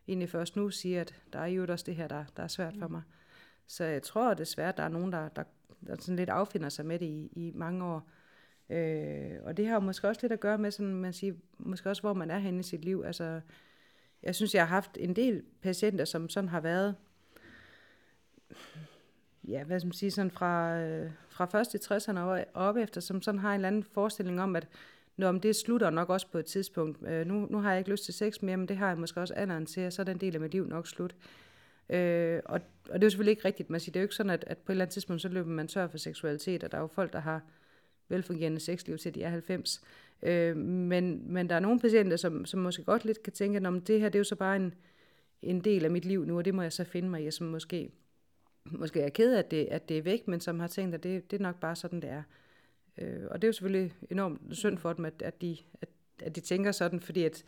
egentlig 0.09 0.31
først 0.31 0.57
nu 0.57 0.71
siger, 0.71 1.01
at 1.01 1.15
der 1.33 1.39
er 1.39 1.47
jo 1.47 1.67
også 1.69 1.85
det 1.87 1.97
her, 1.97 2.09
der, 2.09 2.25
der 2.37 2.43
er 2.43 2.49
svært 2.49 2.75
for 2.79 2.87
mm. 2.87 2.93
mig. 2.93 3.03
Så 3.67 3.85
jeg 3.85 4.03
tror 4.03 4.31
at 4.31 4.39
det 4.39 4.49
svært, 4.49 4.69
at 4.69 4.77
der 4.77 4.83
er 4.83 4.89
nogen, 4.89 5.13
der, 5.13 5.29
der, 5.29 5.43
der 5.87 5.97
sådan 6.01 6.17
lidt 6.17 6.31
affinder 6.31 6.69
sig 6.69 6.87
med 6.87 6.99
det 6.99 7.07
i, 7.07 7.31
i 7.33 7.53
mange 7.55 7.85
år. 7.85 8.09
Øh, 8.71 9.31
og 9.43 9.57
det 9.57 9.67
har 9.67 9.81
måske 9.81 10.09
også 10.09 10.21
lidt 10.23 10.33
at 10.33 10.41
gøre 10.41 10.59
med, 10.59 10.71
sådan, 10.71 10.95
man 10.95 11.13
siger, 11.13 11.35
måske 11.59 11.91
også, 11.91 12.03
hvor 12.03 12.15
man 12.15 12.31
er 12.31 12.39
henne 12.39 12.61
i 12.61 12.63
sit 12.63 12.85
liv. 12.85 13.03
Altså, 13.07 13.41
jeg 14.23 14.35
synes, 14.35 14.55
jeg 14.55 14.63
har 14.63 14.75
haft 14.75 14.97
en 15.01 15.17
del 15.17 15.43
patienter, 15.63 16.05
som 16.05 16.29
sådan 16.29 16.49
har 16.49 16.61
været, 16.61 16.95
ja, 19.49 19.65
hvad 19.65 19.81
skal 19.81 19.87
man 19.87 19.93
sige, 19.93 20.11
sådan 20.11 20.31
fra, 20.31 20.81
øh, 20.81 21.11
fra 21.29 21.45
først 21.45 21.75
i 21.75 21.79
60'erne 21.79 22.19
og 22.19 22.45
op 22.55 22.77
efter, 22.77 23.01
som 23.01 23.23
sådan 23.23 23.39
har 23.39 23.51
en 23.51 23.55
eller 23.55 23.69
anden 23.69 23.85
forestilling 23.85 24.41
om, 24.41 24.57
at 24.57 24.69
når 25.17 25.33
det 25.33 25.57
slutter 25.57 25.91
nok 25.91 26.11
også 26.11 26.27
på 26.33 26.39
et 26.39 26.47
tidspunkt. 26.47 27.09
Øh, 27.09 27.27
nu, 27.27 27.47
nu 27.51 27.59
har 27.59 27.71
jeg 27.71 27.79
ikke 27.79 27.91
lyst 27.91 28.05
til 28.05 28.15
sex 28.15 28.43
mere, 28.43 28.57
men 28.57 28.69
det 28.69 28.77
har 28.77 28.89
jeg 28.89 28.99
måske 28.99 29.21
også 29.21 29.35
alderen 29.35 29.67
til, 29.67 29.87
og 29.87 29.93
så 29.93 30.03
er 30.03 30.05
den 30.05 30.19
del 30.19 30.35
af 30.35 30.41
mit 30.41 30.53
liv 30.53 30.67
nok 30.67 30.87
slut. 30.87 31.15
Øh, 31.91 32.41
og, 32.45 32.61
og 32.89 32.95
det 32.95 33.03
er 33.03 33.07
jo 33.07 33.11
selvfølgelig 33.11 33.31
ikke 33.31 33.45
rigtigt. 33.45 33.71
Man 33.71 33.81
siger, 33.81 33.93
det 33.93 33.99
er 33.99 34.03
jo 34.03 34.05
ikke 34.05 34.15
sådan, 34.15 34.31
at, 34.31 34.45
at 34.47 34.59
på 34.59 34.73
et 34.73 34.75
eller 34.75 34.85
andet 34.85 34.93
tidspunkt, 34.93 35.23
så 35.23 35.29
løber 35.29 35.51
man 35.51 35.69
tør 35.69 35.87
for 35.87 35.99
seksualitet, 35.99 36.65
og 36.65 36.73
der 36.73 36.79
er 36.79 36.83
jo 36.83 36.87
folk, 36.87 37.13
der 37.13 37.21
har 37.21 37.43
velfungerende 38.09 38.61
sexliv 38.61 38.99
til 38.99 39.15
de 39.15 39.23
er 39.23 39.29
90. 39.29 39.81
Øh, 40.23 40.57
men, 40.57 41.33
men 41.33 41.49
der 41.49 41.55
er 41.55 41.61
nogle 41.61 41.81
patienter, 41.81 42.17
som, 42.17 42.47
som 42.47 42.61
måske 42.61 42.85
godt 42.85 43.05
lidt 43.05 43.23
kan 43.23 43.33
tænke, 43.33 43.57
at 43.57 43.87
det 43.87 44.01
her 44.01 44.09
det 44.09 44.15
er 44.15 44.21
jo 44.21 44.25
så 44.25 44.37
bare 44.37 44.57
en, 44.57 44.75
en 45.43 45.61
del 45.61 45.85
af 45.85 45.91
mit 45.91 46.05
liv 46.05 46.25
nu, 46.25 46.39
og 46.39 46.45
det 46.45 46.55
må 46.55 46.63
jeg 46.63 46.73
så 46.73 46.85
finde 46.85 47.09
mig 47.09 47.27
i, 47.27 47.31
som 47.31 47.47
måske, 47.47 47.91
måske 48.71 49.01
er 49.01 49.09
ked 49.09 49.35
af, 49.35 49.39
at 49.39 49.51
det, 49.51 49.69
at 49.71 49.89
det 49.89 49.99
er 49.99 50.03
væk, 50.03 50.29
men 50.29 50.41
som 50.41 50.61
har 50.61 50.67
tænkt, 50.67 50.95
at 50.95 51.03
det, 51.03 51.31
det 51.31 51.37
er 51.39 51.43
nok 51.43 51.61
bare 51.61 51.77
sådan, 51.77 52.03
det 52.03 52.11
er. 52.11 52.23
Øh, 52.99 53.23
og 53.31 53.43
det 53.43 53.47
er 53.47 53.49
jo 53.49 53.53
selvfølgelig 53.53 53.93
enormt 54.11 54.41
synd 54.51 54.79
for 54.79 54.93
dem, 54.93 55.05
at, 55.05 55.23
at, 55.23 55.43
de, 55.43 55.57
at, 55.81 55.89
at 56.23 56.37
de 56.37 56.41
tænker 56.41 56.73
sådan, 56.73 57.01
fordi 57.01 57.25
at 57.25 57.45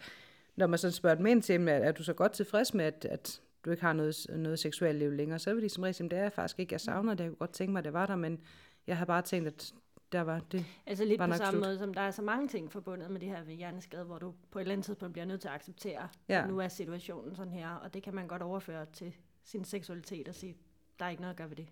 når 0.56 0.66
man 0.66 0.78
så 0.78 0.90
spørger 0.90 1.16
dem 1.16 1.26
ind 1.26 1.42
til, 1.42 1.68
at 1.68 1.82
er 1.82 1.92
du 1.92 2.02
så 2.02 2.12
godt 2.12 2.32
tilfreds 2.32 2.74
med, 2.74 2.84
at, 2.84 3.04
at 3.04 3.40
du 3.64 3.70
ikke 3.70 3.82
har 3.82 3.92
noget, 3.92 4.26
noget 4.28 4.58
seksuelt 4.58 4.98
liv 4.98 5.10
længere, 5.10 5.38
så 5.38 5.54
vil 5.54 5.62
de 5.62 5.68
som 5.68 5.82
regel 5.82 5.94
sige, 5.94 6.08
det 6.08 6.18
er 6.18 6.22
jeg 6.22 6.32
faktisk 6.32 6.60
ikke, 6.60 6.72
jeg 6.72 6.80
savner 6.80 7.14
det, 7.14 7.24
jeg 7.24 7.30
kunne 7.30 7.36
godt 7.36 7.52
tænke 7.52 7.72
mig, 7.72 7.78
at 7.78 7.84
det 7.84 7.92
var 7.92 8.06
der, 8.06 8.16
men 8.16 8.40
jeg 8.86 8.96
har 8.96 9.04
bare 9.04 9.22
tænkt, 9.22 9.48
at 9.48 9.74
der 10.12 10.20
var 10.20 10.40
det 10.52 10.64
Altså 10.86 11.04
lidt 11.04 11.18
var 11.18 11.26
på 11.26 11.32
samme 11.32 11.50
slut. 11.50 11.66
måde, 11.66 11.78
som 11.78 11.94
der 11.94 12.00
er 12.00 12.10
så 12.10 12.22
mange 12.22 12.48
ting 12.48 12.72
forbundet 12.72 13.10
med 13.10 13.20
det 13.20 13.28
her 13.28 13.42
ved 13.42 13.54
hjerneskade, 13.54 14.04
hvor 14.04 14.18
du 14.18 14.34
på 14.50 14.58
et 14.58 14.60
eller 14.60 14.72
andet 14.72 14.84
tidspunkt 14.84 15.12
bliver 15.12 15.26
nødt 15.26 15.40
til 15.40 15.48
at 15.48 15.54
acceptere, 15.54 16.08
ja. 16.28 16.42
at 16.42 16.48
nu 16.48 16.58
er 16.58 16.68
situationen 16.68 17.34
sådan 17.34 17.52
her, 17.52 17.68
og 17.70 17.94
det 17.94 18.02
kan 18.02 18.14
man 18.14 18.28
godt 18.28 18.42
overføre 18.42 18.86
til 18.92 19.14
sin 19.44 19.64
seksualitet 19.64 20.28
og 20.28 20.34
sige, 20.34 20.56
der 21.00 21.06
er 21.06 21.10
ikke 21.10 21.22
noget 21.22 21.34
at 21.34 21.38
gøre 21.38 21.50
ved 21.50 21.56
det. 21.56 21.66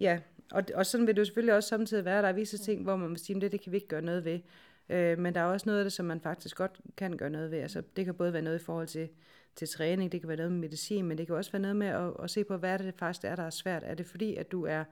Ja, 0.00 0.20
og, 0.52 0.64
og 0.74 0.86
sådan 0.86 1.06
vil 1.06 1.14
det 1.14 1.20
jo 1.20 1.24
selvfølgelig 1.24 1.54
også 1.54 1.68
samtidig 1.68 2.04
være. 2.04 2.22
Der 2.22 2.28
er 2.28 2.32
visse 2.32 2.58
ting, 2.58 2.82
hvor 2.82 2.96
man 2.96 3.10
må 3.10 3.16
sige, 3.16 3.36
at 3.36 3.42
det, 3.42 3.52
det 3.52 3.60
kan 3.60 3.72
vi 3.72 3.76
ikke 3.76 3.88
gøre 3.88 4.02
noget 4.02 4.24
ved. 4.24 4.40
Øh, 4.88 5.18
men 5.18 5.34
der 5.34 5.40
er 5.40 5.44
også 5.44 5.66
noget 5.66 5.78
af 5.78 5.84
det, 5.84 5.92
som 5.92 6.06
man 6.06 6.20
faktisk 6.20 6.56
godt 6.56 6.80
kan 6.96 7.16
gøre 7.16 7.30
noget 7.30 7.50
ved. 7.50 7.58
Altså, 7.58 7.82
det 7.96 8.04
kan 8.04 8.14
både 8.14 8.32
være 8.32 8.42
noget 8.42 8.60
i 8.60 8.64
forhold 8.64 8.86
til, 8.86 9.08
til 9.56 9.68
træning, 9.68 10.12
det 10.12 10.20
kan 10.20 10.28
være 10.28 10.36
noget 10.36 10.52
med 10.52 10.60
medicin, 10.60 11.04
men 11.04 11.18
det 11.18 11.26
kan 11.26 11.36
også 11.36 11.52
være 11.52 11.62
noget 11.62 11.76
med 11.76 11.86
at, 11.86 12.12
at 12.22 12.30
se 12.30 12.44
på, 12.44 12.56
hvad 12.56 12.78
det 12.78 12.94
faktisk 12.98 13.24
er, 13.24 13.36
der 13.36 13.42
er 13.42 13.50
svært. 13.50 13.82
Er 13.86 13.94
det 13.94 14.06
fordi, 14.06 14.34
at 14.34 14.52
du 14.52 14.64
er 14.64 14.84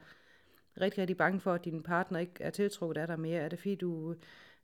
rigtig, 0.81 0.99
rigtig 0.99 1.17
bange 1.17 1.41
for, 1.41 1.53
at 1.53 1.65
din 1.65 1.83
partner 1.83 2.19
ikke 2.19 2.35
er 2.41 2.51
tiltrukket 2.51 3.01
af 3.01 3.07
dig 3.07 3.21
mere? 3.21 3.41
Er 3.41 3.49
det 3.49 3.59
fordi, 3.59 3.75
du 3.75 4.15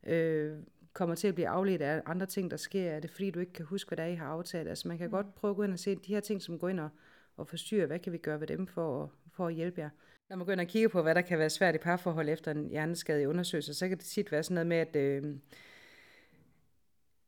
øh, 0.06 0.56
kommer 0.92 1.14
til 1.14 1.28
at 1.28 1.34
blive 1.34 1.48
afledt 1.48 1.82
af 1.82 2.02
andre 2.06 2.26
ting, 2.26 2.50
der 2.50 2.56
sker? 2.56 2.90
Er 2.90 3.00
det 3.00 3.10
fordi, 3.10 3.30
du 3.30 3.40
ikke 3.40 3.52
kan 3.52 3.64
huske, 3.64 3.88
hvad 3.88 3.96
der 3.96 4.02
er, 4.02 4.08
I 4.08 4.14
har 4.14 4.26
aftalt? 4.26 4.68
Altså, 4.68 4.88
man 4.88 4.98
kan 4.98 5.06
mm. 5.06 5.10
godt 5.10 5.34
prøve 5.34 5.50
at 5.50 5.56
gå 5.56 5.62
ind 5.62 5.72
og 5.72 5.78
se 5.78 5.94
de 5.94 6.14
her 6.14 6.20
ting, 6.20 6.42
som 6.42 6.58
går 6.58 6.68
ind 6.68 6.80
og, 6.80 6.88
og 7.38 7.48
forstyrre, 7.48 7.86
hvad 7.86 7.98
kan 7.98 8.12
vi 8.12 8.18
gøre 8.18 8.40
ved 8.40 8.46
dem 8.46 8.66
for 8.66 9.02
at, 9.02 9.08
for 9.32 9.46
at 9.46 9.54
hjælpe 9.54 9.80
jer? 9.80 9.90
Når 10.28 10.36
man 10.36 10.46
går 10.46 10.52
ind 10.52 10.60
og 10.60 10.66
kigger 10.66 10.88
på, 10.88 11.02
hvad 11.02 11.14
der 11.14 11.20
kan 11.20 11.38
være 11.38 11.50
svært 11.50 11.74
i 11.74 11.78
parforhold 11.78 12.28
efter 12.28 12.50
en 12.50 12.68
hjerneskade 12.68 13.22
i 13.22 13.26
undersøgelser, 13.26 13.72
så 13.72 13.88
kan 13.88 13.98
det 13.98 14.06
tit 14.06 14.32
være 14.32 14.42
sådan 14.42 14.54
noget 14.54 14.66
med, 14.66 14.76
at, 14.76 14.96
øh, 14.96 15.36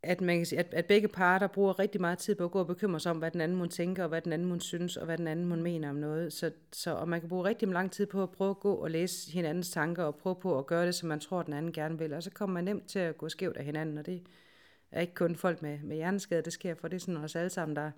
at, 0.03 0.21
man 0.21 0.37
kan 0.37 0.47
sige, 0.47 0.59
at, 0.59 0.75
at 0.75 0.87
begge 0.87 1.09
parter 1.09 1.47
bruger 1.47 1.79
rigtig 1.79 2.01
meget 2.01 2.19
tid 2.19 2.35
på 2.35 2.45
at 2.45 2.51
gå 2.51 2.59
og 2.59 2.67
bekymre 2.67 3.01
sig 3.01 3.11
om, 3.11 3.19
hvad 3.19 3.31
den 3.31 3.41
anden 3.41 3.59
må 3.59 3.67
tænker, 3.67 4.03
og 4.03 4.09
hvad 4.09 4.23
den 4.23 4.33
anden 4.33 4.49
må 4.49 4.59
synes, 4.59 4.97
og 4.97 5.05
hvad 5.05 5.19
den 5.19 5.29
anden 5.29 5.47
må 5.47 5.57
mener 5.57 5.91
om 5.91 5.97
noget. 5.97 6.33
Så, 6.33 6.51
så, 6.73 6.95
og 6.95 7.09
man 7.09 7.21
kan 7.21 7.29
bruge 7.29 7.45
rigtig 7.45 7.69
lang 7.69 7.93
tid 7.93 8.07
på 8.07 8.23
at 8.23 8.31
prøve 8.31 8.51
at 8.51 8.61
gå 8.61 8.75
og 8.75 8.91
læse 8.91 9.33
hinandens 9.33 9.71
tanker, 9.71 10.05
og 10.05 10.17
prøve 10.17 10.37
på 10.37 10.59
at 10.59 10.67
gøre 10.67 10.87
det, 10.87 10.95
som 10.95 11.09
man 11.09 11.21
tror, 11.21 11.43
den 11.43 11.53
anden 11.53 11.73
gerne 11.73 11.99
vil. 11.99 12.13
Og 12.13 12.23
så 12.23 12.31
kommer 12.31 12.55
man 12.55 12.65
nemt 12.65 12.89
til 12.89 12.99
at 12.99 13.19
gå 13.19 13.29
skævt 13.29 13.57
af 13.57 13.65
hinanden, 13.65 13.99
og 13.99 14.07
det 14.07 14.23
er 14.91 15.01
ikke 15.01 15.15
kun 15.15 15.37
folk 15.37 15.63
med, 15.63 15.79
med 15.83 15.97
hjerneskade, 15.97 16.43
det 16.43 16.53
sker 16.53 16.75
for. 16.75 16.89
Det 16.89 16.97
er 16.97 17.01
sådan 17.01 17.25
os 17.25 17.37
alle 17.37 17.51
sammen, 17.51 17.77
der 17.77 17.91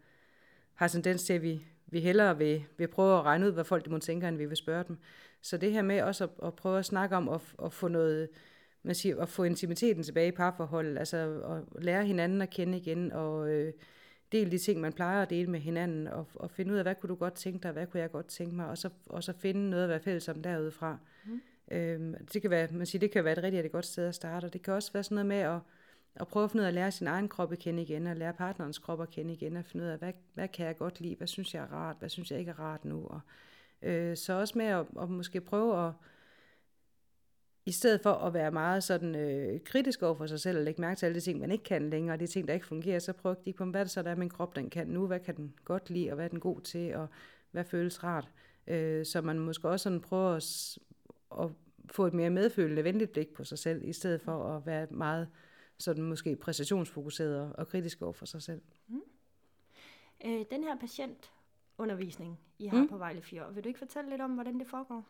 har 0.74 0.88
tendens 0.88 1.24
til, 1.24 1.32
at 1.32 1.42
vi, 1.42 1.62
vi 1.92 2.00
hellere 2.00 2.38
vil, 2.38 2.64
vil 2.76 2.88
prøve 2.88 3.18
at 3.18 3.24
regne 3.24 3.46
ud, 3.46 3.52
hvad 3.52 3.64
folk 3.64 3.84
de 3.84 3.90
må 3.90 3.98
tænke, 3.98 4.28
end 4.28 4.36
vi 4.36 4.46
vil 4.46 4.56
spørge 4.56 4.84
dem. 4.88 4.98
Så 5.42 5.56
det 5.56 5.72
her 5.72 5.82
med 5.82 6.02
også 6.02 6.24
at, 6.24 6.30
at 6.42 6.54
prøve 6.54 6.78
at 6.78 6.84
snakke 6.84 7.16
om 7.16 7.28
at, 7.28 7.40
at 7.64 7.72
få 7.72 7.88
noget, 7.88 8.28
man 8.82 8.94
siger, 8.94 9.20
at 9.20 9.28
få 9.28 9.42
intimiteten 9.42 10.02
tilbage 10.02 10.28
i 10.28 10.36
parforholdet, 10.36 10.98
altså 10.98 11.16
at 11.42 11.82
lære 11.82 12.06
hinanden 12.06 12.42
at 12.42 12.50
kende 12.50 12.78
igen, 12.78 13.12
og 13.12 13.50
øh, 13.50 13.72
dele 14.32 14.50
de 14.50 14.58
ting, 14.58 14.80
man 14.80 14.92
plejer 14.92 15.22
at 15.22 15.30
dele 15.30 15.50
med 15.50 15.60
hinanden, 15.60 16.08
og, 16.08 16.26
og 16.34 16.50
finde 16.50 16.72
ud 16.72 16.78
af, 16.78 16.84
hvad 16.84 16.94
kunne 16.94 17.08
du 17.08 17.14
godt 17.14 17.34
tænke 17.34 17.62
dig, 17.62 17.72
hvad 17.72 17.86
kunne 17.86 18.00
jeg 18.00 18.10
godt 18.10 18.26
tænke 18.26 18.56
mig, 18.56 18.66
og 18.66 18.78
så, 18.78 18.90
og 19.06 19.24
så 19.24 19.32
finde 19.32 19.70
noget 19.70 19.82
at 19.82 19.88
være 19.88 20.00
fælles 20.00 20.28
om 20.28 20.42
derudefra. 20.42 20.98
Mm. 21.24 21.40
Øhm, 21.70 22.14
det, 22.32 22.42
kan 22.42 22.50
være, 22.50 22.68
man 22.70 22.86
siger, 22.86 23.00
det 23.00 23.10
kan 23.10 23.24
være 23.24 23.32
et 23.32 23.42
rigtig, 23.42 23.58
rigtig 23.58 23.72
godt 23.72 23.86
sted 23.86 24.06
at 24.06 24.14
starte, 24.14 24.44
og 24.44 24.52
det 24.52 24.62
kan 24.62 24.74
også 24.74 24.92
være 24.92 25.02
sådan 25.02 25.14
noget 25.14 25.26
med 25.26 25.36
at, 25.36 25.58
at 26.14 26.28
prøve 26.28 26.44
at 26.44 26.50
finde 26.50 26.62
ud 26.62 26.64
af 26.64 26.68
at 26.68 26.74
lære 26.74 26.90
sin 26.90 27.06
egen 27.06 27.28
krop 27.28 27.52
at 27.52 27.58
kende 27.58 27.82
igen, 27.82 28.06
og 28.06 28.16
lære 28.16 28.32
partnerens 28.32 28.78
krop 28.78 29.00
at 29.00 29.10
kende 29.10 29.32
igen, 29.32 29.56
og 29.56 29.64
finde 29.64 29.84
ud 29.84 29.90
af, 29.90 29.98
hvad, 29.98 30.12
hvad 30.34 30.48
kan 30.48 30.66
jeg 30.66 30.76
godt 30.76 31.00
lide, 31.00 31.16
hvad 31.16 31.26
synes 31.26 31.54
jeg 31.54 31.62
er 31.62 31.72
rart, 31.72 31.96
hvad 31.98 32.08
synes 32.08 32.30
jeg 32.30 32.38
ikke 32.38 32.50
er 32.50 32.60
rart 32.60 32.84
nu. 32.84 33.06
Og, 33.06 33.20
øh, 33.82 34.16
så 34.16 34.32
også 34.32 34.58
med 34.58 34.66
at, 34.66 34.86
at 35.00 35.10
måske 35.10 35.40
prøve 35.40 35.86
at, 35.86 35.92
i 37.66 37.72
stedet 37.72 38.00
for 38.00 38.12
at 38.12 38.34
være 38.34 38.50
meget 38.50 38.84
sådan 38.84 39.14
øh, 39.14 39.60
kritisk 39.64 40.02
over 40.02 40.14
for 40.14 40.26
sig 40.26 40.40
selv 40.40 40.58
og 40.58 40.64
lægge 40.64 40.80
mærke 40.80 40.98
til 40.98 41.06
alle 41.06 41.16
de 41.16 41.20
ting, 41.20 41.40
man 41.40 41.52
ikke 41.52 41.64
kan 41.64 41.90
længere, 41.90 42.14
og 42.14 42.20
de 42.20 42.26
ting, 42.26 42.48
der 42.48 42.54
ikke 42.54 42.66
fungerer, 42.66 42.98
så 42.98 43.12
prøv 43.12 43.32
at 43.32 43.44
kigge 43.44 43.58
på, 43.58 43.64
hvad 43.64 43.80
er 43.80 43.84
det 43.84 43.90
så, 43.90 44.02
der 44.02 44.10
er 44.10 44.16
min 44.16 44.30
krop, 44.30 44.56
den 44.56 44.70
kan 44.70 44.86
nu, 44.86 45.06
hvad 45.06 45.20
kan 45.20 45.36
den 45.36 45.54
godt 45.64 45.90
lide, 45.90 46.10
og 46.10 46.14
hvad 46.14 46.24
er 46.24 46.28
den 46.28 46.40
god 46.40 46.60
til, 46.60 46.94
og 46.94 47.08
hvad 47.50 47.64
føles 47.64 48.04
rart. 48.04 48.28
Øh, 48.66 49.06
så 49.06 49.20
man 49.20 49.38
måske 49.38 49.68
også 49.68 49.84
sådan 49.84 50.00
prøver 50.00 50.30
at, 50.30 50.78
at 51.40 51.50
få 51.90 52.06
et 52.06 52.14
mere 52.14 52.30
medfølende, 52.30 52.84
venligt 52.84 53.12
blik 53.12 53.34
på 53.34 53.44
sig 53.44 53.58
selv, 53.58 53.88
i 53.88 53.92
stedet 53.92 54.20
for 54.20 54.56
at 54.56 54.66
være 54.66 54.86
meget 54.90 55.28
sådan 55.82 56.04
måske 56.04 56.36
præstationsfokuseret 56.36 57.52
og 57.52 57.68
kritisk 57.68 58.02
over 58.02 58.12
for 58.12 58.26
sig 58.26 58.42
selv. 58.42 58.60
Mm. 58.88 59.00
Øh, 60.24 60.44
den 60.50 60.64
her 60.64 60.76
patientundervisning, 60.76 62.40
I 62.58 62.66
har 62.66 62.82
mm. 62.82 62.88
på 62.88 62.96
Vejle 62.96 63.22
Fjord, 63.22 63.54
vil 63.54 63.64
du 63.64 63.68
ikke 63.68 63.78
fortælle 63.78 64.10
lidt 64.10 64.20
om, 64.20 64.30
hvordan 64.30 64.58
det 64.58 64.66
foregår? 64.66 65.04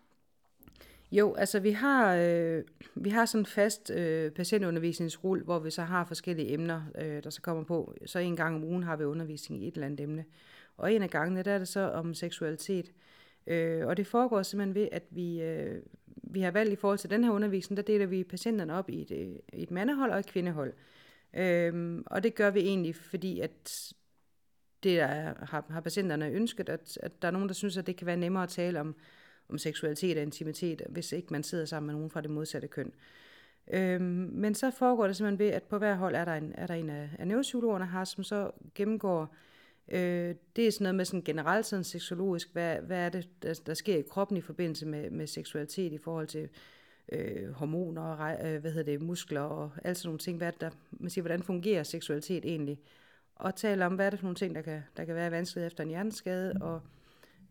Jo, 1.12 1.34
altså 1.34 1.60
vi 1.60 1.70
har, 1.70 2.16
øh, 2.16 2.64
vi 2.94 3.10
har 3.10 3.26
sådan 3.26 3.42
en 3.42 3.46
fast 3.46 3.90
øh, 3.90 4.32
patientundervisningsrul, 4.32 5.44
hvor 5.44 5.58
vi 5.58 5.70
så 5.70 5.82
har 5.82 6.04
forskellige 6.04 6.52
emner, 6.52 6.82
øh, 6.98 7.24
der 7.24 7.30
så 7.30 7.42
kommer 7.42 7.64
på. 7.64 7.94
Så 8.06 8.18
en 8.18 8.36
gang 8.36 8.56
om 8.56 8.64
ugen 8.64 8.82
har 8.82 8.96
vi 8.96 9.04
undervisning 9.04 9.62
i 9.62 9.68
et 9.68 9.74
eller 9.74 9.86
andet 9.86 10.00
emne. 10.00 10.24
Og 10.76 10.92
en 10.92 11.02
af 11.02 11.10
gangene, 11.10 11.42
der 11.42 11.52
er 11.52 11.58
det 11.58 11.68
så 11.68 11.80
om 11.80 12.14
seksualitet. 12.14 12.88
Øh, 12.88 12.92
Øh, 13.46 13.86
og 13.86 13.96
det 13.96 14.06
foregår 14.06 14.42
simpelthen 14.42 14.74
ved, 14.74 14.88
at 14.92 15.02
vi, 15.10 15.42
øh, 15.42 15.82
vi 16.22 16.40
har 16.40 16.50
valgt 16.50 16.72
i 16.72 16.76
forhold 16.76 16.98
til 16.98 17.10
den 17.10 17.24
her 17.24 17.30
undervisning, 17.30 17.76
der 17.76 17.82
deler 17.82 18.06
vi 18.06 18.24
patienterne 18.24 18.74
op 18.74 18.90
i 18.90 19.02
et, 19.02 19.10
øh, 19.10 19.36
et 19.52 19.70
mandehold 19.70 20.10
og 20.10 20.18
et 20.18 20.26
kvindehold. 20.26 20.72
Øh, 21.34 22.02
og 22.06 22.22
det 22.22 22.34
gør 22.34 22.50
vi 22.50 22.60
egentlig, 22.60 22.96
fordi 22.96 23.40
at 23.40 23.94
det 24.82 25.00
er, 25.00 25.34
har, 25.44 25.64
har 25.70 25.80
patienterne 25.80 26.28
ønsket, 26.28 26.68
at, 26.68 26.98
at 27.02 27.22
der 27.22 27.28
er 27.28 27.32
nogen, 27.32 27.48
der 27.48 27.54
synes, 27.54 27.76
at 27.76 27.86
det 27.86 27.96
kan 27.96 28.06
være 28.06 28.16
nemmere 28.16 28.42
at 28.42 28.48
tale 28.48 28.80
om, 28.80 28.94
om 29.48 29.58
seksualitet 29.58 30.16
og 30.16 30.22
intimitet, 30.22 30.82
hvis 30.88 31.12
ikke 31.12 31.28
man 31.30 31.42
sidder 31.42 31.64
sammen 31.64 31.86
med 31.86 31.94
nogen 31.94 32.10
fra 32.10 32.20
det 32.20 32.30
modsatte 32.30 32.68
køn. 32.68 32.92
Øhm, 33.72 34.30
men 34.32 34.54
så 34.54 34.70
foregår 34.70 35.06
det 35.06 35.16
simpelthen 35.16 35.38
ved, 35.38 35.52
at 35.54 35.62
på 35.62 35.78
hver 35.78 35.94
hold 35.94 36.14
er 36.14 36.24
der 36.24 36.34
en, 36.34 36.52
er 36.54 36.66
der 36.66 36.74
en 36.74 36.90
af, 36.90 37.10
af 37.18 37.26
neuropsykologerne 37.26 37.86
her, 37.86 38.04
som 38.04 38.24
så 38.24 38.50
gennemgår, 38.74 39.34
øh, 39.88 40.34
det 40.56 40.66
er 40.66 40.72
sådan 40.72 40.82
noget 40.82 40.94
med 40.94 41.04
sådan 41.04 41.22
generelt 41.22 41.66
sådan 41.66 41.84
seksologisk, 41.84 42.52
hvad, 42.52 42.76
hvad 42.76 42.98
er 42.98 43.08
det, 43.08 43.28
der, 43.42 43.60
der 43.66 43.74
sker 43.74 43.96
i 43.96 44.02
kroppen 44.10 44.36
i 44.36 44.40
forbindelse 44.40 44.86
med, 44.86 45.10
med 45.10 45.26
seksualitet 45.26 45.92
i 45.92 45.98
forhold 45.98 46.26
til 46.26 46.48
øh, 47.12 47.50
hormoner 47.50 48.02
og 48.02 48.46
øh, 48.46 48.60
hvad 48.60 48.72
hedder 48.72 48.92
det, 48.92 49.02
muskler 49.02 49.40
og 49.40 49.70
alt 49.84 49.98
sådan 49.98 50.08
nogle 50.08 50.18
ting. 50.18 50.38
Hvad 50.38 50.52
det, 50.52 50.60
der, 50.60 50.70
man 50.90 51.10
siger, 51.10 51.22
hvordan 51.22 51.42
fungerer 51.42 51.82
seksualitet 51.82 52.44
egentlig? 52.44 52.80
Og 53.34 53.56
tale 53.56 53.86
om, 53.86 53.94
hvad 53.94 54.06
er 54.06 54.10
det 54.10 54.18
for 54.18 54.24
nogle 54.26 54.36
ting, 54.36 54.54
der 54.54 54.62
kan, 54.62 54.82
der 54.96 55.04
kan 55.04 55.14
være 55.14 55.30
vanskeligt 55.30 55.66
efter 55.66 55.84
en 55.84 55.90
hjerneskade, 55.90 56.54
og 56.60 56.80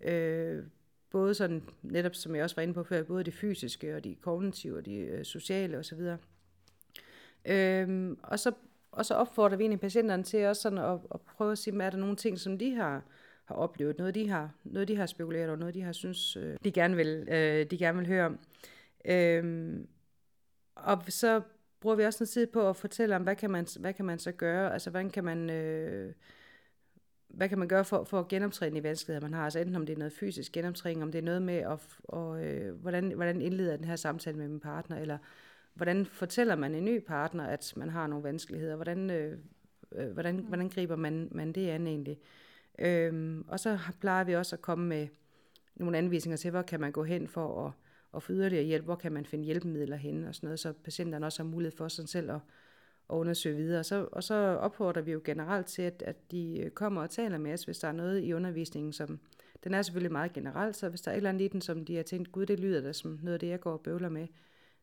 øh, 0.02 0.64
både 1.10 1.34
sådan, 1.34 1.64
netop 1.82 2.16
som 2.16 2.36
jeg 2.36 2.44
også 2.44 2.56
var 2.56 2.64
inde 2.64 2.74
på 2.74 2.84
før, 2.84 3.04
både 3.04 3.24
det 3.24 3.34
fysiske 3.34 3.96
og 3.96 4.04
de 4.04 4.16
kognitive 4.16 4.78
og 4.78 4.86
de 4.86 4.96
øh, 4.96 5.26
sociale 5.26 5.78
osv. 5.78 6.00
Øhm, 7.46 8.18
og, 8.24 8.40
så, 8.40 8.52
og 8.92 9.06
så 9.06 9.14
opfordrer 9.14 9.58
vi 9.58 9.64
egentlig 9.64 9.80
patienterne 9.80 10.24
til 10.24 10.46
også 10.46 10.62
sådan 10.62 10.78
at, 10.78 11.00
at 11.14 11.22
prøve 11.22 11.52
at 11.52 11.58
sige, 11.58 11.84
er 11.84 11.90
der 11.90 11.98
nogle 11.98 12.16
ting, 12.16 12.40
som 12.40 12.58
de 12.58 12.76
har, 12.76 13.04
har 13.46 13.56
oplevet, 13.56 13.98
noget 13.98 14.16
de 14.16 14.30
har, 14.30 14.52
noget 14.64 14.88
de 14.88 14.96
har 14.96 15.06
spekuleret 15.06 15.48
over, 15.48 15.58
noget 15.58 15.74
de 15.74 15.82
har 15.82 15.92
synes, 15.92 16.36
øh, 16.36 16.58
de, 16.64 16.72
gerne 16.72 16.96
vil, 16.96 17.28
øh, 17.32 17.66
de 17.66 17.78
gerne 17.78 17.98
vil 17.98 18.08
høre 18.08 18.26
om. 18.26 18.40
Øhm, 19.06 19.88
og 20.76 21.04
så 21.10 21.42
bruger 21.80 21.96
vi 21.96 22.06
også 22.06 22.18
noget 22.22 22.30
tid 22.30 22.48
på 22.48 22.70
at 22.70 22.76
fortælle 22.76 23.16
om, 23.16 23.24
hvad 23.24 23.36
kan 23.36 23.52
man, 23.52 23.68
hvad 23.80 23.94
kan 23.94 24.06
man 24.06 24.20
så 24.20 24.32
gøre, 24.32 24.74
altså 24.74 24.90
hvordan 24.90 25.10
kan 25.10 25.24
man... 25.24 25.50
Øh, 25.50 26.14
hvad 27.34 27.50
kan 27.50 27.60
man 27.60 27.68
gøre 27.68 27.86
for, 27.86 28.04
for 28.04 28.20
at 28.20 28.28
genoptræne 28.28 28.76
de 28.76 28.84
vanskeligheder, 28.84 29.28
man 29.28 29.34
har? 29.34 29.44
Altså 29.44 29.60
enten 29.60 29.76
om 29.76 29.86
det 29.86 29.94
er 29.94 29.98
noget 29.98 30.14
fysisk 30.14 30.52
genoptræning, 30.52 31.04
om 31.04 31.12
det 31.12 31.20
er 31.20 31.24
noget 31.24 31.42
med, 31.42 31.58
at, 31.58 31.80
og, 32.04 32.46
øh, 32.46 32.76
hvordan, 32.76 33.12
hvordan 33.12 33.42
indleder 33.42 33.78
den 33.78 33.86
her 33.86 33.96
samtale 33.96 34.38
med 34.38 34.48
min 34.48 34.60
partner, 34.60 34.98
eller 34.98 35.18
hvordan 35.74 36.06
fortæller 36.06 36.56
man 36.56 36.76
en 36.76 36.86
ny 36.86 37.00
partner, 37.00 37.44
at 37.44 37.74
man 37.76 37.90
har 37.90 38.08
nogle 38.08 38.24
vanskeligheder? 38.24 38.76
Hvordan, 38.76 39.10
øh, 39.10 39.38
øh, 39.92 40.12
hvordan, 40.12 40.36
mm. 40.36 40.44
hvordan 40.44 40.70
griber 40.70 40.96
man, 40.96 41.28
man 41.32 41.52
det 41.52 41.70
an 41.70 41.88
egentlig? 41.88 42.20
Øhm, 42.80 43.46
og 43.48 43.60
så 43.60 43.80
plejer 44.00 44.24
vi 44.24 44.36
også 44.36 44.56
at 44.56 44.62
komme 44.62 44.88
med 44.88 45.08
nogle 45.76 45.98
anvisninger 45.98 46.38
til, 46.38 46.52
hvor 46.52 46.62
kan 46.62 46.80
man 46.80 46.92
gå 46.92 47.04
hen 47.04 47.28
for 47.28 47.66
at, 47.66 47.74
at 48.16 48.24
få 48.24 48.34
yderligere 48.34 48.64
hjælp, 48.64 48.86
hvor 48.86 48.96
kan 48.96 49.12
man 49.12 49.26
finde 49.26 49.46
hjælpemidler 49.46 49.98
hen 49.98 50.24
og 50.24 50.36
sådan 50.36 50.48
noget, 50.48 50.60
så 50.60 50.74
patienterne 50.74 51.26
også 51.26 51.44
har 51.44 51.50
mulighed 51.50 51.78
for 51.78 51.88
sig 51.88 52.10
selv 52.10 52.32
at, 52.32 52.40
at 53.10 53.16
undersøge 53.16 53.56
videre. 53.56 53.84
Så, 53.84 54.08
og 54.12 54.24
så 54.24 54.36
opfordrer 54.36 55.02
vi 55.02 55.12
jo 55.12 55.22
generelt 55.24 55.68
til, 55.68 55.82
at, 55.82 56.04
at 56.06 56.32
de 56.32 56.72
kommer 56.74 57.02
og 57.02 57.10
taler 57.10 57.38
med 57.38 57.54
os, 57.54 57.64
hvis 57.64 57.80
der 57.80 57.88
er 57.88 57.92
noget 57.92 58.24
i 58.24 58.34
undervisningen, 58.34 58.94
som 58.94 59.20
den 59.64 59.74
er 59.74 59.82
selvfølgelig 59.82 60.12
meget 60.12 60.34
generelt, 60.34 60.76
så 60.76 60.90
hvis 60.90 61.02
der 61.02 61.12
er 61.12 61.16
et 61.16 61.18
eller 61.18 61.30
andet 61.30 61.46
i 61.46 61.48
den, 61.48 61.62
som 61.62 61.86
de 61.86 61.96
har 61.96 62.04
tænkt, 62.04 62.32
gud, 62.32 62.46
det 62.46 62.60
lyder 62.60 62.82
da 62.82 62.94
som 62.94 63.20
noget 63.22 63.34
af 63.34 63.40
det, 63.40 63.48
jeg 63.48 63.60
går 63.60 63.72
og 63.72 63.82
bøvler 63.82 64.10
med, 64.10 64.28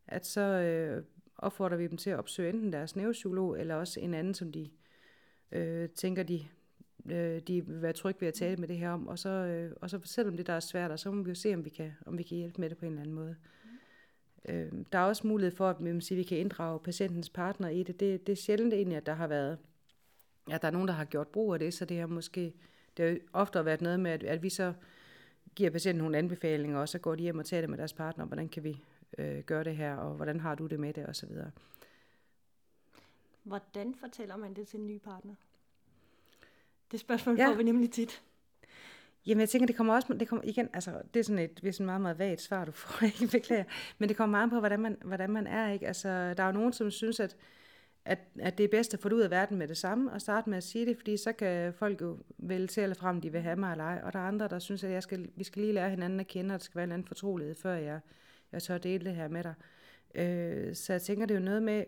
at 0.09 0.27
så 0.27 0.41
øh, 0.41 1.03
opfordrer 1.39 1.77
vi 1.77 1.87
dem 1.87 1.97
til 1.97 2.11
at 2.11 2.19
opsøge 2.19 2.49
enten 2.49 2.73
deres 2.73 2.97
neuropsykolog, 2.97 3.61
eller 3.61 3.75
også 3.75 4.01
en 4.01 4.15
anden, 4.15 4.35
som 4.35 4.53
de 4.53 4.71
øh, 5.53 5.89
tænker, 5.89 6.23
de, 6.23 6.41
øh, 7.11 7.41
de 7.41 7.67
vil 7.67 7.83
være 7.83 7.93
trygge 7.93 8.21
ved 8.21 8.29
at 8.29 8.35
tale 8.35 8.57
med 8.57 8.69
det 8.69 8.77
her 8.77 8.91
om, 8.91 9.09
og 9.09 9.19
så, 9.19 9.29
øh, 9.29 9.73
og 9.81 9.91
så 9.91 10.01
selvom 10.05 10.37
det 10.37 10.47
der 10.47 10.53
er 10.53 10.61
svært, 10.61 10.91
og 10.91 10.99
så 10.99 11.11
må 11.11 11.23
vi 11.23 11.31
jo 11.31 11.35
se, 11.35 11.55
om 11.55 11.65
vi 11.65 11.71
kan, 11.71 11.93
om 12.07 12.19
vi 12.19 12.23
kan 12.23 12.37
hjælpe 12.37 12.61
med 12.61 12.71
det 12.71 12.79
på 12.79 12.85
en 12.85 12.93
eller 12.93 13.03
anden 13.03 13.15
måde. 13.15 13.37
Øh, 14.49 14.73
der 14.93 14.99
er 14.99 15.05
også 15.05 15.27
mulighed 15.27 15.57
for, 15.57 15.71
at 15.71 15.81
man 15.81 16.01
sige, 16.01 16.19
vi 16.19 16.23
kan 16.23 16.39
inddrage 16.39 16.81
patientens 16.81 17.31
partner 17.31 17.69
i 17.69 17.83
det. 17.83 18.01
det. 18.01 18.27
Det 18.27 18.33
er 18.33 18.37
sjældent 18.37 18.75
egentlig, 18.75 18.97
at 18.97 19.07
der 19.07 19.15
har 19.15 19.27
været, 19.27 19.59
at 20.51 20.63
der 20.63 20.69
er 20.69 20.73
nogen, 20.73 20.89
der 20.89 20.95
har 20.95 21.05
gjort 21.05 21.29
brug 21.29 21.55
af 21.55 21.59
det, 21.59 21.75
så 21.75 21.85
det 21.85 21.99
har 21.99 22.07
måske, 22.07 22.55
det 22.97 23.09
har 23.09 23.19
ofte 23.33 23.65
været 23.65 23.81
noget 23.81 24.01
med, 24.01 24.11
at, 24.11 24.23
at 24.23 24.43
vi 24.43 24.49
så 24.49 24.73
giver 25.55 25.71
patienten 25.71 26.03
nogle 26.03 26.19
anbefalinger, 26.19 26.79
og 26.79 26.89
så 26.89 26.99
går 26.99 27.15
de 27.15 27.23
hjem 27.23 27.39
og 27.39 27.47
taler 27.47 27.61
det 27.61 27.71
med 27.71 27.79
deres 27.79 27.93
partner, 27.93 28.25
hvordan 28.25 28.49
kan 28.49 28.65
vi 28.65 28.83
øh, 29.19 29.43
gøre 29.43 29.65
det 29.65 29.77
her, 29.77 29.97
og 29.97 30.15
hvordan 30.15 30.41
har 30.41 30.55
du 30.55 30.67
det 30.67 30.81
med 30.81 30.93
det, 30.93 31.09
osv. 31.09 31.31
Hvordan 33.43 33.95
fortæller 33.95 34.37
man 34.37 34.55
det 34.55 34.69
til 34.69 34.81
en 34.81 34.87
ny 34.87 34.99
partner? 34.99 35.35
Det 36.93 37.01
spørgsmål 37.01 37.37
ja. 37.37 37.49
får 37.49 37.55
vi 37.55 37.63
nemlig 37.63 37.91
tit. 37.91 38.23
Jamen, 39.27 39.41
jeg 39.41 39.49
tænker, 39.49 39.67
det 39.67 39.77
kommer 39.77 39.95
også, 39.95 40.15
det 40.15 40.29
kommer 40.29 40.45
igen, 40.45 40.69
altså, 40.73 41.03
det 41.15 41.21
er 41.21 41.25
sådan 41.25 41.39
et, 41.39 41.61
det 41.61 41.69
er 41.69 41.73
sådan 41.73 41.87
meget, 41.87 42.01
meget 42.01 42.19
vagt 42.19 42.41
svar, 42.41 42.65
du 42.65 42.73
får, 42.73 43.05
ikke 43.23 43.39
beklager. 43.39 43.65
Men 43.99 44.09
det 44.09 44.17
kommer 44.17 44.39
meget 44.39 44.51
på, 44.51 44.59
hvordan 44.59 44.81
man, 44.81 44.97
hvordan 45.05 45.31
man 45.31 45.47
er, 45.47 45.73
ikke? 45.73 45.87
Altså, 45.87 46.09
der 46.09 46.43
er 46.43 46.47
jo 46.47 46.53
nogen, 46.53 46.73
som 46.73 46.91
synes, 46.91 47.21
at, 47.21 47.37
at, 48.05 48.19
at 48.41 48.59
det 48.59 48.65
er 48.65 48.69
bedst 48.69 48.95
at 48.95 49.01
få 49.01 49.09
det 49.09 49.17
ud 49.17 49.21
af 49.21 49.31
verden 49.31 49.59
med 49.59 49.69
det 49.69 49.77
samme, 49.77 50.13
og 50.13 50.21
starte 50.21 50.51
med 50.51 50.59
at 50.59 50.65
sige 50.65 50.87
det, 50.87 50.97
fordi 50.97 51.17
så 51.17 51.33
kan 51.33 51.75
folk 51.75 52.01
jo 52.01 52.19
vælge 52.39 52.67
til 52.67 52.83
eller 52.83 52.95
frem, 52.95 53.21
de 53.21 53.33
vil 53.33 53.41
have 53.41 53.57
mig 53.57 53.73
eller 53.73 53.85
ej. 53.85 54.01
Og 54.05 54.13
der 54.13 54.19
er 54.19 54.29
andre, 54.29 54.49
der 54.49 54.59
synes, 54.59 54.85
at 54.85 54.91
jeg 54.91 55.03
skal, 55.03 55.31
vi 55.37 55.45
skal 55.45 55.63
lige 55.63 55.75
lære 55.75 55.91
hinanden 55.91 56.21
at 56.21 56.27
kende, 56.27 56.55
og 56.55 56.59
det 56.59 56.65
skal 56.65 56.77
være 56.77 56.85
en 56.85 56.93
anden 56.93 57.07
fortrolighed, 57.07 57.55
før 57.55 57.75
jeg, 57.75 58.01
jeg 58.53 58.63
tør 58.63 58.79
dele 58.79 59.05
det 59.05 59.15
her 59.15 59.29
med 59.29 59.45
dig. 59.45 59.55
Øh, 60.15 60.75
så 60.75 60.93
jeg 60.93 61.03
tænker, 61.03 61.27
det 61.27 61.35
er 61.35 61.39
jo 61.39 61.45
noget 61.45 61.63
med 61.63 61.85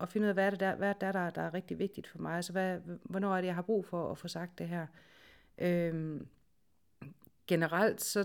at 0.00 0.08
finde 0.08 0.24
ud 0.24 0.28
af, 0.28 0.34
hvad 0.34 0.46
er 0.46 0.50
det 0.50 0.60
der, 0.60 0.74
hvad 0.74 0.88
er 0.88 0.92
det 0.92 1.00
der, 1.14 1.30
der, 1.30 1.42
er 1.42 1.54
rigtig 1.54 1.78
vigtigt 1.78 2.06
for 2.06 2.18
mig. 2.18 2.36
Altså, 2.36 2.52
hvad, 2.52 2.78
hvornår 3.02 3.36
er 3.36 3.40
det, 3.40 3.46
jeg 3.46 3.54
har 3.54 3.62
brug 3.62 3.86
for 3.86 4.10
at 4.10 4.18
få 4.18 4.28
sagt 4.28 4.58
det 4.58 4.68
her. 4.68 4.86
Øh, 5.58 6.20
generelt, 7.46 8.02
så, 8.02 8.24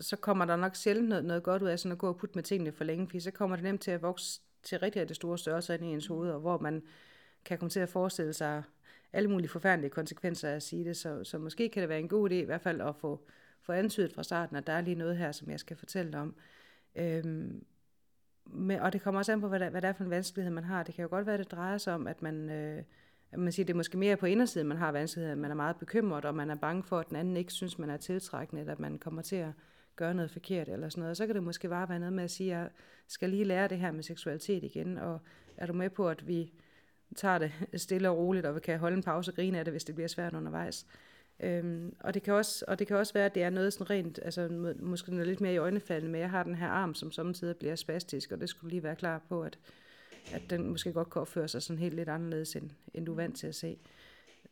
så 0.00 0.16
kommer 0.16 0.44
der 0.44 0.56
nok 0.56 0.76
sjældent 0.76 1.08
noget, 1.08 1.24
noget 1.24 1.42
godt 1.42 1.62
ud 1.62 1.68
af 1.68 1.78
sådan 1.78 1.92
at 1.92 1.98
gå 1.98 2.08
og 2.08 2.16
putte 2.16 2.34
med 2.34 2.42
tingene 2.42 2.72
for 2.72 2.84
længe, 2.84 3.06
fordi 3.06 3.20
så 3.20 3.30
kommer 3.30 3.56
det 3.56 3.62
nemt 3.62 3.80
til 3.80 3.90
at 3.90 4.02
vokse 4.02 4.40
til 4.62 4.78
rigtig 4.78 5.08
det 5.08 5.16
store 5.16 5.38
størrelse 5.38 5.74
ind 5.74 5.84
i 5.84 5.86
ens 5.86 6.06
hoved, 6.06 6.30
og 6.30 6.40
hvor 6.40 6.58
man 6.58 6.82
kan 7.44 7.58
komme 7.58 7.70
til 7.70 7.80
at 7.80 7.88
forestille 7.88 8.32
sig 8.32 8.62
alle 9.12 9.30
mulige 9.30 9.48
forfærdelige 9.48 9.90
konsekvenser 9.90 10.48
af 10.48 10.54
at 10.54 10.62
sige 10.62 10.84
det, 10.84 10.96
så, 10.96 11.24
så 11.24 11.38
måske 11.38 11.68
kan 11.68 11.80
det 11.80 11.88
være 11.88 12.00
en 12.00 12.08
god 12.08 12.30
idé 12.30 12.34
i 12.34 12.44
hvert 12.44 12.60
fald 12.60 12.80
at 12.80 12.96
få, 12.96 13.26
få 13.62 13.72
antydet 13.72 14.12
fra 14.12 14.22
starten, 14.22 14.56
at 14.56 14.66
der 14.66 14.72
er 14.72 14.80
lige 14.80 14.94
noget 14.94 15.16
her, 15.16 15.32
som 15.32 15.50
jeg 15.50 15.60
skal 15.60 15.76
fortælle 15.76 16.18
om. 16.18 16.34
Øhm, 16.94 17.64
men, 18.46 18.80
og 18.80 18.92
det 18.92 19.02
kommer 19.02 19.18
også 19.18 19.32
an 19.32 19.40
på, 19.40 19.48
hvad 19.48 19.60
der, 19.60 19.70
hvad 19.70 19.82
der 19.82 19.88
er 19.88 19.92
for 19.92 20.04
en 20.04 20.10
vanskelighed, 20.10 20.52
man 20.52 20.64
har. 20.64 20.82
Det 20.82 20.94
kan 20.94 21.02
jo 21.02 21.08
godt 21.08 21.26
være, 21.26 21.34
at 21.34 21.38
det 21.38 21.50
drejer 21.50 21.78
sig 21.78 21.94
om, 21.94 22.06
at 22.06 22.22
man, 22.22 22.50
øh, 22.50 22.82
man 23.36 23.52
siger, 23.52 23.66
det 23.66 23.72
er 23.72 23.76
måske 23.76 23.98
mere 23.98 24.16
på 24.16 24.26
indersiden, 24.26 24.66
man 24.66 24.76
har 24.76 24.92
vanskeligheder, 24.92 25.36
man 25.36 25.50
er 25.50 25.54
meget 25.54 25.76
bekymret, 25.76 26.24
og 26.24 26.34
man 26.34 26.50
er 26.50 26.54
bange 26.54 26.82
for, 26.82 26.98
at 26.98 27.08
den 27.08 27.16
anden 27.16 27.36
ikke 27.36 27.52
synes, 27.52 27.78
man 27.78 27.90
er 27.90 27.96
tiltrækkende, 27.96 28.60
eller 28.60 28.72
at 28.72 28.80
man 28.80 28.98
kommer 28.98 29.22
til 29.22 29.36
at 29.36 29.52
gøre 29.96 30.14
noget 30.14 30.30
forkert, 30.30 30.68
eller 30.68 30.88
sådan 30.88 31.00
noget. 31.00 31.10
Og 31.10 31.16
så 31.16 31.26
kan 31.26 31.34
det 31.34 31.42
måske 31.42 31.68
bare 31.68 31.88
være 31.88 31.98
noget 31.98 32.12
med 32.12 32.24
at 32.24 32.30
sige, 32.30 32.54
at 32.54 32.60
jeg 32.60 32.70
skal 33.08 33.30
lige 33.30 33.44
lære 33.44 33.68
det 33.68 33.78
her 33.78 33.92
med 33.92 34.02
seksualitet 34.02 34.64
igen, 34.64 34.98
og 34.98 35.20
er 35.56 35.66
du 35.66 35.72
med 35.72 35.90
på, 35.90 36.08
at 36.08 36.26
vi 36.28 36.52
tager 37.16 37.38
det 37.38 37.52
stille 37.76 38.10
og 38.10 38.16
roligt, 38.16 38.46
og 38.46 38.54
vi 38.54 38.60
kan 38.60 38.78
holde 38.78 38.96
en 38.96 39.02
pause 39.02 39.30
og 39.30 39.34
grine 39.34 39.58
af 39.58 39.64
det, 39.64 39.72
hvis 39.72 39.84
det 39.84 39.94
bliver 39.94 40.08
svært 40.08 40.34
undervejs. 40.34 40.86
Øhm, 41.42 41.94
og, 42.00 42.14
det 42.14 42.22
kan 42.22 42.34
også, 42.34 42.64
og 42.68 42.78
det 42.78 42.86
kan 42.86 42.96
også 42.96 43.12
være, 43.12 43.26
at 43.26 43.34
det 43.34 43.42
er 43.42 43.50
noget 43.50 43.72
sådan 43.72 43.90
rent, 43.90 44.18
altså 44.22 44.48
måske 44.80 45.10
noget 45.10 45.26
lidt 45.26 45.40
mere 45.40 45.54
i 45.54 45.56
øjnefaldene, 45.56 46.12
men 46.12 46.20
jeg 46.20 46.30
har 46.30 46.42
den 46.42 46.54
her 46.54 46.68
arm, 46.68 46.94
som 46.94 47.12
samtidig 47.12 47.56
bliver 47.56 47.76
spastisk, 47.76 48.32
og 48.32 48.40
det 48.40 48.48
skulle 48.48 48.70
lige 48.70 48.82
være 48.82 48.96
klar 48.96 49.22
på, 49.28 49.42
at 49.42 49.58
at 50.32 50.42
den 50.50 50.70
måske 50.70 50.92
godt 50.92 51.10
kan 51.10 51.20
opføre 51.20 51.48
sig 51.48 51.62
sådan 51.62 51.78
helt 51.78 51.94
lidt 51.94 52.08
anderledes, 52.08 52.56
end, 52.56 52.70
end 52.94 53.06
du 53.06 53.12
er 53.12 53.16
vant 53.16 53.36
til 53.36 53.46
at 53.46 53.54
se. 53.54 53.78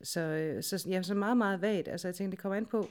Så, 0.03 0.21
øh, 0.21 0.63
så 0.63 0.87
ja, 0.89 1.03
så 1.03 1.15
meget, 1.15 1.37
meget 1.37 1.61
vagt. 1.61 1.89
Altså 1.89 2.09
jeg 2.09 2.15
tænkte, 2.15 2.37
det 2.37 2.43
kommer 2.43 2.57
an 2.57 2.67
på, 2.67 2.89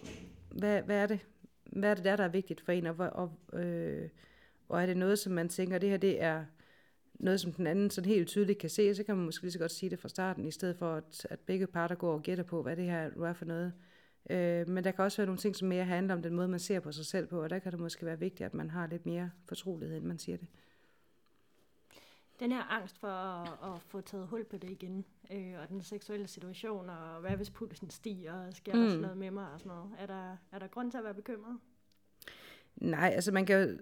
hvad, 0.50 0.82
hvad 0.82 0.98
er 0.98 1.08
det, 1.08 1.20
hvad 1.66 1.90
er 1.90 1.94
det 1.94 2.04
der, 2.04 2.16
der 2.16 2.24
er 2.24 2.30
vigtigt 2.30 2.62
for 2.62 2.72
en, 2.72 2.86
og, 2.86 2.96
og, 2.98 3.60
øh, 3.60 4.10
og 4.70 4.82
er 4.82 4.86
det 4.86 4.98
noget, 4.98 5.20
som 5.20 5.34
man 5.34 5.50
tænker, 5.50 5.78
det 5.78 5.90
her 5.90 5.98
det 5.98 6.22
er 6.22 6.46
noget, 7.14 7.40
som 7.40 7.54
den 7.54 7.68
anden 7.68 7.90
sådan 7.90 8.10
helt 8.10 8.28
tydeligt 8.28 8.60
kan 8.60 8.70
se, 8.70 8.96
så 8.96 9.04
kan 9.04 9.16
man 9.16 9.26
måske 9.26 9.44
lige 9.44 9.52
så 9.52 9.60
godt 9.60 9.72
sige 9.72 9.90
det 9.90 10.00
fra 10.00 10.10
starten, 10.10 10.46
i 10.46 10.52
stedet 10.52 10.76
for 10.76 10.96
at, 10.96 11.28
at 11.30 11.40
begge 11.40 11.68
parter 11.68 11.96
går 11.96 12.14
og 12.14 12.24
gætter 12.24 12.44
på, 12.44 12.62
hvad 12.64 12.76
det 12.76 12.86
her 12.86 13.10
er 13.26 13.34
for 13.34 13.46
noget. 13.46 13.66
Øh, 13.66 13.87
men 14.68 14.84
der 14.84 14.92
kan 14.92 15.04
også 15.06 15.18
være 15.18 15.26
nogle 15.26 15.40
ting, 15.40 15.56
som 15.56 15.68
mere 15.68 15.86
handler 15.86 16.13
om 16.13 16.22
den 16.22 16.36
måde, 16.36 16.48
man 16.48 16.60
ser 16.60 16.80
på 16.80 16.92
sig 16.92 17.06
selv 17.06 17.28
på, 17.28 17.44
og 17.44 17.50
der 17.50 17.60
kan 17.60 17.72
det 17.72 17.80
måske 17.80 18.06
være 18.06 18.20
vigtigt, 18.20 18.46
at 18.46 18.54
man 18.54 18.70
har 18.70 18.88
lidt 18.88 19.06
mere 19.06 19.32
fortrolighed, 19.46 19.98
end 19.98 20.06
man 20.06 20.18
siger 20.18 20.38
det. 20.38 20.48
Den 22.40 22.52
her 22.52 22.63
angst 22.63 23.00
for 23.00 23.08
at, 23.08 23.76
at 23.76 23.82
få 23.82 24.02
taget 24.02 24.28
hul 24.28 24.44
på 24.44 24.58
det 24.58 24.70
igen, 24.70 25.06
øh, 25.32 25.54
og 25.62 25.70
den 25.70 25.84
seksuelle 25.84 26.28
situation, 26.28 26.90
og 26.90 27.20
hvad 27.22 27.32
hvis 27.32 27.50
pulsen 27.50 27.90
stiger, 27.90 28.34
og 28.34 28.54
sker 28.54 28.74
mm. 28.74 28.80
der 28.80 28.90
sådan 28.90 29.02
noget 29.02 29.18
med 29.18 29.32
mig 29.32 29.52
og 29.54 29.60
sådan 29.60 29.70
noget, 29.70 29.92
er 29.98 30.06
der, 30.06 30.38
er 30.52 30.60
der 30.60 30.68
grund 30.68 30.92
til 30.92 30.98
at 30.98 31.04
være 31.04 31.13
bekymret? 31.13 31.58
Nej, 32.76 33.12
altså 33.16 33.32
man 33.32 33.46
kan 33.46 33.70
jo 33.70 33.78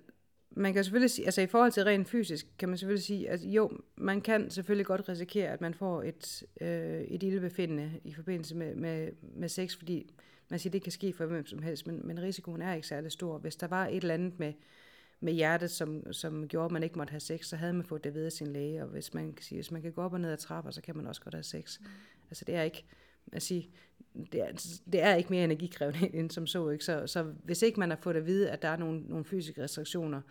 man 0.56 0.74
kan 0.74 0.84
selvfølgelig 0.84 1.12
sige, 1.12 1.26
altså 1.26 1.42
i 1.42 1.48
forhold 1.48 1.72
til 1.72 1.84
rent 1.84 2.10
fysisk, 2.10 2.48
kan 2.60 2.70
man 2.70 2.78
selvfølgelig 2.78 3.04
sige, 3.04 3.30
at 3.30 3.42
jo, 3.42 3.72
man 3.96 4.22
kan 4.22 4.50
selvfølgelig 4.50 4.86
godt 4.86 5.10
risikere, 5.10 5.50
at 5.50 5.62
man 5.62 5.74
får 5.74 6.04
et, 6.04 6.44
øh, 6.62 7.02
et 7.02 7.24
ildebefindende 7.24 8.00
i 8.04 8.14
forbindelse 8.14 8.56
med, 8.56 8.76
med, 8.76 9.12
med 9.22 9.50
sex, 9.50 9.78
fordi 9.78 10.16
man 10.50 10.60
siger, 10.60 10.72
det 10.72 10.84
kan 10.84 10.92
ske 10.92 11.14
for 11.14 11.26
hvem 11.26 11.46
som 11.46 11.62
helst, 11.62 11.88
men, 11.88 12.02
men 12.08 12.22
risikoen 12.22 12.62
er 12.62 12.74
ikke 12.74 12.88
særlig 12.88 13.12
stor. 13.12 13.38
Hvis 13.38 13.56
der 13.56 13.68
var 13.68 13.88
et 13.88 13.96
eller 13.96 14.14
andet 14.14 14.40
med, 14.40 14.54
med 15.20 15.34
hjertet, 15.34 15.72
som, 15.72 16.14
som 16.14 16.48
gjorde, 16.48 16.66
at 16.66 16.72
man 16.72 16.84
ikke 16.84 16.98
måtte 16.98 17.12
have 17.12 17.20
sex, 17.20 17.46
så 17.46 17.56
havde 17.56 17.74
man 17.74 17.86
fået 17.86 18.04
det 18.04 18.14
ved 18.14 18.26
af 18.26 18.32
sin 18.32 18.48
læge, 18.48 18.82
og 18.82 18.88
hvis 18.88 19.14
man 19.14 19.34
kan 19.34 19.44
sige, 19.44 19.58
hvis 19.58 19.72
man 19.72 19.82
kan 19.82 19.92
gå 19.92 20.02
op 20.02 20.14
og 20.14 20.22
ned 20.22 20.32
ad 20.32 20.38
trapper, 20.38 20.72
så 20.72 20.82
kan 20.82 20.98
man 20.98 21.08
også 21.08 21.22
godt 21.22 21.34
have 21.34 21.44
sex. 21.44 21.80
Mm. 21.80 21.86
Altså 22.30 22.46
det 22.46 22.56
er 22.56 22.62
ikke, 22.62 22.86
at 23.32 23.42
sige, 23.42 23.70
det 24.32 24.42
er, 24.42 24.80
det 24.92 25.02
er 25.02 25.16
ikke 25.16 25.30
mere 25.30 25.44
energikrævende 25.44 26.16
end 26.20 26.32
som 26.32 26.48
så. 26.48 26.70
Ikke? 26.70 26.86
Så, 26.86 27.08
så 27.08 27.24
hvis 27.24 27.62
ikke 27.62 27.80
man 27.80 27.90
har 27.90 27.98
fået 28.02 28.16
at 28.16 28.26
vide, 28.26 28.52
at 28.52 28.62
der 28.62 28.68
er 28.68 28.78
nogle, 28.78 29.02
nogle 29.02 29.26
fysiske 29.26 29.64
restriktioner, 29.64 30.22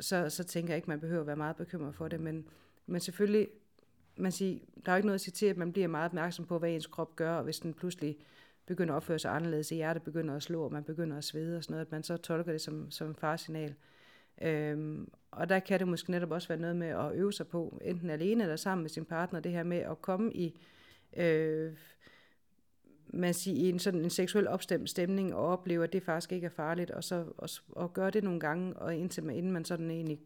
så, 0.00 0.28
så 0.28 0.44
tænker 0.44 0.72
jeg 0.72 0.76
ikke, 0.76 0.90
man 0.90 1.00
behøver 1.00 1.20
at 1.20 1.26
være 1.26 1.36
meget 1.36 1.56
bekymret 1.56 1.94
for 1.94 2.08
det. 2.08 2.20
Men, 2.20 2.44
men 2.86 3.00
selvfølgelig, 3.00 3.48
man 4.16 4.32
siger, 4.32 4.58
der 4.86 4.92
er 4.92 4.96
jo 4.96 4.96
ikke 4.96 5.06
noget 5.06 5.14
at 5.14 5.20
sige 5.20 5.32
til, 5.32 5.46
at 5.46 5.56
man 5.56 5.72
bliver 5.72 5.88
meget 5.88 6.04
opmærksom 6.04 6.46
på, 6.46 6.58
hvad 6.58 6.70
ens 6.70 6.86
krop 6.86 7.16
gør, 7.16 7.34
og 7.34 7.44
hvis 7.44 7.58
den 7.58 7.74
pludselig 7.74 8.16
begynder 8.70 8.94
at 8.94 8.96
opføre 8.96 9.18
sig 9.18 9.34
anderledes, 9.34 9.72
i 9.72 9.74
hjertet 9.74 10.02
begynder 10.02 10.36
at 10.36 10.42
slå, 10.42 10.64
og 10.64 10.72
man 10.72 10.84
begynder 10.84 11.16
at 11.16 11.24
svede 11.24 11.56
og 11.56 11.64
sådan 11.64 11.74
noget, 11.74 11.86
at 11.86 11.92
man 11.92 12.02
så 12.02 12.16
tolker 12.16 12.52
det 12.52 12.60
som, 12.60 12.90
som 12.90 13.08
en 13.08 13.14
farsignal. 13.14 13.74
Øhm, 14.42 15.10
og 15.30 15.48
der 15.48 15.58
kan 15.58 15.78
det 15.78 15.88
måske 15.88 16.10
netop 16.10 16.30
også 16.30 16.48
være 16.48 16.58
noget 16.58 16.76
med 16.76 16.88
at 16.88 17.12
øve 17.14 17.32
sig 17.32 17.46
på, 17.46 17.80
enten 17.84 18.10
alene 18.10 18.42
eller 18.42 18.56
sammen 18.56 18.82
med 18.82 18.90
sin 18.90 19.04
partner, 19.04 19.40
det 19.40 19.52
her 19.52 19.62
med 19.62 19.78
at 19.78 20.02
komme 20.02 20.32
i 20.32 20.60
øh, 21.16 21.72
man 23.12 23.34
siger, 23.34 23.66
i 23.66 23.68
en 23.68 23.78
sådan 23.78 24.00
en 24.00 24.10
seksuel 24.10 24.48
opstemt 24.48 24.90
stemning 24.90 25.34
og 25.34 25.46
opleve, 25.46 25.84
at 25.84 25.92
det 25.92 26.02
faktisk 26.02 26.32
ikke 26.32 26.44
er 26.44 26.50
farligt, 26.50 26.90
og 26.90 27.04
så 27.04 27.24
og, 27.38 27.48
og 27.68 27.92
gøre 27.92 28.10
det 28.10 28.24
nogle 28.24 28.40
gange, 28.40 28.76
og 28.76 28.96
indtil 28.96 29.24
man, 29.24 29.36
inden 29.36 29.52
man 29.52 29.64
sådan 29.64 29.90
egentlig 29.90 30.20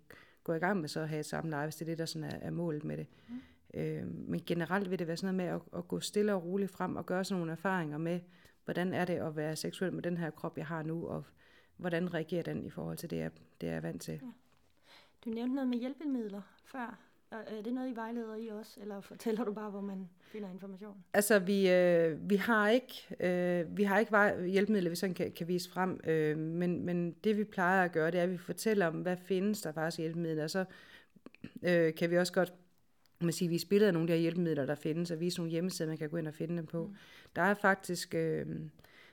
går 0.44 0.54
i 0.54 0.58
gang 0.58 0.80
med 0.80 0.88
så 0.88 1.00
at 1.00 1.08
have 1.08 1.20
et 1.20 1.26
samleje, 1.26 1.66
hvis 1.66 1.76
det 1.76 1.84
er 1.84 1.90
det, 1.90 1.98
der 1.98 2.06
sådan 2.06 2.30
er, 2.30 2.38
er 2.40 2.50
målet 2.50 2.84
med 2.84 2.96
det. 2.96 3.06
Mm. 3.28 3.34
Øh, 3.74 4.06
men 4.06 4.40
generelt 4.46 4.90
vil 4.90 4.98
det 4.98 5.06
være 5.06 5.16
sådan 5.16 5.34
noget 5.34 5.50
med 5.50 5.60
at, 5.60 5.78
at 5.78 5.88
gå 5.88 6.00
stille 6.00 6.34
og 6.34 6.44
roligt 6.44 6.70
frem 6.70 6.96
og 6.96 7.06
gøre 7.06 7.24
sådan 7.24 7.38
nogle 7.38 7.52
erfaringer 7.52 7.98
med, 7.98 8.20
hvordan 8.64 8.94
er 8.94 9.04
det 9.04 9.14
at 9.14 9.36
være 9.36 9.56
seksuel 9.56 9.92
med 9.92 10.02
den 10.02 10.16
her 10.16 10.30
krop, 10.30 10.58
jeg 10.58 10.66
har 10.66 10.82
nu, 10.82 11.08
og 11.08 11.24
hvordan 11.76 12.14
reagerer 12.14 12.42
den 12.42 12.64
i 12.64 12.70
forhold 12.70 12.96
til 12.96 13.10
det, 13.10 13.16
jeg, 13.16 13.30
det 13.60 13.66
jeg 13.66 13.76
er 13.76 13.80
vant 13.80 14.02
til. 14.02 14.14
Ja. 14.22 14.28
Du 15.24 15.30
nævnte 15.30 15.54
noget 15.54 15.68
med 15.68 15.78
hjælpemidler 15.78 16.42
før. 16.64 16.98
Er 17.30 17.62
det 17.64 17.74
noget, 17.74 17.90
I 17.90 17.96
vejleder 17.96 18.36
i 18.36 18.48
også, 18.48 18.80
eller 18.80 19.00
fortæller 19.00 19.44
du 19.44 19.52
bare, 19.52 19.70
hvor 19.70 19.80
man 19.80 20.08
finder 20.20 20.50
information? 20.50 21.04
Altså, 21.14 21.38
vi, 21.38 21.70
øh, 21.70 22.30
vi 22.30 22.36
har 22.36 22.68
ikke, 22.68 23.16
øh, 23.20 23.76
vi 23.76 23.82
har 23.82 23.98
ikke 23.98 24.12
vej, 24.12 24.46
hjælpemidler, 24.46 24.90
vi 24.90 24.96
sådan 24.96 25.14
kan, 25.14 25.32
kan 25.32 25.48
vise 25.48 25.70
frem, 25.70 26.00
øh, 26.04 26.38
men, 26.38 26.84
men 26.86 27.12
det 27.12 27.36
vi 27.36 27.44
plejer 27.44 27.84
at 27.84 27.92
gøre, 27.92 28.10
det 28.10 28.18
er, 28.18 28.22
at 28.22 28.30
vi 28.30 28.38
fortæller 28.38 28.86
om, 28.86 28.94
hvad 28.94 29.16
findes 29.16 29.62
der 29.62 29.72
faktisk 29.72 29.98
hjælpemidler, 29.98 30.44
og 30.44 30.50
så 30.50 30.64
øh, 31.62 31.94
kan 31.94 32.10
vi 32.10 32.18
også 32.18 32.32
godt 32.32 32.52
man 33.20 33.32
sige, 33.32 33.48
vise 33.48 33.66
billeder 33.66 33.88
af 33.88 33.94
nogle 33.94 34.04
af 34.04 34.06
de 34.06 34.12
her 34.12 34.20
hjælpemidler, 34.20 34.66
der 34.66 34.74
findes, 34.74 35.10
og 35.10 35.20
vise 35.20 35.38
nogle 35.38 35.50
hjemmesider, 35.50 35.88
man 35.88 35.98
kan 35.98 36.10
gå 36.10 36.16
ind 36.16 36.28
og 36.28 36.34
finde 36.34 36.56
dem 36.56 36.66
på. 36.66 36.86
Mm. 36.86 36.94
Der 37.36 37.42
er 37.42 37.54
faktisk... 37.54 38.14
Øh, 38.14 38.46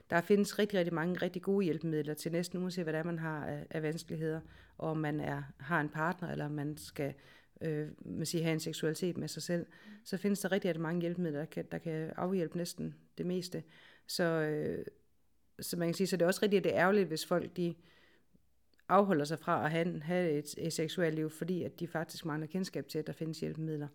der 0.09 0.21
findes 0.21 0.59
rigtig, 0.59 0.79
rigtig 0.79 0.93
mange 0.93 1.15
rigtig 1.21 1.41
gode 1.41 1.65
hjælpemidler 1.65 2.13
til 2.13 2.31
næsten 2.31 2.59
uanset, 2.59 2.83
hvad 2.83 2.93
det 2.93 2.99
er, 2.99 3.03
man 3.03 3.19
har 3.19 3.45
af, 3.45 3.67
af 3.69 3.83
vanskeligheder, 3.83 4.41
og 4.77 4.89
om 4.89 4.97
man 4.97 5.19
er, 5.19 5.43
har 5.59 5.81
en 5.81 5.89
partner, 5.89 6.31
eller 6.31 6.45
om 6.45 6.51
man 6.51 6.77
skal 6.77 7.13
øh, 7.61 7.87
man 8.05 8.25
siger, 8.25 8.43
have 8.43 8.53
en 8.53 8.59
seksualitet 8.59 9.17
med 9.17 9.27
sig 9.27 9.43
selv, 9.43 9.65
så 10.03 10.17
findes 10.17 10.39
der 10.39 10.51
rigtig, 10.51 10.69
rigtig 10.69 10.81
mange 10.81 11.01
hjælpemidler, 11.01 11.39
der 11.39 11.45
kan, 11.45 11.65
der 11.71 11.77
kan 11.77 12.13
afhjælpe 12.15 12.57
næsten 12.57 12.95
det 13.17 13.25
meste. 13.25 13.63
Så, 14.07 14.23
øh, 14.23 14.85
så 15.59 15.77
man 15.77 15.87
kan 15.87 15.93
sige, 15.93 16.07
så 16.07 16.17
det 16.17 16.21
er 16.21 16.27
også 16.27 16.39
rigtig 16.43 16.63
det 16.63 16.75
er 16.75 16.79
ærgerligt, 16.79 17.07
hvis 17.07 17.25
folk 17.25 17.57
de 17.57 17.75
afholder 18.91 19.25
sig 19.25 19.39
fra 19.39 19.65
at 19.65 19.71
have, 19.71 20.01
have 20.01 20.31
et, 20.31 20.55
et 20.57 20.73
seksuelt 20.73 21.15
liv, 21.15 21.29
fordi 21.29 21.63
at 21.63 21.79
de 21.79 21.87
faktisk 21.87 22.25
mangler 22.25 22.47
kendskab 22.47 22.87
til, 22.87 22.99
at 22.99 23.07
der 23.07 23.13
findes 23.13 23.39
hjælpemidler. 23.39 23.87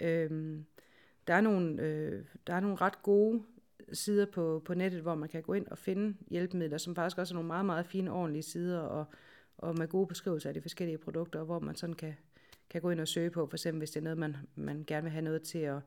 Ja. 0.00 0.24
Øhm, 0.24 0.64
der, 1.26 1.34
er 1.34 1.40
nogle, 1.40 1.82
øh, 1.82 2.24
der 2.46 2.54
er 2.54 2.60
nogle 2.60 2.76
ret 2.76 3.02
gode 3.02 3.42
sider 3.92 4.26
på, 4.26 4.62
på 4.64 4.74
nettet, 4.74 5.02
hvor 5.02 5.14
man 5.14 5.28
kan 5.28 5.42
gå 5.42 5.52
ind 5.52 5.66
og 5.66 5.78
finde 5.78 6.16
hjælpemidler, 6.30 6.78
som 6.78 6.94
faktisk 6.94 7.18
også 7.18 7.34
er 7.34 7.36
nogle 7.36 7.46
meget, 7.46 7.66
meget 7.66 7.86
fine, 7.86 8.12
ordentlige 8.12 8.42
sider, 8.42 8.80
og, 8.80 9.04
og 9.58 9.78
med 9.78 9.88
gode 9.88 10.06
beskrivelser 10.06 10.50
af 10.50 10.54
de 10.54 10.60
forskellige 10.60 10.98
produkter, 10.98 11.42
hvor 11.42 11.58
man 11.58 11.74
sådan 11.74 11.94
kan, 11.94 12.14
kan 12.70 12.82
gå 12.82 12.90
ind 12.90 13.00
og 13.00 13.08
søge 13.08 13.30
på, 13.30 13.46
for 13.46 13.54
eksempel 13.54 13.78
hvis 13.78 13.90
det 13.90 14.00
er 14.00 14.04
noget, 14.04 14.18
man, 14.18 14.36
man 14.54 14.84
gerne 14.86 15.02
vil 15.02 15.12
have 15.12 15.22
noget 15.22 15.42
til 15.42 15.58
at 15.58 15.80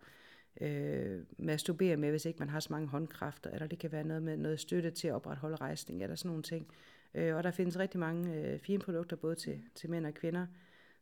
øh, 0.62 1.24
masturbere 1.38 1.98
med, 1.98 2.10
hvis 2.10 2.26
ikke 2.26 2.40
man 2.40 2.50
har 2.50 2.60
så 2.60 2.68
mange 2.72 2.88
håndkræfter, 2.88 3.50
eller 3.50 3.68
det 3.68 3.80
kan 3.80 3.92
være 3.92 4.04
noget 4.04 4.24
med 4.24 4.38
noget 4.38 4.60
støtte 4.60 4.92
til 4.92 5.08
at 5.08 5.14
opretholde 5.14 5.56
rejsning, 5.56 6.04
eller 6.04 6.16
sådan 6.16 6.30
nogle 6.30 6.44
ting. 6.44 6.68
Øh, 7.14 7.36
og 7.36 7.44
der 7.44 7.52
findes 7.52 7.80
rigtig 7.80 8.00
mange 8.00 8.36
øh, 8.36 8.60
fine 8.60 8.80
produkter, 8.80 9.16
både 9.16 9.36
til, 9.36 9.62
til 9.76 9.90
mænd 9.90 10.06
og 10.06 10.14
kvinder. 10.14 10.48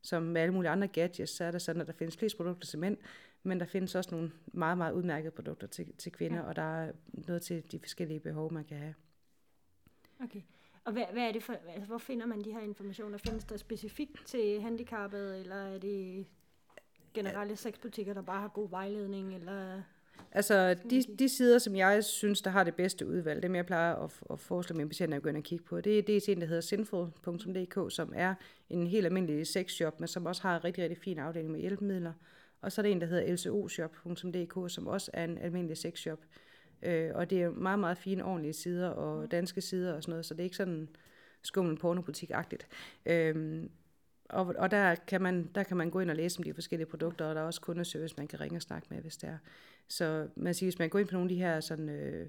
Som 0.02 0.24
med 0.24 0.42
alle 0.42 0.54
mulige 0.54 0.72
andre 0.72 0.88
gadgets, 0.88 1.32
så 1.32 1.44
er 1.44 1.52
det 1.52 1.62
sådan, 1.62 1.82
at 1.82 1.88
der 1.88 1.94
findes 1.94 2.18
flest 2.18 2.38
produkter 2.38 2.68
til 2.68 2.80
mænd, 2.80 2.98
men 3.44 3.60
der 3.60 3.66
findes 3.66 3.96
også 3.96 4.16
nogle 4.16 4.32
meget, 4.46 4.78
meget 4.78 4.94
udmærkede 4.94 5.32
produkter 5.32 5.68
til, 5.68 5.94
til 5.98 6.12
kvinder, 6.12 6.38
ja. 6.38 6.44
og 6.44 6.56
der 6.56 6.62
er 6.62 6.92
noget 7.12 7.42
til 7.42 7.72
de 7.72 7.80
forskellige 7.80 8.20
behov, 8.20 8.54
man 8.54 8.64
kan 8.64 8.78
have. 8.78 8.96
Okay. 10.24 10.42
Og 10.84 10.92
hvad, 10.94 11.06
hvad 11.12 11.28
er 11.28 11.32
det 11.32 11.44
for, 11.44 11.54
altså, 11.54 11.88
hvor 11.88 11.98
finder 11.98 12.26
man 12.26 12.44
de 12.44 12.52
her 12.52 12.60
informationer? 12.60 13.18
Findes 13.18 13.46
der 13.46 13.58
specifikt 13.58 14.26
til 14.26 14.62
handicappede, 14.62 15.40
eller 15.40 15.56
er 15.56 15.78
det 15.78 16.28
generelle 17.14 17.56
sexbutikker, 17.56 18.14
der 18.14 18.22
bare 18.22 18.42
har 18.42 18.48
god 18.48 18.70
vejledning? 18.70 19.36
Eller 19.36 19.82
Altså, 20.32 20.76
de, 20.90 21.04
de 21.20 21.30
sider, 21.30 21.58
som 21.58 21.76
jeg 21.76 22.04
synes, 22.04 22.42
der 22.42 22.50
har 22.50 22.64
det 22.64 22.76
bedste 22.76 23.08
udvalg, 23.08 23.44
dem 23.44 23.56
jeg 23.56 23.66
plejer 23.66 23.96
at, 23.96 24.12
at 24.32 24.40
foreslå 24.40 24.76
mine 24.76 24.90
patienter 24.90 25.18
at 25.18 25.24
gå 25.24 25.30
ind 25.30 25.38
og 25.38 25.44
kigge 25.44 25.66
på, 25.66 25.82
det 25.82 26.00
er 26.00 26.04
dels 26.04 26.30
en, 26.30 26.42
der 26.42 26.48
hedder 26.48 26.62
sinful.dk, 26.62 27.96
som 27.96 28.14
er 28.16 28.36
en 28.70 28.88
helt 28.88 29.06
almindelig 29.06 29.48
sexshop, 29.48 30.00
men 30.00 30.08
som 30.08 30.26
også 30.26 30.42
har 30.42 30.56
en 30.56 30.64
rigtig, 30.64 30.84
rigtig 30.84 30.98
fin 30.98 31.20
afdeling 31.20 31.52
med 31.52 31.60
hjælpemidler. 31.60 32.14
Og 32.62 32.72
så 32.72 32.82
er 32.82 32.84
der 32.84 32.90
en, 32.90 33.02
der 33.02 33.08
hedder 33.08 33.36
lcoshop.dk, 33.36 34.74
som 34.74 34.88
også 34.88 35.12
er 35.14 35.24
en 35.24 35.38
almindelig 35.38 35.78
sexshop. 35.78 36.20
Øh, 36.84 37.12
og 37.16 37.30
det 37.30 37.42
er 37.42 37.50
meget, 37.50 37.80
meget 37.80 37.98
fine, 37.98 38.26
ordentlige 38.26 38.54
sider 38.54 38.90
og 38.90 39.32
danske 39.32 39.62
sider 39.62 39.94
og 39.94 40.04
sådan 40.04 40.12
noget, 40.12 40.26
så 40.26 40.34
det 40.34 40.40
er 40.40 40.44
ikke 40.44 40.56
sådan 40.56 40.90
skummel 41.42 41.78
pornobutik-agtigt. 41.78 42.68
Øh, 43.06 43.64
og, 44.30 44.56
og 44.58 44.72
der, 44.72 44.96
kan 44.96 45.22
man, 45.22 45.50
der 45.56 45.64
kan 45.64 45.78
man 45.78 45.90
gå 45.90 46.00
ind 46.00 46.10
og 46.10 46.16
læse 46.16 46.40
om 46.40 46.44
de 46.44 46.54
forskellige 46.54 46.88
produkter, 46.88 47.26
og 47.26 47.36
der 47.36 47.42
er 47.42 47.46
også 47.46 47.62
kundeservice, 47.62 48.16
man 48.18 48.28
kan 48.28 48.40
ringe 48.40 48.58
og 48.58 48.62
snakke 48.62 48.88
med, 48.90 49.02
hvis 49.02 49.18
det 49.18 49.30
er. 49.30 49.38
Så 49.88 50.28
man 50.36 50.54
siger, 50.54 50.68
hvis 50.68 50.80
man 50.80 50.90
går 50.90 51.00
ind 51.00 51.08
på 51.08 51.14
nogle 51.14 51.30
af 51.30 51.36
de 51.36 51.42
her 51.42 51.60
sådan, 51.60 51.90
øh, 51.90 52.28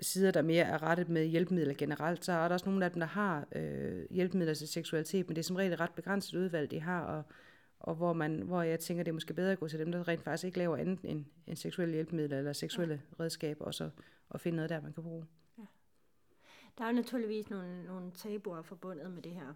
sider, 0.00 0.30
der 0.30 0.42
mere 0.42 0.64
er 0.64 0.82
rettet 0.82 1.08
med 1.08 1.26
hjælpemidler 1.26 1.74
generelt, 1.74 2.24
så 2.24 2.32
er 2.32 2.48
der 2.48 2.54
også 2.54 2.68
nogle 2.68 2.84
af 2.84 2.90
dem, 2.90 3.00
der 3.00 3.06
har 3.06 3.46
øh, 3.54 4.06
hjælpemidler 4.10 4.54
til 4.54 4.68
seksualitet, 4.68 5.28
men 5.28 5.36
det 5.36 5.42
er 5.42 5.44
som 5.44 5.56
regel 5.56 5.72
et 5.72 5.80
ret 5.80 5.94
begrænset 5.96 6.34
udvalg, 6.34 6.70
de 6.70 6.80
har, 6.80 7.00
og 7.00 7.22
og 7.84 7.94
hvor, 7.94 8.12
man, 8.12 8.42
hvor 8.42 8.62
jeg 8.62 8.80
tænker, 8.80 9.04
det 9.04 9.10
er 9.10 9.14
måske 9.14 9.34
bedre 9.34 9.52
at 9.52 9.60
gå 9.60 9.68
til 9.68 9.78
dem, 9.78 9.92
der 9.92 10.08
rent 10.08 10.22
faktisk 10.22 10.44
ikke 10.44 10.58
laver 10.58 10.76
andet 10.76 10.98
end, 11.04 11.24
end 11.46 11.56
seksuelle 11.56 11.94
hjælpemidler 11.94 12.38
eller 12.38 12.52
seksuelle 12.52 13.02
ja. 13.18 13.24
redskaber, 13.24 13.64
og 13.64 13.74
så 13.74 13.90
og 14.28 14.40
finde 14.40 14.56
noget 14.56 14.70
der, 14.70 14.80
man 14.80 14.92
kan 14.92 15.02
bruge. 15.02 15.26
Ja. 15.58 15.62
Der 16.78 16.84
er 16.84 16.92
naturligvis 16.92 17.50
nogle, 17.50 17.84
nogle 17.84 18.10
tabuer 18.10 18.62
forbundet 18.62 19.10
med 19.10 19.22
det 19.22 19.32
her. 19.32 19.54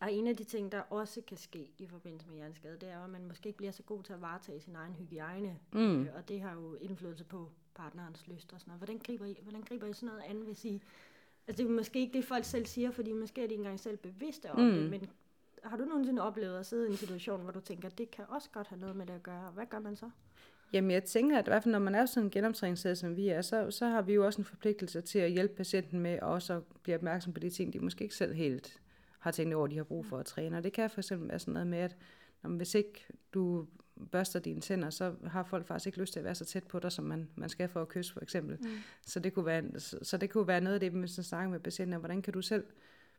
Og 0.00 0.12
en 0.12 0.26
af 0.26 0.36
de 0.36 0.44
ting, 0.44 0.72
der 0.72 0.80
også 0.80 1.20
kan 1.26 1.36
ske 1.36 1.70
i 1.78 1.86
forbindelse 1.86 2.26
med 2.28 2.36
hjerneskade, 2.36 2.76
det 2.80 2.88
er, 2.88 3.04
at 3.04 3.10
man 3.10 3.26
måske 3.26 3.46
ikke 3.46 3.56
bliver 3.56 3.72
så 3.72 3.82
god 3.82 4.02
til 4.02 4.12
at 4.12 4.20
varetage 4.20 4.60
sin 4.60 4.76
egen 4.76 4.94
hygiejne. 4.94 5.58
Mm. 5.72 6.02
Øh, 6.02 6.06
og 6.16 6.28
det 6.28 6.40
har 6.40 6.52
jo 6.52 6.74
indflydelse 6.74 7.24
på 7.24 7.50
partnerens 7.74 8.28
lyst 8.28 8.52
og 8.52 8.60
sådan 8.60 8.70
noget. 8.70 8.80
Hvordan 8.80 8.98
griber 8.98 9.24
I, 9.24 9.36
hvordan 9.42 9.62
griber 9.62 9.86
I 9.86 9.92
sådan 9.92 10.06
noget 10.06 10.22
an, 10.28 10.36
hvis 10.36 10.64
I... 10.64 10.82
Altså 11.48 11.62
det 11.62 11.70
er 11.70 11.74
måske 11.74 11.98
ikke 12.00 12.12
det, 12.12 12.24
folk 12.24 12.44
selv 12.44 12.66
siger, 12.66 12.90
fordi 12.90 13.12
måske 13.12 13.42
er 13.42 13.46
de 13.46 13.52
ikke 13.52 13.60
engang 13.60 13.80
selv 13.80 13.96
bevidste 13.96 14.52
om 14.52 14.60
mm. 14.60 14.72
det, 14.72 14.90
men 14.90 15.10
har 15.64 15.76
du 15.76 15.84
nogensinde 15.84 16.22
oplevet 16.22 16.58
at 16.58 16.66
sidde 16.66 16.88
i 16.88 16.90
en 16.90 16.96
situation, 16.96 17.40
hvor 17.40 17.52
du 17.52 17.60
tænker, 17.60 17.88
det 17.88 18.10
kan 18.10 18.24
også 18.28 18.50
godt 18.52 18.66
have 18.66 18.80
noget 18.80 18.96
med 18.96 19.06
det 19.06 19.12
at 19.12 19.22
gøre? 19.22 19.50
Hvad 19.50 19.66
gør 19.66 19.78
man 19.78 19.96
så? 19.96 20.10
Jamen 20.72 20.90
jeg 20.90 21.04
tænker, 21.04 21.38
at 21.38 21.46
i 21.46 21.50
hvert 21.50 21.62
fald 21.62 21.72
når 21.72 21.78
man 21.78 21.94
er 21.94 22.06
sådan 22.06 22.26
en 22.26 22.30
genoptræningssted, 22.30 22.94
som 22.94 23.16
vi 23.16 23.28
er, 23.28 23.42
så, 23.42 23.70
så 23.70 23.86
har 23.86 24.02
vi 24.02 24.14
jo 24.14 24.26
også 24.26 24.40
en 24.40 24.44
forpligtelse 24.44 25.00
til 25.00 25.18
at 25.18 25.30
hjælpe 25.30 25.54
patienten 25.54 26.00
med, 26.00 26.20
og 26.20 26.32
også 26.32 26.54
at 26.54 26.62
blive 26.82 26.96
opmærksom 26.96 27.32
på 27.32 27.40
de 27.40 27.50
ting, 27.50 27.72
de 27.72 27.78
måske 27.78 28.02
ikke 28.02 28.14
selv 28.14 28.34
helt 28.34 28.80
har 29.18 29.30
tænkt 29.30 29.54
over, 29.54 29.66
de 29.66 29.76
har 29.76 29.84
brug 29.84 30.06
for 30.06 30.18
at 30.18 30.26
træne. 30.26 30.56
Og 30.56 30.64
det 30.64 30.72
kan 30.72 30.90
for 30.90 31.00
eksempel 31.00 31.28
være 31.28 31.38
sådan 31.38 31.52
noget 31.52 31.66
med, 31.66 31.78
at 31.78 31.96
når, 32.42 32.50
hvis 32.50 32.74
ikke 32.74 33.06
du 33.34 33.66
børster 34.12 34.40
dine 34.40 34.60
tænder, 34.60 34.90
så 34.90 35.14
har 35.26 35.42
folk 35.42 35.66
faktisk 35.66 35.86
ikke 35.86 36.00
lyst 36.00 36.12
til 36.12 36.20
at 36.20 36.24
være 36.24 36.34
så 36.34 36.44
tæt 36.44 36.64
på 36.64 36.78
dig, 36.78 36.92
som 36.92 37.04
man, 37.04 37.28
man 37.36 37.48
skal 37.48 37.68
for 37.68 37.82
at 37.82 37.88
kysse 37.88 38.12
for 38.12 38.20
eksempel. 38.20 38.58
Mm. 38.60 38.68
Så, 39.06 39.20
det 39.20 39.34
kunne 39.34 39.46
være, 39.46 39.80
så, 39.80 39.98
så 40.02 40.16
det 40.16 40.30
kunne 40.30 40.46
være 40.46 40.60
noget 40.60 40.74
af 40.74 40.80
det, 40.80 41.02
vi 41.02 41.06
snakker 41.06 41.50
med 41.50 41.60
patienten, 41.60 41.98
hvordan 41.98 42.22
kan 42.22 42.32
du 42.32 42.42
selv 42.42 42.64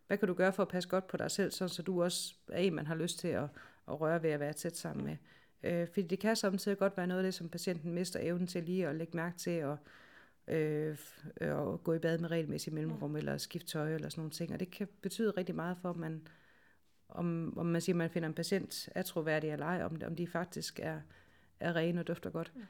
hvad 0.10 0.18
kan 0.18 0.28
du 0.28 0.34
gøre 0.34 0.54
for 0.54 0.64
at 0.64 0.70
passe 0.70 0.90
godt 0.90 1.08
på 1.08 1.18
dig 1.18 1.32
selv, 1.32 1.52
så 1.52 1.84
du 1.86 2.04
også 2.04 2.34
er 2.52 2.60
en, 2.60 2.76
man 2.76 2.88
har 2.88 2.96
lyst 2.96 3.20
til 3.20 3.28
at, 3.28 3.44
at 3.88 4.02
røre 4.02 4.24
ved 4.24 4.30
at 4.30 4.40
være 4.40 4.54
tæt 4.54 4.78
sammen 4.78 5.06
med. 5.06 5.18
Øh, 5.64 5.88
fordi 5.88 6.02
det 6.02 6.20
kan 6.20 6.36
samtidig 6.36 6.78
godt 6.78 6.98
være 6.98 7.08
noget 7.08 7.20
af 7.20 7.24
det, 7.24 7.34
som 7.34 7.50
patienten 7.50 7.94
mister 7.94 8.20
evnen 8.24 8.48
til 8.48 8.64
lige 8.64 8.88
at 8.88 8.96
lægge 8.96 9.18
mærke 9.18 9.38
til, 9.38 9.64
og 9.64 9.78
øh, 10.50 10.98
og 11.42 11.84
gå 11.84 11.94
i 11.94 12.00
bad 12.00 12.18
med 12.18 12.32
regelmæssigt 12.32 12.74
mellemrum, 12.74 13.12
ja. 13.12 13.18
eller 13.18 13.38
skifte 13.38 13.68
tøj, 13.68 13.96
eller 13.96 14.10
sådan 14.10 14.22
nogle 14.22 14.32
ting. 14.32 14.54
Og 14.54 14.60
det 14.60 14.72
kan 14.72 14.88
betyde 15.02 15.32
rigtig 15.32 15.56
meget 15.56 15.78
for, 15.82 15.90
om 15.90 15.98
man, 15.98 16.28
om, 17.10 17.58
om 17.58 17.66
man 17.66 17.82
siger, 17.82 17.96
man 17.96 18.10
finder 18.10 18.28
en 18.28 18.36
patient 18.36 18.90
atroværdig 18.96 19.50
eller 19.52 19.66
ej, 19.66 19.84
om, 19.84 20.02
om 20.06 20.16
de 20.16 20.28
faktisk 20.28 20.80
er, 20.84 21.02
er 21.60 21.76
rene 21.76 22.00
og 22.00 22.08
dufter 22.08 22.30
godt. 22.30 22.52
Ja. 22.56 22.62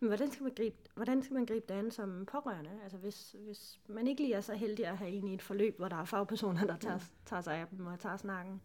Men 0.00 0.08
hvordan 0.08 0.30
skal 0.30 0.42
man 0.42 0.52
gribe, 0.56 0.76
hvordan 0.94 1.22
skal 1.22 1.34
man 1.34 1.46
gribe 1.46 1.66
det 1.68 1.74
an 1.74 1.90
som 1.90 2.26
pårørende? 2.32 2.70
Altså 2.82 2.98
hvis, 2.98 3.36
hvis 3.44 3.80
man 3.88 4.06
ikke 4.06 4.22
lige 4.22 4.34
er 4.34 4.40
så 4.40 4.54
heldig 4.54 4.86
at 4.86 4.98
have 4.98 5.10
en 5.10 5.28
i 5.28 5.34
et 5.34 5.42
forløb, 5.42 5.78
hvor 5.78 5.88
der 5.88 5.96
er 5.96 6.04
fagpersoner, 6.04 6.66
der 6.66 6.76
tager, 6.76 6.98
tager 7.26 7.42
sig 7.42 7.54
af 7.54 7.66
dem 7.76 7.86
og 7.86 7.98
tager 8.00 8.16
snakken. 8.16 8.60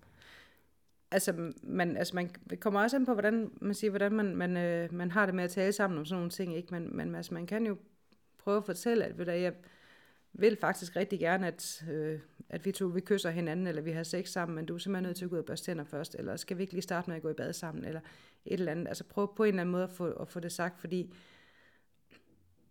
Altså, 1.12 1.54
man, 1.64 1.98
altså 1.98 2.16
man 2.16 2.30
kommer 2.60 2.82
også 2.82 2.96
an 2.96 3.06
på, 3.06 3.14
hvordan 3.14 3.52
man 3.62 3.74
siger, 3.74 3.92
hvordan 3.92 4.12
man, 4.12 4.36
man, 4.36 4.58
øh, 4.58 4.94
man 4.94 5.12
har 5.12 5.26
det 5.26 5.36
med 5.36 5.44
at 5.44 5.50
tale 5.50 5.74
sammen 5.74 6.00
om 6.00 6.06
sådan 6.06 6.18
nogle 6.18 6.30
ting, 6.30 6.56
ikke? 6.56 6.68
Men, 6.72 6.98
men 6.98 7.16
altså, 7.16 7.34
man 7.34 7.46
kan 7.46 7.66
jo 7.66 7.78
prøve 8.44 8.58
at 8.58 8.66
fortælle, 8.66 9.06
at 9.06 9.18
ved 9.18 9.26
du, 9.26 9.32
jeg 9.32 9.54
vil 10.34 10.58
faktisk 10.62 10.96
rigtig 10.96 11.20
gerne, 11.20 11.48
at, 11.48 11.84
øh, 11.92 12.20
at 12.50 12.66
vi 12.66 12.72
to 12.72 12.86
vi 12.86 13.00
kysser 13.00 13.30
hinanden, 13.30 13.68
eller 13.68 13.82
vi 13.82 13.92
har 13.92 14.04
sex 14.04 14.30
sammen, 14.30 14.56
men 14.56 14.66
du 14.66 14.74
er 14.74 14.78
simpelthen 14.78 15.04
nødt 15.04 15.18
til 15.18 15.26
at 15.26 15.30
gå 15.30 15.36
ud 15.36 15.40
og 15.40 15.46
børste 15.46 15.66
tænder 15.66 15.84
først, 15.84 16.16
eller 16.16 16.36
skal 16.36 16.58
vi 16.58 16.62
ikke 16.62 16.74
lige 16.74 16.82
starte 16.82 17.10
med 17.10 17.18
at 17.18 17.22
gå 17.22 17.30
i 17.30 17.34
bad 17.34 17.54
sammen, 17.54 17.86
eller 17.86 18.02
et 18.46 18.54
eller 18.54 18.72
andet. 18.72 18.88
Altså 18.88 19.04
prøv 19.04 19.36
på 19.36 19.44
en 19.44 19.48
eller 19.48 19.62
anden 19.62 19.72
måde 19.72 19.84
at 19.84 19.90
få, 19.90 20.06
at 20.06 20.28
få 20.28 20.40
det 20.40 20.52
sagt, 20.52 20.80
fordi 20.80 21.14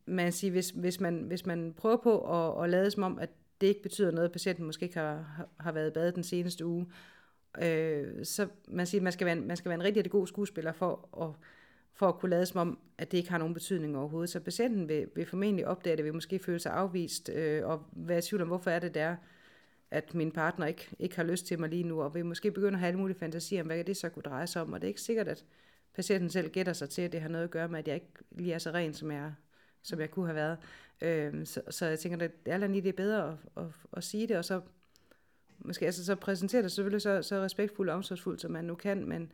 man 0.06 0.32
siger, 0.32 0.50
hvis, 0.50 0.70
hvis, 0.70 1.00
man, 1.00 1.22
hvis 1.22 1.46
man 1.46 1.74
prøver 1.76 1.96
på 1.96 2.20
at, 2.20 2.64
at 2.64 2.70
lade 2.70 2.90
som 2.90 3.02
om, 3.02 3.18
at 3.18 3.30
det 3.60 3.66
ikke 3.66 3.82
betyder 3.82 4.10
noget, 4.10 4.28
at 4.28 4.32
patienten 4.32 4.66
måske 4.66 4.82
ikke 4.82 4.98
har, 4.98 5.46
har 5.60 5.72
været 5.72 5.90
i 5.90 5.94
bad 5.94 6.12
den 6.12 6.24
seneste 6.24 6.66
uge, 6.66 6.86
øh, 7.62 8.24
så 8.24 8.48
man 8.68 8.86
siger, 8.86 9.02
man 9.02 9.12
skal 9.12 9.26
være, 9.26 9.36
man 9.36 9.56
skal 9.56 9.68
være 9.68 9.78
en 9.78 9.84
rigtig, 9.84 10.00
rigtig 10.00 10.12
god 10.12 10.26
skuespiller 10.26 10.72
for 10.72 11.08
at, 11.22 11.46
for 11.94 12.08
at 12.08 12.18
kunne 12.18 12.30
lade 12.30 12.46
som 12.46 12.60
om, 12.60 12.78
at 12.98 13.12
det 13.12 13.18
ikke 13.18 13.30
har 13.30 13.38
nogen 13.38 13.54
betydning 13.54 13.96
overhovedet. 13.96 14.30
Så 14.30 14.40
patienten 14.40 14.88
vil, 14.88 15.06
vil 15.14 15.26
formentlig 15.26 15.66
opdage 15.66 15.96
det, 15.96 16.04
vil 16.04 16.14
måske 16.14 16.38
føle 16.38 16.58
sig 16.58 16.72
afvist, 16.72 17.28
øh, 17.28 17.66
og 17.66 17.86
være 17.92 18.18
i 18.18 18.22
tvivl 18.22 18.42
om, 18.42 18.48
hvorfor 18.48 18.70
er 18.70 18.78
det 18.78 18.94
der, 18.94 19.16
at 19.90 20.14
min 20.14 20.32
partner 20.32 20.66
ikke, 20.66 20.88
ikke 20.98 21.16
har 21.16 21.22
lyst 21.22 21.46
til 21.46 21.60
mig 21.60 21.68
lige 21.68 21.82
nu, 21.82 22.02
og 22.02 22.14
vil 22.14 22.26
måske 22.26 22.50
begynde 22.50 22.72
at 22.74 22.78
have 22.78 22.88
alle 22.88 23.00
mulige 23.00 23.18
fantasier 23.18 23.60
om, 23.60 23.66
hvad 23.66 23.84
det 23.84 23.96
så 23.96 24.08
kunne 24.08 24.22
dreje 24.22 24.46
sig 24.46 24.62
om, 24.62 24.72
og 24.72 24.80
det 24.80 24.86
er 24.86 24.88
ikke 24.88 25.00
sikkert, 25.00 25.28
at 25.28 25.44
patienten 25.94 26.30
selv 26.30 26.50
gætter 26.50 26.72
sig 26.72 26.90
til, 26.90 27.02
at 27.02 27.12
det 27.12 27.20
har 27.20 27.28
noget 27.28 27.44
at 27.44 27.50
gøre 27.50 27.68
med, 27.68 27.78
at 27.78 27.88
jeg 27.88 27.94
ikke 27.94 28.12
lige 28.30 28.52
er 28.52 28.58
så 28.58 28.70
ren, 28.70 28.94
som 28.94 29.10
jeg, 29.10 29.32
som 29.82 30.00
jeg 30.00 30.10
kunne 30.10 30.26
have 30.26 30.36
været. 30.36 30.58
Øh, 31.00 31.46
så, 31.46 31.62
så 31.70 31.86
jeg 31.86 31.98
tænker, 31.98 32.24
at 32.24 32.32
det 32.46 32.52
er 32.52 32.66
lige 32.66 32.82
det 32.82 32.88
er 32.88 32.92
bedre 32.92 33.38
at, 33.56 33.64
at, 33.64 33.70
at 33.92 34.04
sige 34.04 34.26
det, 34.26 34.36
og 34.36 34.44
så 34.44 34.60
måske 35.58 35.86
altså 35.86 36.04
så 36.04 36.14
præsentere 36.14 36.62
det 36.62 36.72
selvfølgelig 36.72 37.02
så, 37.02 37.22
så 37.22 37.42
respektfuldt 37.42 37.90
og 37.90 37.96
omsorgsfuldt, 37.96 38.40
som 38.40 38.50
man 38.50 38.64
nu 38.64 38.74
kan, 38.74 39.08
men, 39.08 39.32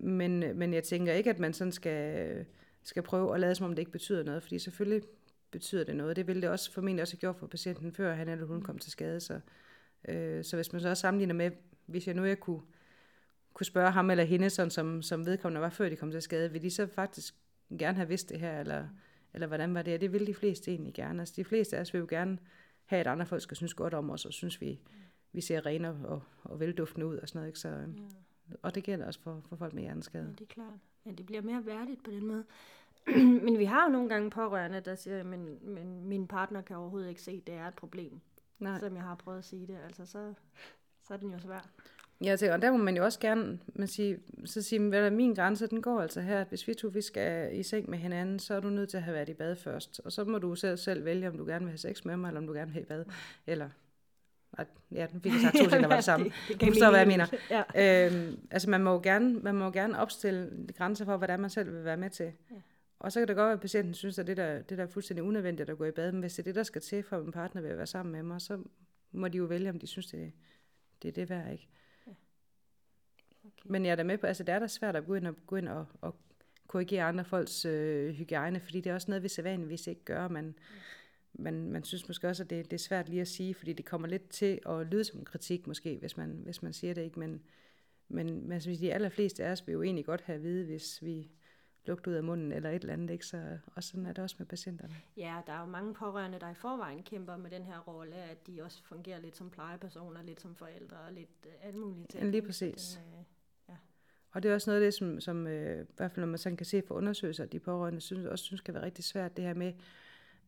men, 0.00 0.58
men 0.58 0.74
jeg 0.74 0.84
tænker 0.84 1.12
ikke, 1.12 1.30
at 1.30 1.38
man 1.38 1.52
sådan 1.52 1.72
skal, 1.72 2.46
skal 2.82 3.02
prøve 3.02 3.34
at 3.34 3.40
lade 3.40 3.54
som 3.54 3.66
om 3.66 3.70
det 3.70 3.78
ikke 3.78 3.92
betyder 3.92 4.22
noget, 4.22 4.42
fordi 4.42 4.58
selvfølgelig 4.58 5.02
betyder 5.50 5.84
det 5.84 5.96
noget. 5.96 6.16
Det 6.16 6.26
ville 6.26 6.42
det 6.42 6.50
også 6.50 6.72
formentlig 6.72 7.02
også 7.02 7.14
have 7.14 7.20
gjort 7.20 7.36
for 7.36 7.46
patienten, 7.46 7.92
før 7.92 8.14
han 8.14 8.28
eller 8.28 8.46
hun 8.46 8.62
kom 8.62 8.78
til 8.78 8.92
skade. 8.92 9.20
Så, 9.20 9.40
øh, 10.08 10.44
så 10.44 10.56
hvis 10.56 10.72
man 10.72 10.82
så 10.82 10.88
også 10.88 11.00
sammenligner 11.00 11.34
med, 11.34 11.50
hvis 11.86 12.06
jeg 12.06 12.14
nu 12.14 12.24
jeg 12.24 12.40
kunne, 12.40 12.60
kunne 13.52 13.66
spørge 13.66 13.90
ham 13.90 14.10
eller 14.10 14.24
hende, 14.24 14.50
sådan 14.50 14.70
som, 14.70 15.02
som 15.02 15.26
vedkommende 15.26 15.60
var 15.60 15.70
før 15.70 15.88
de 15.88 15.96
kom 15.96 16.10
til 16.10 16.22
skade, 16.22 16.52
vil 16.52 16.62
de 16.62 16.70
så 16.70 16.86
faktisk 16.86 17.34
gerne 17.78 17.96
have 17.96 18.08
vidst 18.08 18.28
det 18.28 18.40
her, 18.40 18.60
eller, 18.60 18.88
eller 19.34 19.46
hvordan 19.46 19.74
var 19.74 19.82
det? 19.82 19.94
Og 19.94 20.00
det 20.00 20.12
vil 20.12 20.26
de 20.26 20.34
fleste 20.34 20.70
egentlig 20.70 20.94
gerne. 20.94 21.20
Altså 21.20 21.34
de 21.36 21.44
fleste 21.44 21.76
af 21.76 21.80
os 21.80 21.94
vil 21.94 22.00
jo 22.00 22.06
gerne 22.10 22.38
have, 22.84 23.00
at 23.00 23.06
andre 23.06 23.26
folk 23.26 23.42
skal 23.42 23.56
synes 23.56 23.74
godt 23.74 23.94
om 23.94 24.10
os, 24.10 24.24
og 24.24 24.32
synes 24.32 24.60
vi, 24.60 24.80
vi 25.32 25.40
ser 25.40 25.66
rene 25.66 25.88
og, 25.88 26.22
og 26.42 26.60
velduftende 26.60 27.06
ud 27.06 27.16
og 27.16 27.28
sådan 27.28 27.38
noget. 27.38 27.48
Ikke? 27.48 27.58
Så, 27.58 27.68
ja. 27.68 27.84
Og 28.62 28.74
det 28.74 28.84
gælder 28.84 29.06
også 29.06 29.20
for, 29.20 29.42
for 29.48 29.56
folk 29.56 29.74
med 29.74 29.82
hjerneskade. 29.82 30.24
Ja, 30.24 30.30
det 30.30 30.40
er 30.40 30.54
klart. 30.54 30.78
Ja, 31.06 31.10
det 31.10 31.26
bliver 31.26 31.42
mere 31.42 31.66
værdigt 31.66 32.04
på 32.04 32.10
den 32.10 32.26
måde. 32.26 32.44
men 33.44 33.58
vi 33.58 33.64
har 33.64 33.84
jo 33.84 33.92
nogle 33.92 34.08
gange 34.08 34.30
pårørende, 34.30 34.80
der 34.80 34.94
siger, 34.94 35.22
men, 35.22 35.58
men 35.62 36.04
min 36.04 36.26
partner 36.26 36.62
kan 36.62 36.76
overhovedet 36.76 37.08
ikke 37.08 37.22
se, 37.22 37.30
at 37.30 37.46
det 37.46 37.54
er 37.54 37.68
et 37.68 37.74
problem. 37.74 38.20
Nej. 38.58 38.78
Som 38.78 38.94
jeg 38.94 39.02
har 39.02 39.14
prøvet 39.14 39.38
at 39.38 39.44
sige 39.44 39.66
det. 39.66 39.78
Altså, 39.84 40.06
så, 40.06 40.34
så 41.06 41.14
er 41.14 41.18
den 41.18 41.30
jo 41.30 41.38
svær. 41.38 41.68
Ja, 42.24 42.36
så, 42.36 42.52
og 42.52 42.62
der 42.62 42.70
må 42.70 42.76
man 42.76 42.96
jo 42.96 43.04
også 43.04 43.20
gerne 43.20 43.58
man 43.74 43.88
sige, 43.88 44.18
så 44.44 44.62
sige, 44.62 44.88
hvad 44.88 45.06
er 45.06 45.10
min 45.10 45.34
grænse, 45.34 45.66
den 45.66 45.82
går 45.82 46.00
altså 46.00 46.20
her, 46.20 46.40
at 46.40 46.48
hvis 46.48 46.68
vi 46.68 46.74
to 46.74 46.88
vi 46.88 47.00
skal 47.00 47.58
i 47.58 47.62
seng 47.62 47.90
med 47.90 47.98
hinanden, 47.98 48.38
så 48.38 48.54
er 48.54 48.60
du 48.60 48.70
nødt 48.70 48.90
til 48.90 48.96
at 48.96 49.02
have 49.02 49.14
været 49.14 49.28
i 49.28 49.34
bad 49.34 49.56
først. 49.56 50.00
Og 50.04 50.12
så 50.12 50.24
må 50.24 50.38
du 50.38 50.54
selv, 50.54 50.76
selv 50.76 51.04
vælge, 51.04 51.28
om 51.28 51.36
du 51.36 51.44
gerne 51.44 51.64
vil 51.64 51.70
have 51.70 51.78
sex 51.78 52.04
med 52.04 52.16
mig, 52.16 52.28
eller 52.28 52.40
om 52.40 52.46
du 52.46 52.52
gerne 52.52 52.66
vil 52.66 52.72
have 52.72 52.82
i 52.82 52.86
bad. 52.86 53.04
Eller 53.46 53.70
ja, 54.92 55.06
den 55.12 55.20
fik 55.20 55.32
jeg 55.32 55.40
sagt 55.40 55.56
to 55.56 55.66
ting, 55.70 55.82
der 55.82 55.88
var 55.88 55.94
det 55.94 56.04
samme. 56.04 56.24
det, 56.24 56.34
det 56.48 56.60
du 56.60 56.66
forstår, 56.66 56.90
hvad 56.90 56.98
jeg 56.98 57.08
mener. 57.08 57.26
Ja. 57.50 58.06
Øhm, 58.06 58.38
altså, 58.50 58.70
man 58.70 58.82
må 58.82 58.92
jo 58.92 59.00
gerne, 59.02 59.40
man 59.40 59.54
må 59.54 59.64
jo 59.64 59.70
gerne 59.70 59.98
opstille 59.98 60.66
grænser 60.76 61.04
for, 61.04 61.16
hvordan 61.16 61.40
man 61.40 61.50
selv 61.50 61.72
vil 61.72 61.84
være 61.84 61.96
med 61.96 62.10
til. 62.10 62.32
Ja. 62.50 62.56
Og 62.98 63.12
så 63.12 63.20
kan 63.20 63.28
det 63.28 63.36
godt 63.36 63.46
være, 63.46 63.52
at 63.52 63.60
patienten 63.60 63.94
synes, 63.94 64.18
at 64.18 64.26
det 64.26 64.36
der, 64.36 64.62
det 64.62 64.78
der 64.78 64.84
er 64.84 64.88
fuldstændig 64.88 65.24
unødvendigt 65.24 65.70
at 65.70 65.78
gå 65.78 65.84
i 65.84 65.90
bad. 65.90 66.12
Men 66.12 66.20
hvis 66.20 66.34
det 66.34 66.38
er 66.38 66.44
det, 66.44 66.54
der 66.54 66.62
skal 66.62 66.82
til 66.82 67.02
for, 67.02 67.16
at 67.16 67.24
en 67.24 67.32
partner 67.32 67.62
vil 67.62 67.76
være 67.76 67.86
sammen 67.86 68.12
med 68.12 68.22
mig, 68.22 68.40
så 68.40 68.62
må 69.12 69.28
de 69.28 69.38
jo 69.38 69.44
vælge, 69.44 69.70
om 69.70 69.78
de 69.78 69.86
synes, 69.86 70.06
det, 70.06 70.32
det 71.02 71.08
er 71.08 71.12
det 71.12 71.30
værd, 71.30 71.52
ikke? 71.52 71.68
Ja. 72.06 72.12
Okay. 73.44 73.70
Men 73.70 73.84
jeg 73.84 73.92
er 73.92 73.96
da 73.96 74.02
med 74.02 74.18
på, 74.18 74.26
altså 74.26 74.44
det 74.44 74.54
er 74.54 74.58
da 74.58 74.66
svært 74.66 74.96
at 74.96 75.06
gå 75.06 75.14
ind 75.14 75.26
og, 75.26 75.34
gå 75.46 75.56
ind 75.56 75.68
og, 75.68 75.86
og 76.00 76.16
korrigere 76.66 77.04
andre 77.04 77.24
folks 77.24 77.64
øh, 77.64 78.14
hygiejne, 78.14 78.60
fordi 78.60 78.80
det 78.80 78.90
er 78.90 78.94
også 78.94 79.10
noget, 79.10 79.22
vi 79.22 79.28
sædvanligvis 79.28 79.86
ikke 79.86 80.04
gør. 80.04 80.28
Man, 80.28 80.54
ja 80.58 80.76
man, 81.32 81.72
man 81.72 81.84
synes 81.84 82.08
måske 82.08 82.28
også, 82.28 82.42
at 82.42 82.50
det, 82.50 82.64
det 82.64 82.72
er 82.72 82.78
svært 82.78 83.08
lige 83.08 83.20
at 83.20 83.28
sige, 83.28 83.54
fordi 83.54 83.72
det 83.72 83.84
kommer 83.84 84.08
lidt 84.08 84.28
til 84.28 84.58
at 84.66 84.86
lyde 84.86 85.04
som 85.04 85.24
kritik 85.24 85.66
måske, 85.66 85.98
hvis 85.98 86.16
man, 86.16 86.40
hvis 86.44 86.62
man 86.62 86.72
siger 86.72 86.94
det 86.94 87.02
ikke, 87.02 87.18
men, 87.18 87.42
men, 88.08 88.40
men 88.42 88.52
altså, 88.52 88.70
de 88.70 88.92
allerfleste 88.92 89.44
af 89.44 89.50
os 89.52 89.66
vil 89.66 89.72
jo 89.72 89.82
egentlig 89.82 90.04
godt 90.04 90.20
have 90.20 90.36
at 90.36 90.42
vide, 90.42 90.64
hvis 90.64 91.02
vi 91.02 91.30
lugter 91.84 92.10
ud 92.10 92.16
af 92.16 92.24
munden 92.24 92.52
eller 92.52 92.70
et 92.70 92.80
eller 92.80 92.92
andet, 92.92 93.10
ikke? 93.10 93.26
Så, 93.26 93.58
og 93.74 93.84
sådan 93.84 94.06
er 94.06 94.12
det 94.12 94.24
også 94.24 94.36
med 94.38 94.46
patienterne. 94.46 94.94
Ja, 95.16 95.40
der 95.46 95.52
er 95.52 95.60
jo 95.60 95.66
mange 95.66 95.94
pårørende, 95.94 96.40
der 96.40 96.50
i 96.50 96.54
forvejen 96.54 97.02
kæmper 97.02 97.36
med 97.36 97.50
den 97.50 97.64
her 97.64 97.78
rolle, 97.78 98.14
at 98.14 98.46
de 98.46 98.62
også 98.62 98.82
fungerer 98.84 99.20
lidt 99.20 99.36
som 99.36 99.50
plejepersoner, 99.50 100.22
lidt 100.22 100.40
som 100.40 100.54
forældre 100.54 100.96
og 100.96 101.12
lidt 101.12 101.46
uh, 101.46 101.66
alt 101.66 101.76
muligt. 101.76 102.14
Ja, 102.14 102.24
lige 102.24 102.42
præcis. 102.42 102.98
Den, 103.04 103.18
uh, 103.18 103.24
ja. 103.68 103.76
Og 104.30 104.42
det 104.42 104.50
er 104.50 104.54
også 104.54 104.70
noget 104.70 104.80
af 104.80 104.86
det, 104.86 104.94
som, 104.94 105.20
som 105.20 105.46
uh, 105.46 105.52
i 105.52 105.84
hvert 105.96 106.12
fald 106.12 106.16
når 106.16 106.26
man 106.26 106.38
sådan 106.38 106.56
kan 106.56 106.66
se 106.66 106.82
for 106.86 106.94
undersøgelser, 106.94 107.46
de 107.46 107.60
pårørende 107.60 108.00
synes, 108.00 108.26
også 108.26 108.44
synes 108.44 108.60
kan 108.60 108.74
være 108.74 108.84
rigtig 108.84 109.04
svært, 109.04 109.36
det 109.36 109.44
her 109.44 109.54
med, 109.54 109.72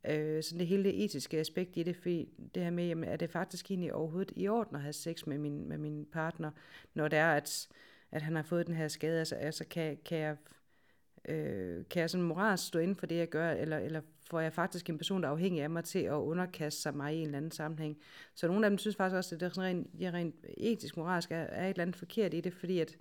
øh, 0.04 0.42
sådan 0.42 0.58
det 0.58 0.66
hele 0.66 0.84
det 0.84 1.04
etiske 1.04 1.38
aspekt 1.38 1.76
i 1.76 1.82
det, 1.82 1.96
fordi 1.96 2.28
det 2.54 2.62
her 2.62 2.70
med, 2.70 2.86
jamen, 2.86 3.04
er 3.04 3.16
det 3.16 3.30
faktisk 3.30 3.70
egentlig 3.70 3.94
overhovedet 3.94 4.32
i 4.36 4.48
orden 4.48 4.76
at 4.76 4.82
have 4.82 4.92
sex 4.92 5.26
med 5.26 5.38
min, 5.38 5.68
med 5.68 5.78
min 5.78 6.06
partner, 6.12 6.50
når 6.94 7.08
det 7.08 7.18
er, 7.18 7.32
at, 7.32 7.68
at 8.12 8.22
han 8.22 8.36
har 8.36 8.42
fået 8.42 8.66
den 8.66 8.74
her 8.74 8.88
skade, 8.88 9.18
altså, 9.18 9.34
altså 9.34 9.64
kan, 9.64 9.98
kan 10.04 10.18
jeg 10.18 10.36
øh, 11.28 11.84
kan 11.90 12.00
jeg 12.00 12.10
sådan 12.10 12.26
moralsk 12.26 12.66
stå 12.66 12.78
inden 12.78 12.96
for 12.96 13.06
det, 13.06 13.16
jeg 13.16 13.28
gør, 13.28 13.50
eller, 13.50 13.78
eller 13.78 14.00
får 14.30 14.40
jeg 14.40 14.52
faktisk 14.52 14.90
en 14.90 14.98
person, 14.98 15.22
der 15.22 15.28
er 15.28 15.32
afhængig 15.32 15.62
af 15.62 15.70
mig 15.70 15.84
til 15.84 15.98
at 15.98 16.12
underkaste 16.12 16.82
sig 16.82 16.96
mig 16.96 17.14
i 17.14 17.18
en 17.18 17.26
eller 17.26 17.36
anden 17.36 17.50
sammenhæng. 17.50 17.98
Så 18.34 18.46
nogle 18.48 18.66
af 18.66 18.70
dem 18.70 18.78
synes 18.78 18.96
faktisk 18.96 19.16
også, 19.16 19.34
at 19.34 19.40
det 19.40 19.46
er 19.46 19.50
sådan 19.50 19.76
rent, 19.76 20.00
ja, 20.00 20.10
rent 20.14 20.34
etisk, 20.58 20.96
moralsk 20.96 21.30
er, 21.30 21.36
er 21.36 21.64
et 21.64 21.70
eller 21.70 21.82
andet 21.82 21.96
forkert 21.96 22.34
i 22.34 22.40
det, 22.40 22.54
fordi 22.54 22.78
at, 22.78 22.96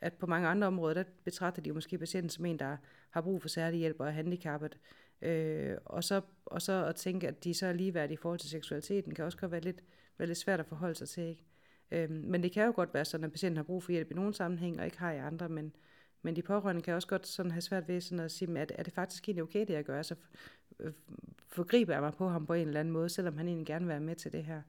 at 0.00 0.12
på 0.12 0.26
mange 0.26 0.48
andre 0.48 0.66
områder, 0.66 0.94
der 0.94 1.04
betragter 1.24 1.62
de 1.62 1.68
jo 1.68 1.74
måske 1.74 1.98
patienten 1.98 2.30
som 2.30 2.44
en, 2.44 2.58
der 2.58 2.76
har 3.10 3.20
brug 3.20 3.42
for 3.42 3.48
særlig 3.48 3.78
hjælp 3.78 4.00
og 4.00 4.06
er 4.06 4.10
handicappet. 4.10 4.78
Øh, 5.24 5.76
og, 5.84 6.04
så, 6.04 6.20
og 6.46 6.62
så 6.62 6.86
at 6.86 6.96
tænke, 6.96 7.28
at 7.28 7.44
de 7.44 7.54
så 7.54 7.66
er 7.66 7.72
ligeværdige 7.72 8.14
i 8.14 8.16
forhold 8.22 8.38
til 8.38 8.50
seksualiteten, 8.50 9.14
kan 9.14 9.24
også 9.24 9.38
godt 9.38 9.52
være 9.52 9.60
lidt, 9.60 9.82
være 10.18 10.26
lidt 10.26 10.38
svært 10.38 10.60
at 10.60 10.66
forholde 10.66 10.94
sig 10.94 11.08
til. 11.08 11.22
Ikke? 11.22 11.44
Øh, 11.90 12.10
men 12.10 12.42
det 12.42 12.52
kan 12.52 12.66
jo 12.66 12.72
godt 12.76 12.94
være 12.94 13.04
sådan, 13.04 13.24
at 13.24 13.32
patienten 13.32 13.56
har 13.56 13.64
brug 13.64 13.82
for 13.82 13.92
hjælp 13.92 14.10
i 14.10 14.14
nogle 14.14 14.34
sammenhæng, 14.34 14.78
og 14.78 14.84
ikke 14.84 14.98
har 14.98 15.12
i 15.12 15.18
andre, 15.18 15.48
men, 15.48 15.76
men 16.22 16.36
de 16.36 16.42
pårørende 16.42 16.82
kan 16.82 16.94
også 16.94 17.08
godt 17.08 17.26
sådan 17.26 17.50
have 17.50 17.60
svært 17.60 17.88
ved 17.88 18.00
sådan 18.00 18.24
at 18.24 18.30
sige, 18.30 18.58
at 18.58 18.72
er 18.74 18.82
det 18.82 18.92
faktisk 18.92 19.28
egentlig 19.28 19.42
okay, 19.42 19.60
det 19.60 19.70
jeg 19.70 19.84
gør? 19.84 20.02
Så 20.02 20.14
forgriber 21.48 21.92
jeg 21.92 22.02
mig 22.02 22.12
på 22.12 22.28
ham 22.28 22.46
på 22.46 22.52
en 22.52 22.68
eller 22.68 22.80
anden 22.80 22.92
måde, 22.92 23.08
selvom 23.08 23.36
han 23.36 23.48
egentlig 23.48 23.66
gerne 23.66 23.84
vil 23.84 23.90
være 23.90 24.00
med 24.00 24.16
til 24.16 24.32
det 24.32 24.44
her. 24.44 24.62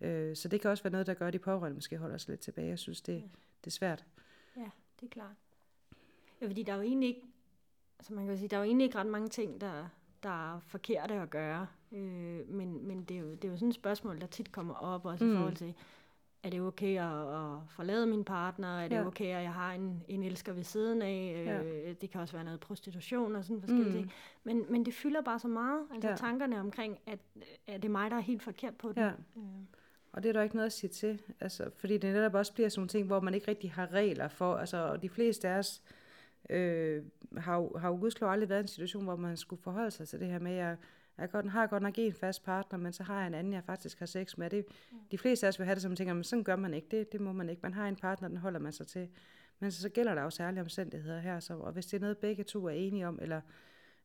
Øh, 0.00 0.36
så 0.36 0.48
det 0.48 0.60
kan 0.60 0.70
også 0.70 0.82
være 0.82 0.90
noget, 0.90 1.06
der 1.06 1.14
gør, 1.14 1.26
at 1.26 1.32
de 1.32 1.38
pårørende 1.38 1.74
måske 1.74 1.96
holder 1.98 2.18
sig 2.18 2.30
lidt 2.30 2.40
tilbage. 2.40 2.68
Jeg 2.68 2.78
synes, 2.78 3.02
det, 3.02 3.22
det 3.64 3.66
er 3.66 3.70
svært. 3.70 4.04
Ja, 4.56 4.70
det 5.00 5.06
er 5.06 5.10
klart. 5.10 5.36
Ja, 6.40 6.46
fordi 6.46 6.62
der 6.62 6.72
er 6.72 6.76
jo 6.76 6.82
egentlig 6.82 7.08
ikke, 7.08 7.22
altså 7.98 8.14
man 8.14 8.26
kan 8.26 8.38
sige, 8.38 8.48
der 8.48 8.56
er 8.56 8.60
jo 8.60 8.64
egentlig 8.64 8.84
ikke 8.84 8.98
ret 8.98 9.06
mange 9.06 9.28
ting, 9.28 9.60
der, 9.60 9.88
der 10.22 10.54
er 10.54 10.60
forkerte 10.60 11.14
at 11.14 11.30
gøre. 11.30 11.66
Øh, 11.92 12.48
men 12.48 12.86
men 12.86 13.04
det, 13.04 13.16
er 13.16 13.20
jo, 13.20 13.30
det 13.34 13.44
er 13.44 13.48
jo 13.48 13.56
sådan 13.56 13.68
et 13.68 13.74
spørgsmål, 13.74 14.20
der 14.20 14.26
tit 14.26 14.52
kommer 14.52 14.74
op, 14.74 15.04
også 15.04 15.24
mm. 15.24 15.32
i 15.32 15.36
forhold 15.36 15.56
til, 15.56 15.74
er 16.42 16.50
det 16.50 16.60
okay 16.60 16.98
at, 16.98 17.34
at 17.34 17.58
forlade 17.68 18.06
min 18.06 18.24
partner? 18.24 18.78
Er 18.78 18.88
det 18.88 18.96
ja. 18.96 19.06
okay, 19.06 19.24
at 19.24 19.42
jeg 19.42 19.52
har 19.52 19.72
en, 19.72 20.04
en 20.08 20.22
elsker 20.22 20.52
ved 20.52 20.62
siden 20.62 21.02
af? 21.02 21.34
Øh, 21.38 21.46
ja. 21.46 21.92
Det 21.92 22.10
kan 22.10 22.20
også 22.20 22.34
være 22.36 22.44
noget 22.44 22.60
prostitution 22.60 23.36
og 23.36 23.44
sådan 23.44 23.60
forskellige 23.60 23.88
mm. 23.88 23.94
ting. 23.94 24.12
Men, 24.44 24.66
men 24.68 24.86
det 24.86 24.94
fylder 24.94 25.22
bare 25.22 25.38
så 25.38 25.48
meget, 25.48 25.80
altså 25.94 26.08
ja. 26.08 26.16
tankerne 26.16 26.60
omkring, 26.60 26.98
at, 27.06 27.18
at 27.66 27.82
det 27.82 27.84
er 27.84 27.92
mig, 27.92 28.10
der 28.10 28.16
er 28.16 28.20
helt 28.20 28.42
forkert 28.42 28.76
på 28.76 28.88
det. 28.88 28.96
Ja. 28.96 29.08
Øh. 29.36 29.42
Og 30.12 30.22
det 30.22 30.28
er 30.28 30.32
der 30.32 30.42
ikke 30.42 30.56
noget 30.56 30.66
at 30.66 30.72
sige 30.72 30.90
til, 30.90 31.22
altså, 31.40 31.70
fordi 31.76 31.98
det 31.98 32.14
netop 32.14 32.34
også 32.34 32.54
bliver 32.54 32.68
sådan 32.68 32.80
nogle 32.80 32.88
ting, 32.88 33.06
hvor 33.06 33.20
man 33.20 33.34
ikke 33.34 33.48
rigtig 33.48 33.72
har 33.72 33.92
regler 33.92 34.28
for, 34.28 34.56
altså, 34.56 34.76
og 34.76 35.02
de 35.02 35.08
fleste 35.08 35.48
af 35.48 35.58
os, 35.58 35.82
øh, 35.86 36.01
har, 37.38 37.56
jo, 37.56 37.76
har 37.78 37.88
jo 37.88 37.96
gudslov 37.96 38.30
aldrig 38.30 38.48
været 38.48 38.60
en 38.60 38.68
situation, 38.68 39.04
hvor 39.04 39.16
man 39.16 39.36
skulle 39.36 39.62
forholde 39.62 39.90
sig 39.90 40.08
til 40.08 40.20
det 40.20 40.28
her 40.28 40.38
med, 40.38 40.52
at 40.52 40.58
jeg, 40.58 40.76
jeg 41.18 41.30
godt, 41.30 41.50
har 41.50 41.66
godt 41.66 41.82
nok 41.82 41.94
en 41.98 42.12
fast 42.12 42.44
partner, 42.44 42.78
men 42.78 42.92
så 42.92 43.02
har 43.02 43.18
jeg 43.18 43.26
en 43.26 43.34
anden, 43.34 43.52
jeg 43.52 43.64
faktisk 43.64 43.98
har 43.98 44.06
sex 44.06 44.36
med. 44.36 44.50
Det, 44.50 44.64
mm. 44.92 44.98
De 45.10 45.18
fleste 45.18 45.46
af 45.46 45.48
os 45.48 45.58
vil 45.58 45.64
have 45.64 45.74
det 45.74 45.82
som 45.82 45.96
tænker, 45.96 46.14
men 46.14 46.24
sådan 46.24 46.44
gør 46.44 46.56
man 46.56 46.74
ikke, 46.74 46.88
det, 46.90 47.12
det 47.12 47.20
må 47.20 47.32
man 47.32 47.48
ikke. 47.48 47.60
Man 47.62 47.74
har 47.74 47.88
en 47.88 47.96
partner, 47.96 48.28
den 48.28 48.36
holder 48.36 48.60
man 48.60 48.72
sig 48.72 48.86
til. 48.86 49.08
Men 49.58 49.70
så, 49.70 49.80
så 49.80 49.88
gælder 49.88 50.14
der 50.14 50.22
jo 50.22 50.30
særlige 50.30 50.60
omstændigheder 50.60 51.20
her, 51.20 51.40
så, 51.40 51.54
og 51.54 51.72
hvis 51.72 51.86
det 51.86 51.96
er 51.96 52.00
noget, 52.00 52.18
begge 52.18 52.44
to 52.44 52.66
er 52.66 52.70
enige 52.70 53.06
om, 53.06 53.18
eller, 53.22 53.40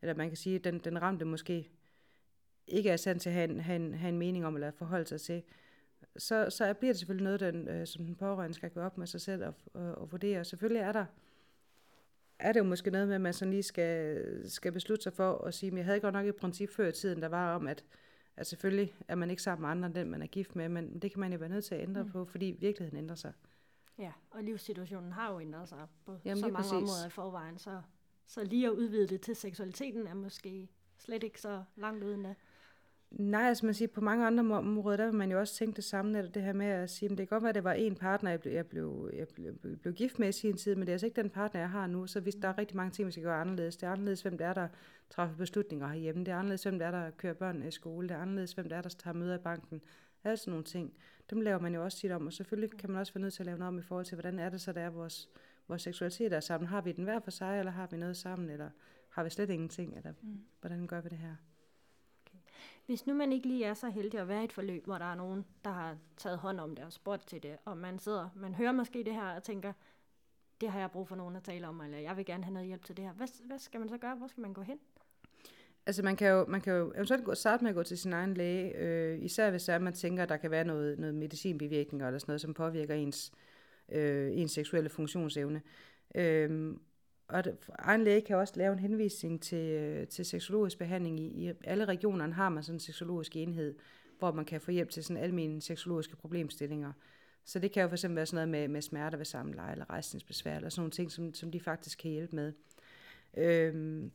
eller 0.01 0.13
man 0.15 0.27
kan 0.27 0.37
sige, 0.37 0.55
at 0.55 0.63
den, 0.63 0.79
den 0.79 1.01
ramte 1.01 1.25
måske 1.25 1.69
ikke 2.67 2.89
er 2.89 2.93
i 2.93 2.97
stand 2.97 3.19
til 3.19 3.29
at 3.29 3.35
have 3.35 3.49
en, 3.49 3.59
have 3.59 3.75
en, 3.75 3.93
have 3.93 4.09
en 4.09 4.17
mening 4.17 4.45
om 4.45 4.55
eller 4.55 4.71
forholde 4.71 5.05
sig 5.05 5.21
til, 5.21 5.43
så, 6.17 6.49
så 6.49 6.73
bliver 6.73 6.93
det 6.93 6.99
selvfølgelig 6.99 7.23
noget, 7.23 7.39
den, 7.39 7.67
øh, 7.67 7.87
som 7.87 8.05
den 8.05 8.15
pårørende 8.15 8.55
skal 8.55 8.69
gå 8.69 8.79
op 8.79 8.97
med 8.97 9.07
sig 9.07 9.21
selv 9.21 9.45
og, 9.45 9.53
og, 9.73 9.95
og 9.95 10.11
vurdere. 10.11 10.45
Selvfølgelig 10.45 10.81
er 10.81 10.91
der 10.91 11.05
er 12.39 12.51
det 12.51 12.59
jo 12.59 12.63
måske 12.63 12.91
noget 12.91 13.07
med, 13.07 13.15
at 13.15 13.21
man 13.21 13.33
sådan 13.33 13.51
lige 13.51 13.63
skal, 13.63 14.23
skal 14.49 14.71
beslutte 14.71 15.03
sig 15.03 15.13
for 15.13 15.37
at 15.37 15.53
sige, 15.53 15.71
at 15.71 15.77
jeg 15.77 15.85
havde 15.85 15.99
godt 15.99 16.13
nok 16.13 16.25
et 16.25 16.35
princip 16.35 16.69
før 16.69 16.87
i 16.87 16.91
tiden, 16.91 17.21
der 17.21 17.27
var 17.27 17.55
om, 17.55 17.67
at, 17.67 17.83
at 18.37 18.47
selvfølgelig 18.47 18.93
er 19.07 19.15
man 19.15 19.29
ikke 19.29 19.41
sammen 19.41 19.61
med 19.61 19.69
andre 19.69 19.85
end 19.85 19.95
den, 19.95 20.09
man 20.09 20.21
er 20.21 20.27
gift 20.27 20.55
med, 20.55 20.69
men 20.69 20.99
det 20.99 21.11
kan 21.11 21.19
man 21.19 21.31
jo 21.31 21.39
være 21.39 21.49
nødt 21.49 21.65
til 21.65 21.75
at 21.75 21.81
ændre 21.81 22.03
mm. 22.03 22.11
på, 22.11 22.25
fordi 22.25 22.45
virkeligheden 22.59 22.97
ændrer 22.97 23.15
sig. 23.15 23.33
Ja, 23.99 24.11
og 24.31 24.43
livssituationen 24.43 25.11
har 25.11 25.33
jo 25.33 25.39
ændret 25.39 25.69
sig 25.69 25.87
på 26.05 26.17
Jamen, 26.25 26.37
så 26.37 26.45
mange 26.45 26.55
præcis. 26.55 26.71
områder 26.73 27.07
i 27.07 27.09
forvejen, 27.09 27.57
så, 27.57 27.81
så 28.25 28.43
lige 28.43 28.67
at 28.67 28.71
udvide 28.71 29.07
det 29.07 29.21
til 29.21 29.35
seksualiteten 29.35 30.07
er 30.07 30.13
måske 30.13 30.69
slet 30.97 31.23
ikke 31.23 31.41
så 31.41 31.63
langt 31.75 32.03
uden 32.03 32.25
det. 32.25 32.35
Nej, 33.11 33.41
altså 33.41 33.65
man 33.65 33.75
siger, 33.75 33.87
på 33.87 34.01
mange 34.01 34.25
andre 34.25 34.55
områder, 34.55 34.97
der 34.97 35.05
vil 35.05 35.13
man 35.13 35.31
jo 35.31 35.39
også 35.39 35.55
tænke 35.55 35.75
det 35.75 35.83
samme, 35.83 36.19
at 36.19 36.33
det 36.33 36.43
her 36.43 36.53
med 36.53 36.65
at 36.65 36.89
sige, 36.89 37.11
at 37.11 37.17
det 37.17 37.17
kan 37.17 37.35
godt 37.35 37.43
være, 37.43 37.49
at 37.49 37.55
det 37.55 37.63
var 37.63 37.73
en 37.73 37.95
partner, 37.95 38.29
jeg 38.29 38.39
blev, 38.39 38.53
jeg 38.53 38.65
blev, 38.65 39.09
jeg 39.13 39.27
blev, 39.27 39.77
blev 39.77 39.93
gift 39.93 40.19
med 40.19 40.29
i 40.29 40.31
sin 40.31 40.57
tid, 40.57 40.75
men 40.75 40.81
det 40.81 40.89
er 40.89 40.93
altså 40.93 41.05
ikke 41.05 41.21
den 41.21 41.29
partner, 41.29 41.61
jeg 41.61 41.69
har 41.69 41.87
nu, 41.87 42.07
så 42.07 42.19
hvis 42.19 42.35
der 42.35 42.47
er 42.47 42.57
rigtig 42.57 42.77
mange 42.77 42.91
ting, 42.91 43.05
vi 43.05 43.11
skal 43.11 43.23
gøre 43.23 43.41
anderledes. 43.41 43.77
Det 43.77 43.87
er 43.87 43.91
anderledes, 43.91 44.21
hvem 44.21 44.37
det 44.37 44.47
er, 44.47 44.53
der 44.53 44.67
træffer 45.09 45.37
beslutninger 45.37 45.87
herhjemme. 45.87 46.23
Det 46.23 46.31
er 46.31 46.35
anderledes, 46.35 46.63
hvem 46.63 46.79
det 46.79 46.87
er, 46.87 46.91
der 46.91 47.09
kører 47.09 47.33
børn 47.33 47.63
i 47.63 47.71
skole. 47.71 48.09
Det 48.09 48.15
er 48.15 48.21
anderledes, 48.21 48.53
hvem 48.53 48.69
det 48.69 48.77
er, 48.77 48.81
der 48.81 48.89
tager 48.89 49.13
møder 49.13 49.35
i 49.35 49.41
banken. 49.41 49.81
Alle 50.23 50.37
sådan 50.37 50.51
nogle 50.51 50.63
ting. 50.63 50.93
Dem 51.29 51.41
laver 51.41 51.59
man 51.59 51.75
jo 51.75 51.83
også 51.83 51.97
tit 51.97 52.11
om, 52.11 52.25
og 52.25 52.33
selvfølgelig 52.33 52.77
kan 52.79 52.89
man 52.89 52.99
også 52.99 53.13
være 53.13 53.21
nødt 53.21 53.33
til 53.33 53.41
at 53.41 53.45
lave 53.45 53.57
noget 53.57 53.67
om 53.67 53.79
i 53.79 53.81
forhold 53.81 54.05
til, 54.05 54.15
hvordan 54.15 54.39
er 54.39 54.49
det 54.49 54.61
så, 54.61 54.71
der 54.71 54.81
er 54.81 54.89
vores, 54.89 55.29
vores 55.67 55.81
seksualitet 55.81 56.33
er 56.33 56.39
sammen. 56.39 56.67
Har 56.67 56.81
vi 56.81 56.91
den 56.91 57.03
hver 57.03 57.19
for 57.19 57.31
sig, 57.31 57.59
eller 57.59 57.71
har 57.71 57.87
vi 57.91 57.97
noget 57.97 58.17
sammen, 58.17 58.49
eller 58.49 58.69
har 59.09 59.23
vi 59.23 59.29
slet 59.29 59.49
ingenting, 59.49 59.97
eller 59.97 60.13
mm. 60.21 60.39
hvordan 60.61 60.87
gør 60.87 61.01
vi 61.01 61.09
det 61.09 61.17
her? 61.17 61.35
Hvis 62.85 63.07
nu 63.07 63.13
man 63.13 63.33
ikke 63.33 63.47
lige 63.47 63.65
er 63.65 63.73
så 63.73 63.89
heldig 63.89 64.19
at 64.19 64.27
være 64.27 64.41
i 64.41 64.45
et 64.45 64.53
forløb, 64.53 64.85
hvor 64.85 64.97
der 64.97 65.05
er 65.05 65.15
nogen, 65.15 65.45
der 65.65 65.71
har 65.71 65.97
taget 66.17 66.37
hånd 66.37 66.59
om 66.59 66.75
det 66.75 66.85
og 66.85 66.93
spurgt 66.93 67.27
til 67.27 67.43
det, 67.43 67.57
og 67.65 67.77
man 67.77 67.99
sidder, 67.99 68.29
man 68.35 68.53
hører 68.53 68.71
måske 68.71 69.03
det 69.03 69.13
her 69.13 69.35
og 69.35 69.43
tænker, 69.43 69.73
det 70.61 70.69
har 70.69 70.79
jeg 70.79 70.91
brug 70.91 71.07
for 71.07 71.15
nogen 71.15 71.35
at 71.35 71.43
tale 71.43 71.67
om, 71.67 71.81
eller 71.81 71.97
jeg 71.97 72.17
vil 72.17 72.25
gerne 72.25 72.43
have 72.43 72.53
noget 72.53 72.67
hjælp 72.67 72.85
til 72.85 72.97
det 72.97 73.05
her. 73.05 73.13
Hvad, 73.13 73.27
hvad 73.47 73.59
skal 73.59 73.79
man 73.79 73.89
så 73.89 73.97
gøre? 73.97 74.15
Hvor 74.15 74.27
skal 74.27 74.41
man 74.41 74.53
gå 74.53 74.61
hen? 74.61 74.79
Altså 75.85 76.03
man 76.03 76.15
kan 76.15 76.27
jo, 76.27 76.45
man 76.45 76.61
kan 76.61 76.73
jo 76.73 76.91
eventuelt 76.95 77.23
gå, 77.23 77.35
starte 77.35 77.63
med 77.63 77.69
at 77.69 77.75
gå 77.75 77.83
til 77.83 77.97
sin 77.97 78.13
egen 78.13 78.33
læge, 78.33 78.77
øh, 78.77 79.23
især 79.23 79.49
hvis 79.49 79.69
er, 79.69 79.79
man 79.79 79.93
tænker, 79.93 80.23
at 80.23 80.29
der 80.29 80.37
kan 80.37 80.51
være 80.51 80.63
noget, 80.63 80.99
noget 80.99 81.15
medicinbivirkninger 81.15 82.07
eller 82.07 82.19
sådan 82.19 82.31
noget, 82.31 82.41
som 82.41 82.53
påvirker 82.53 82.95
ens, 82.95 83.31
øh, 83.89 84.37
ens 84.37 84.51
seksuelle 84.51 84.89
funktionsevne. 84.89 85.61
Øh, 86.15 86.75
og 87.27 87.43
egen 87.79 88.03
læge 88.03 88.21
kan 88.21 88.35
også 88.35 88.53
lave 88.57 88.73
en 88.73 88.79
henvisning 88.79 89.41
til, 89.41 89.71
øh, 89.71 90.07
til 90.07 90.25
seksologisk 90.25 90.77
behandling. 90.77 91.19
I, 91.19 91.47
I 91.47 91.53
alle 91.63 91.85
regionerne 91.85 92.33
har 92.33 92.49
man 92.49 92.63
sådan 92.63 92.75
en 92.75 92.79
seksologisk 92.79 93.35
enhed, 93.35 93.75
hvor 94.19 94.31
man 94.31 94.45
kan 94.45 94.61
få 94.61 94.71
hjælp 94.71 94.89
til 94.89 95.03
sådan 95.03 95.23
almindelige 95.23 95.61
seksologiske 95.61 96.15
problemstillinger. 96.15 96.91
Så 97.45 97.59
det 97.59 97.71
kan 97.71 97.83
jo 97.83 97.89
fx 97.89 98.05
være 98.09 98.25
sådan 98.25 98.35
noget 98.35 98.49
med, 98.49 98.67
med 98.67 98.81
smerter 98.81 99.17
ved 99.17 99.25
samleje, 99.25 99.71
eller 99.71 99.89
rejsningsbesvær, 99.89 100.55
eller 100.55 100.69
sådan 100.69 100.81
nogle 100.81 100.91
ting, 100.91 101.11
som, 101.11 101.33
som 101.33 101.51
de 101.51 101.59
faktisk 101.59 101.99
kan 101.99 102.11
hjælpe 102.11 102.35
med. 102.35 102.53
Øhm, 103.37 104.11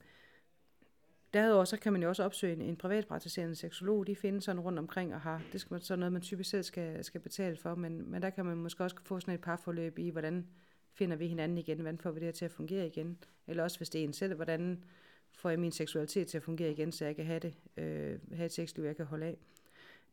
Derudover 1.35 1.65
så 1.65 1.77
kan 1.77 1.93
man 1.93 2.03
jo 2.03 2.09
også 2.09 2.25
opsøge 2.25 2.53
en, 2.53 2.61
en 2.61 2.77
privatpraktiserende 2.77 3.57
seksolog. 3.57 4.07
De 4.07 4.17
findes 4.17 4.45
sådan 4.45 4.61
rundt 4.61 4.79
omkring 4.79 5.15
og 5.15 5.21
har, 5.21 5.43
det 5.53 5.61
skal 5.61 5.75
man, 5.75 5.81
så 5.81 5.97
noget, 5.97 6.13
man 6.13 6.23
typisk 6.23 6.51
selv 6.51 6.63
skal, 6.63 7.05
skal 7.05 7.21
betale 7.21 7.57
for, 7.57 7.75
men, 7.75 8.11
men 8.11 8.23
der 8.23 8.31
kan 8.31 8.47
man 8.47 8.57
måske 8.57 8.85
også 8.85 8.97
få 9.05 9.21
sådan 9.21 9.35
et 9.35 9.41
parforløb 9.41 9.99
i, 9.99 10.11
hvordan 10.11 10.47
finder 10.95 11.17
vi 11.17 11.27
hinanden 11.27 11.59
igen, 11.59 11.77
hvordan 11.77 11.99
får 11.99 12.11
vi 12.11 12.21
det 12.21 12.25
her 12.25 12.33
til 12.33 12.45
at 12.45 12.51
fungere 12.51 12.87
igen, 12.87 13.19
eller 13.47 13.63
også 13.63 13.79
hvis 13.79 13.91
det 13.91 14.01
er 14.01 14.05
en 14.05 14.13
selv, 14.13 14.35
hvordan 14.35 14.85
får 15.33 15.51
jeg 15.51 15.61
min 15.61 15.73
seksualitet 15.73 16.29
til 16.29 16.37
at 16.37 16.43
fungere 16.43 16.71
igen, 16.71 16.93
så 16.93 17.05
jeg 17.05 17.17
kan 17.17 17.25
have 17.25 17.39
det, 17.39 17.55
øh, 17.77 18.19
have 18.33 18.47
et 18.47 18.53
sexliv, 18.53 18.85
jeg 18.85 18.97
kan 18.97 19.07
holde 19.07 19.27
af. 19.27 19.39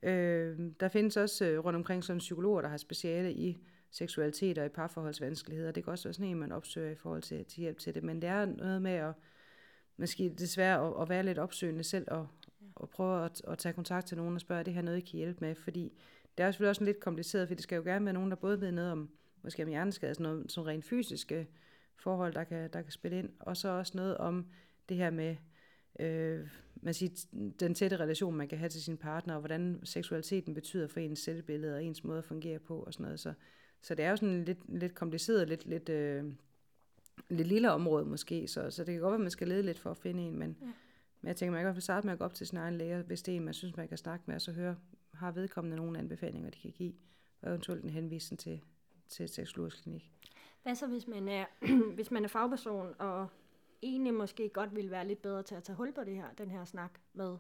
Øh, 0.04 0.60
der 0.80 0.88
findes 0.88 1.18
også 1.18 1.46
øh, 1.46 1.60
rundt 1.66 1.78
omkring 1.78 2.04
sådan 2.04 2.20
psykologer, 2.20 2.62
der 2.62 2.70
har 2.70 2.78
speciale 2.78 3.34
i 3.34 3.58
seksualitet 3.92 4.58
og 4.58 4.66
i 4.66 4.70
parforholdsvanskeligheder. 4.70 5.72
Det 5.72 5.84
kan 5.84 5.92
også 5.92 6.08
være 6.08 6.14
sådan 6.14 6.30
en, 6.30 6.40
man 6.40 6.52
opsøger 6.52 6.92
i 6.92 6.96
forhold 6.96 7.22
til, 7.22 7.46
til 7.46 7.62
hjælp 7.62 7.78
til 7.78 7.96
det, 7.96 8.04
men 8.04 8.22
det 8.22 8.30
er 8.30 8.46
noget 8.46 8.82
med 8.82 8.92
at 8.92 9.14
måske 9.98 10.30
desværre 10.30 10.88
at, 10.88 11.02
at 11.02 11.10
være 11.10 11.24
lidt 11.24 11.38
opsøgende 11.38 11.84
selv 11.84 12.08
og, 12.12 12.28
og 12.76 12.90
prøve 12.90 13.26
at, 13.26 13.42
at 13.48 13.58
tage 13.58 13.74
kontakt 13.74 14.08
til 14.08 14.18
nogen 14.18 14.36
og 14.36 14.42
spørge, 14.42 14.60
er 14.60 14.64
det 14.64 14.74
her 14.74 14.82
noget, 14.82 14.98
I 14.98 15.02
kan 15.02 15.18
hjælpe 15.18 15.38
med? 15.42 15.56
Fordi 15.56 15.94
det 16.38 16.44
er 16.44 16.52
selvfølgelig 16.52 16.70
også 16.70 16.84
lidt 16.84 17.00
kompliceret, 17.00 17.48
for 17.48 17.56
det 17.56 17.64
skal 17.64 17.76
jo 17.76 17.84
gerne 17.84 18.06
være 18.06 18.14
nogen, 18.14 18.30
der 18.30 18.36
både 18.36 18.62
ved 18.62 18.72
noget 18.72 18.92
om 18.92 19.10
måske 19.44 19.64
om 19.64 19.70
hjerneskade, 19.70 20.16
sådan 20.16 20.24
noget 20.24 20.52
sådan 20.52 20.68
rent 20.68 20.86
fysiske 20.86 21.48
forhold, 21.96 22.34
der 22.34 22.44
kan, 22.44 22.70
der 22.74 22.82
kan 22.82 22.92
spille 22.92 23.20
ind, 23.20 23.30
og 23.40 23.58
så 23.58 23.70
også 23.70 23.94
noget 23.96 24.18
om 24.18 24.48
det 24.90 24.98
her 24.98 25.10
med 25.10 25.36
øh, 26.00 26.48
man 26.82 26.94
siger, 26.94 27.26
den 27.60 27.74
tætte 27.74 27.98
relation, 27.98 28.36
man 28.36 28.48
kan 28.48 28.58
have 28.58 28.70
til 28.70 28.84
sin 28.84 28.98
partner, 28.98 29.34
og 29.34 29.40
hvordan 29.40 29.80
seksualiteten 29.84 30.54
betyder 30.54 30.88
for 30.88 31.00
ens 31.00 31.20
selvbillede 31.20 31.76
og 31.76 31.84
ens 31.84 32.04
måde 32.04 32.18
at 32.18 32.26
fungere 32.26 32.60
på 32.60 32.80
og 32.80 32.94
sådan 32.94 33.04
noget. 33.04 33.20
Så, 33.20 33.34
så 33.82 33.96
det 33.96 34.06
er 34.06 34.10
jo 34.10 34.16
sådan 34.16 34.46
lidt, 34.46 34.80
lidt 34.80 34.96
kompliceret, 34.96 35.48
lidt, 35.48 35.66
lidt, 35.66 35.90
øh, 35.90 36.24
lidt 37.30 37.48
lille 37.48 37.72
område 37.72 38.06
måske, 38.06 38.48
så, 38.48 38.72
så 38.72 38.84
det 38.84 38.94
kan 38.94 39.02
godt 39.02 39.12
være, 39.12 39.16
at 39.16 39.22
man 39.22 39.32
skal 39.32 39.48
lede 39.48 39.64
lidt 39.64 39.80
for 39.80 39.92
at 39.92 39.98
finde 39.98 40.24
en, 40.24 40.40
men, 40.40 40.58
ja. 40.62 40.66
men 41.22 41.28
jeg 41.28 41.36
tænker, 41.36 41.52
man 41.52 41.60
kan 41.60 41.64
i 41.64 41.66
hvert 41.66 41.76
fald 41.76 41.82
starte 41.82 42.08
med 42.08 42.14
at 42.14 42.20
gå 42.20 42.26
op 42.26 42.34
til 42.34 42.48
sin 42.48 42.58
egen 42.58 42.78
læge, 42.78 43.02
hvis 43.02 43.22
det 43.22 43.32
er 43.32 43.36
en, 43.36 43.46
man 43.46 43.54
synes, 43.54 43.78
man 43.78 43.88
kan 43.88 43.98
snakke 43.98 44.24
med, 44.28 44.36
og 44.36 44.42
så 44.42 44.52
høre, 44.52 44.76
har 45.14 45.32
vedkommende 45.32 45.78
nogle 45.78 46.00
anbefalinger, 46.00 46.50
de 46.50 46.60
kan 46.60 46.72
give, 46.72 46.94
og 47.42 47.50
eventuelt 47.50 47.84
en 47.84 47.90
henvisning 47.90 48.40
til, 48.40 48.62
til 49.10 49.30
seksologisk 49.30 49.82
klinik. 49.82 50.12
Hvad 50.64 50.76
så, 50.76 50.88
hvis 50.88 51.08
man 51.08 51.28
er, 51.28 51.46
hvis 51.96 52.12
man 52.12 52.24
er 52.24 52.28
fagperson, 52.28 52.96
og 53.00 53.28
egentlig 53.82 54.14
måske 54.14 54.50
godt 54.50 54.76
vil 54.76 54.92
være 54.92 55.08
lidt 55.08 55.22
bedre 55.22 55.44
til 55.44 55.56
at 55.56 55.64
tage 55.64 55.76
hul 55.76 55.94
på 55.94 56.04
det 56.04 56.16
her, 56.16 56.26
den 56.38 56.52
her 56.52 56.66
snak 56.66 57.00
med 57.14 57.38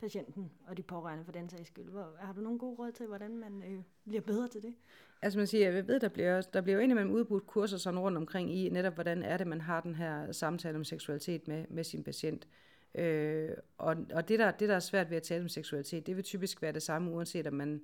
patienten 0.00 0.52
og 0.66 0.76
de 0.76 0.82
pårørende 0.82 1.24
for 1.24 1.32
den 1.32 1.48
sags 1.48 1.68
skyld. 1.68 1.90
Hvor, 1.90 2.16
har 2.20 2.32
du 2.32 2.40
nogle 2.40 2.58
gode 2.58 2.76
råd 2.76 2.92
til, 2.92 3.06
hvordan 3.06 3.38
man 3.38 3.62
øh, 3.62 3.82
bliver 4.08 4.22
bedre 4.22 4.48
til 4.48 4.62
det? 4.62 4.74
Altså 5.22 5.38
man 5.38 5.46
siger, 5.46 5.70
jeg 5.70 5.86
ved, 5.88 6.00
der 6.00 6.08
bliver, 6.08 6.40
der 6.40 6.60
bliver 6.60 6.76
jo 6.76 6.82
indimellem 6.82 7.12
udbudt 7.12 7.46
kurser 7.46 7.76
sådan 7.76 8.00
rundt 8.00 8.18
omkring 8.18 8.54
i, 8.54 8.68
netop 8.68 8.94
hvordan 8.94 9.22
er 9.22 9.36
det, 9.36 9.46
man 9.46 9.60
har 9.60 9.80
den 9.80 9.94
her 9.94 10.32
samtale 10.32 10.76
om 10.76 10.84
seksualitet 10.84 11.48
med, 11.48 11.64
med 11.70 11.84
sin 11.84 12.04
patient. 12.04 12.48
Øh, 12.94 13.50
og 13.78 13.96
og 14.12 14.28
det, 14.28 14.38
der, 14.38 14.50
det, 14.50 14.68
der 14.68 14.74
er 14.74 14.80
svært 14.80 15.10
ved 15.10 15.16
at 15.16 15.22
tale 15.22 15.42
om 15.42 15.48
seksualitet, 15.48 16.06
det 16.06 16.16
vil 16.16 16.24
typisk 16.24 16.62
være 16.62 16.72
det 16.72 16.82
samme, 16.82 17.10
uanset 17.10 17.46
om 17.46 17.54
man 17.54 17.82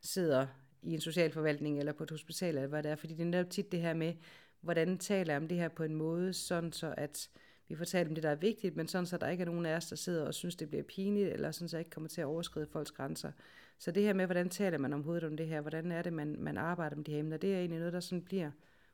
sidder 0.00 0.46
i 0.82 0.94
en 0.94 1.00
socialforvaltning 1.00 1.78
eller 1.78 1.92
på 1.92 2.02
et 2.02 2.10
hospital, 2.10 2.54
eller 2.54 2.68
hvad 2.68 2.82
det 2.82 2.90
er. 2.90 2.96
Fordi 2.96 3.14
det 3.14 3.22
er 3.22 3.26
netop 3.26 3.50
tit 3.50 3.72
det 3.72 3.80
her 3.80 3.94
med, 3.94 4.14
hvordan 4.60 4.98
taler 4.98 5.32
jeg 5.32 5.42
om 5.42 5.48
det 5.48 5.58
her 5.58 5.68
på 5.68 5.82
en 5.82 5.94
måde, 5.94 6.32
sådan 6.32 6.72
så 6.72 6.94
at 6.96 7.30
vi 7.68 7.74
fortæller 7.74 8.04
dem 8.04 8.14
det, 8.14 8.22
der 8.22 8.30
er 8.30 8.34
vigtigt, 8.34 8.76
men 8.76 8.88
sådan 8.88 9.06
så 9.06 9.16
der 9.16 9.28
ikke 9.28 9.40
er 9.40 9.46
nogen 9.46 9.66
af 9.66 9.76
os, 9.76 9.86
der 9.86 9.96
sidder 9.96 10.26
og 10.26 10.34
synes, 10.34 10.56
det 10.56 10.68
bliver 10.68 10.82
pinligt, 10.82 11.32
eller 11.32 11.50
sådan 11.50 11.68
så 11.68 11.76
jeg 11.76 11.80
ikke 11.80 11.90
kommer 11.90 12.08
til 12.08 12.20
at 12.20 12.24
overskride 12.24 12.66
folks 12.66 12.90
grænser. 12.90 13.32
Så 13.78 13.90
det 13.90 14.02
her 14.02 14.12
med, 14.12 14.26
hvordan 14.26 14.48
taler 14.48 14.78
man 14.78 14.92
om 14.92 15.08
om 15.08 15.36
det 15.36 15.46
her, 15.46 15.60
hvordan 15.60 15.92
er 15.92 16.02
det, 16.02 16.12
man, 16.12 16.36
man 16.38 16.56
arbejder 16.56 16.96
med 16.96 17.04
de 17.04 17.12
her 17.12 17.18
emner, 17.18 17.36
det 17.36 17.54
er 17.54 17.58
egentlig 17.58 17.78
noget, 17.78 17.92
der 17.92 18.00
sådan 18.00 18.22
bliver 18.22 18.50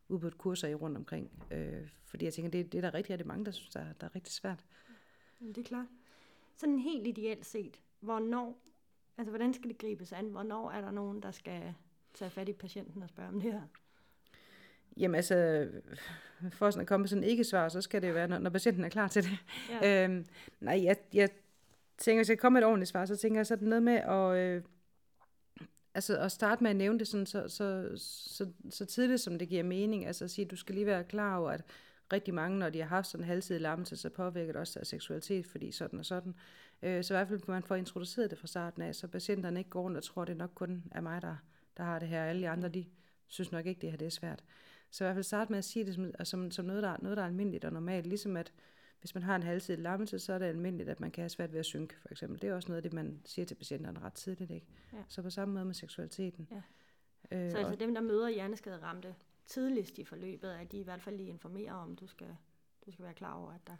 udbudt 0.08 0.38
kurser 0.38 0.68
i 0.68 0.74
rundt 0.74 0.96
omkring. 0.96 1.30
Øh, 1.50 1.88
fordi 2.04 2.24
jeg 2.24 2.34
tænker, 2.34 2.50
det, 2.50 2.72
det 2.72 2.78
er 2.78 2.82
der 2.82 2.94
rigtig, 2.94 3.12
rigtig 3.12 3.26
mange, 3.26 3.44
der 3.44 3.50
synes, 3.50 3.70
der, 3.70 3.84
der 4.00 4.06
er 4.06 4.14
rigtig 4.14 4.32
svært. 4.32 4.64
Det 5.40 5.58
er 5.58 5.62
klart. 5.62 5.86
Sådan 6.56 6.78
helt 6.78 7.06
ideelt 7.06 7.46
set, 7.46 7.80
hvornår 8.00 8.58
Altså, 9.18 9.30
hvordan 9.30 9.54
skal 9.54 9.70
det 9.70 9.78
gribes 9.78 10.12
an? 10.12 10.26
Hvornår 10.26 10.70
er 10.70 10.80
der 10.80 10.90
nogen, 10.90 11.22
der 11.22 11.30
skal 11.30 11.74
tage 12.14 12.30
fat 12.30 12.48
i 12.48 12.52
patienten 12.52 13.02
og 13.02 13.08
spørge 13.08 13.28
om 13.28 13.40
det 13.40 13.52
her? 13.52 13.62
Jamen 14.96 15.14
altså, 15.14 15.68
for 16.52 16.70
sådan 16.70 16.80
at 16.80 16.88
komme 16.88 17.02
med 17.02 17.08
sådan 17.08 17.24
ikke-svar, 17.24 17.68
så 17.68 17.80
skal 17.80 18.02
det 18.02 18.08
jo 18.08 18.12
være, 18.12 18.28
når, 18.28 18.38
når 18.38 18.50
patienten 18.50 18.84
er 18.84 18.88
klar 18.88 19.08
til 19.08 19.22
det. 19.22 19.38
Ja. 19.70 20.04
Øhm, 20.04 20.26
nej, 20.60 20.84
jeg, 20.84 20.96
jeg 21.14 21.30
tænker, 21.98 22.18
hvis 22.18 22.30
jeg 22.30 22.38
kommer 22.38 22.60
med 22.60 22.66
et 22.66 22.70
ordentligt 22.70 22.90
svar, 22.90 23.06
så 23.06 23.16
tænker 23.16 23.38
jeg, 23.38 23.46
så 23.46 23.56
det 23.56 23.68
noget 23.68 23.82
med 23.82 23.94
at, 23.94 24.36
øh, 24.36 24.62
altså 25.94 26.18
at 26.18 26.32
starte 26.32 26.62
med 26.62 26.70
at 26.70 26.76
nævne 26.76 26.98
det 26.98 27.08
sådan, 27.08 27.26
så, 27.26 27.48
så, 27.48 27.90
så, 27.96 28.46
så 28.70 28.84
tidligt, 28.84 29.20
som 29.20 29.38
det 29.38 29.48
giver 29.48 29.62
mening. 29.62 30.06
Altså 30.06 30.24
at 30.24 30.30
sige, 30.30 30.44
at 30.44 30.50
du 30.50 30.56
skal 30.56 30.74
lige 30.74 30.86
være 30.86 31.04
klar 31.04 31.38
over, 31.38 31.50
at 31.50 31.64
rigtig 32.12 32.34
mange, 32.34 32.58
når 32.58 32.70
de 32.70 32.78
har 32.78 32.86
haft 32.86 33.06
sådan 33.06 33.24
en 33.24 33.28
halvtidig 33.28 33.60
lammelse, 33.60 33.96
så 33.96 34.10
påvirker 34.10 34.52
det 34.52 34.60
også 34.60 34.78
deres 34.78 34.88
seksualitet, 34.88 35.46
fordi 35.46 35.70
sådan 35.70 35.98
og 35.98 36.06
sådan. 36.06 36.34
Øh, 36.82 37.04
så 37.04 37.14
i 37.14 37.16
hvert 37.16 37.28
fald, 37.28 37.40
man 37.48 37.62
får 37.62 37.74
introduceret 37.74 38.30
det 38.30 38.38
fra 38.38 38.46
starten 38.46 38.82
af, 38.82 38.94
så 38.94 39.08
patienterne 39.08 39.60
ikke 39.60 39.70
går 39.70 39.82
rundt 39.82 39.96
og 39.96 40.02
tror, 40.02 40.22
at 40.22 40.28
det 40.28 40.36
nok 40.36 40.50
kun 40.54 40.84
er 40.90 41.00
mig, 41.00 41.22
der, 41.22 41.36
der 41.76 41.82
har 41.82 41.98
det 41.98 42.08
her. 42.08 42.24
Alle 42.24 42.42
de 42.42 42.48
andre, 42.48 42.68
de 42.68 42.84
synes 43.26 43.52
nok 43.52 43.66
ikke, 43.66 43.80
det 43.80 43.90
her 43.90 43.96
det 43.96 44.06
er 44.06 44.10
svært. 44.10 44.44
Så 44.90 45.04
i 45.04 45.06
hvert 45.06 45.14
fald 45.14 45.24
starte 45.24 45.52
med 45.52 45.58
at 45.58 45.64
sige 45.64 45.84
det 45.84 45.94
som, 45.94 46.12
som, 46.24 46.50
som 46.50 46.64
noget, 46.64 46.82
der, 46.82 46.96
noget, 47.02 47.16
der 47.16 47.22
er 47.22 47.26
almindeligt 47.26 47.64
og 47.64 47.72
normalt. 47.72 48.06
Ligesom 48.06 48.36
at 48.36 48.52
hvis 49.00 49.14
man 49.14 49.22
har 49.22 49.36
en 49.36 49.42
halvtidig 49.42 49.82
lammelse, 49.82 50.18
så 50.18 50.32
er 50.32 50.38
det 50.38 50.46
almindeligt, 50.46 50.88
at 50.88 51.00
man 51.00 51.10
kan 51.10 51.22
have 51.22 51.28
svært 51.28 51.52
ved 51.52 51.58
at 51.58 51.66
synke, 51.66 51.94
for 52.00 52.08
eksempel. 52.10 52.42
Det 52.42 52.50
er 52.50 52.54
også 52.54 52.68
noget 52.68 52.76
af 52.76 52.82
det, 52.82 52.92
man 52.92 53.20
siger 53.24 53.46
til 53.46 53.54
patienterne 53.54 54.00
ret 54.00 54.12
tidligt. 54.12 54.50
Ikke? 54.50 54.66
Ja. 54.92 54.98
Så 55.08 55.22
på 55.22 55.30
samme 55.30 55.54
måde 55.54 55.64
med 55.64 55.74
seksualiteten. 55.74 56.48
Ja. 56.50 56.62
Øh, 57.36 57.50
så 57.50 57.58
altså 57.58 57.74
dem, 57.74 57.94
der 57.94 58.00
møder 58.00 58.28
hjerneskade 58.28 58.82
ramte 58.82 59.14
tidligst 59.46 59.98
i 59.98 60.04
forløbet, 60.04 60.48
at 60.48 60.72
de 60.72 60.78
i 60.78 60.82
hvert 60.82 61.02
fald 61.02 61.16
lige 61.16 61.28
informerer 61.28 61.72
om, 61.72 61.96
du 61.96 62.06
skal, 62.06 62.36
du 62.86 62.90
skal 62.90 63.04
være 63.04 63.14
klar 63.14 63.34
over, 63.34 63.52
at 63.52 63.60
der 63.66 63.76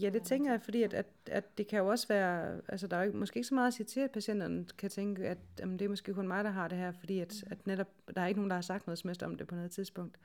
Ja, 0.00 0.10
det 0.10 0.22
tænker 0.22 0.50
jeg, 0.50 0.62
fordi 0.62 0.82
at, 0.82 0.94
at, 0.94 1.06
at 1.26 1.58
det 1.58 1.66
kan 1.66 1.78
jo 1.78 1.86
også 1.86 2.08
være, 2.08 2.60
altså 2.68 2.86
der 2.86 2.96
er 2.96 3.04
jo 3.04 3.12
måske 3.12 3.36
ikke 3.36 3.48
så 3.48 3.54
meget 3.54 3.66
at 3.66 3.74
sige 3.74 3.86
til, 3.86 4.00
at 4.00 4.10
patienterne 4.10 4.66
kan 4.78 4.90
tænke, 4.90 5.28
at 5.28 5.38
jamen, 5.58 5.78
det 5.78 5.84
er 5.84 5.88
måske 5.88 6.14
kun 6.14 6.28
mig, 6.28 6.44
der 6.44 6.50
har 6.50 6.68
det 6.68 6.78
her, 6.78 6.92
fordi 6.92 7.20
at, 7.20 7.44
at 7.46 7.66
netop, 7.66 7.88
der 8.14 8.20
er 8.20 8.26
ikke 8.26 8.40
nogen, 8.40 8.50
der 8.50 8.56
har 8.56 8.62
sagt 8.62 8.86
noget 8.86 8.98
som 8.98 9.30
om 9.30 9.36
det 9.36 9.46
på 9.46 9.54
noget 9.54 9.70
tidspunkt. 9.70 10.18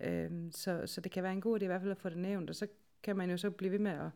Øhm, 0.00 0.52
så, 0.52 0.86
så 0.86 1.00
det 1.00 1.12
kan 1.12 1.22
være 1.22 1.32
en 1.32 1.40
god 1.40 1.60
idé 1.60 1.64
i 1.64 1.66
hvert 1.66 1.80
fald 1.80 1.90
at 1.90 1.98
få 1.98 2.08
det 2.08 2.18
nævnt, 2.18 2.50
og 2.50 2.56
så 2.56 2.66
kan 3.02 3.16
man 3.16 3.30
jo 3.30 3.36
så 3.36 3.50
blive 3.50 3.72
ved 3.72 3.78
med 3.78 3.90
at 3.90 4.10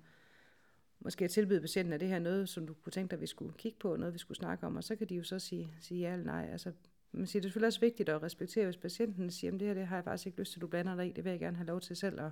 måske 1.01 1.29
tilbyde 1.29 1.61
patienten, 1.61 1.93
at 1.93 2.01
det 2.01 2.09
her 2.09 2.19
noget, 2.19 2.49
som 2.49 2.67
du 2.67 2.75
kunne 2.75 2.93
tænke 2.93 3.11
dig, 3.11 3.21
vi 3.21 3.27
skulle 3.27 3.53
kigge 3.53 3.79
på, 3.79 3.97
noget 3.97 4.15
vi 4.15 4.19
skulle 4.19 4.39
snakke 4.39 4.67
om, 4.67 4.77
og 4.77 4.85
så 4.85 4.97
kan 4.97 5.09
de 5.09 5.15
jo 5.15 5.23
så 5.23 5.39
sige, 5.39 5.75
sige 5.81 6.01
ja 6.01 6.13
eller 6.13 6.25
nej. 6.25 6.49
Altså, 6.53 6.73
man 7.15 7.27
siger, 7.27 7.41
det 7.41 7.47
er 7.47 7.51
selvfølgelig 7.51 7.67
også 7.67 7.81
vigtigt 7.81 8.09
at 8.09 8.23
respektere, 8.23 8.65
hvis 8.65 8.77
patienten 8.77 9.31
siger, 9.31 9.53
at 9.53 9.61
det 9.61 9.69
her 9.69 9.75
det 9.75 9.87
har 9.87 9.97
jeg 9.97 10.05
faktisk 10.05 10.27
ikke 10.27 10.39
lyst 10.39 10.53
til, 10.53 10.59
at 10.59 10.63
du 10.63 10.67
blander 10.67 10.97
dig 10.97 11.07
i, 11.07 11.13
det 11.13 11.25
vil 11.25 11.31
jeg 11.31 11.41
gerne 11.41 11.57
have 11.57 11.67
lov 11.67 11.81
til 11.81 11.97
selv 11.97 12.21
at, 12.21 12.31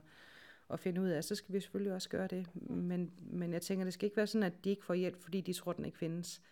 at 0.71 0.81
finde 0.81 1.01
ud 1.01 1.09
af, 1.09 1.25
så 1.25 1.35
skal 1.35 1.55
vi 1.55 1.61
selvfølgelig 1.61 1.93
også 1.93 2.09
gøre 2.09 2.27
det. 2.27 2.47
Men, 2.71 3.13
men 3.21 3.53
jeg 3.53 3.63
tænker, 3.63 3.85
det 3.85 3.95
skal 3.95 4.07
ikke 4.07 4.17
være 4.17 4.27
sådan, 4.27 4.43
at 4.43 4.65
de 4.65 4.71
ikke 4.71 4.85
får 4.85 4.95
hjælp, 4.95 5.23
fordi 5.23 5.41
de 5.41 5.53
tror, 5.53 5.73
den 5.73 5.85
ikke 5.85 5.99
findes. 5.99 6.43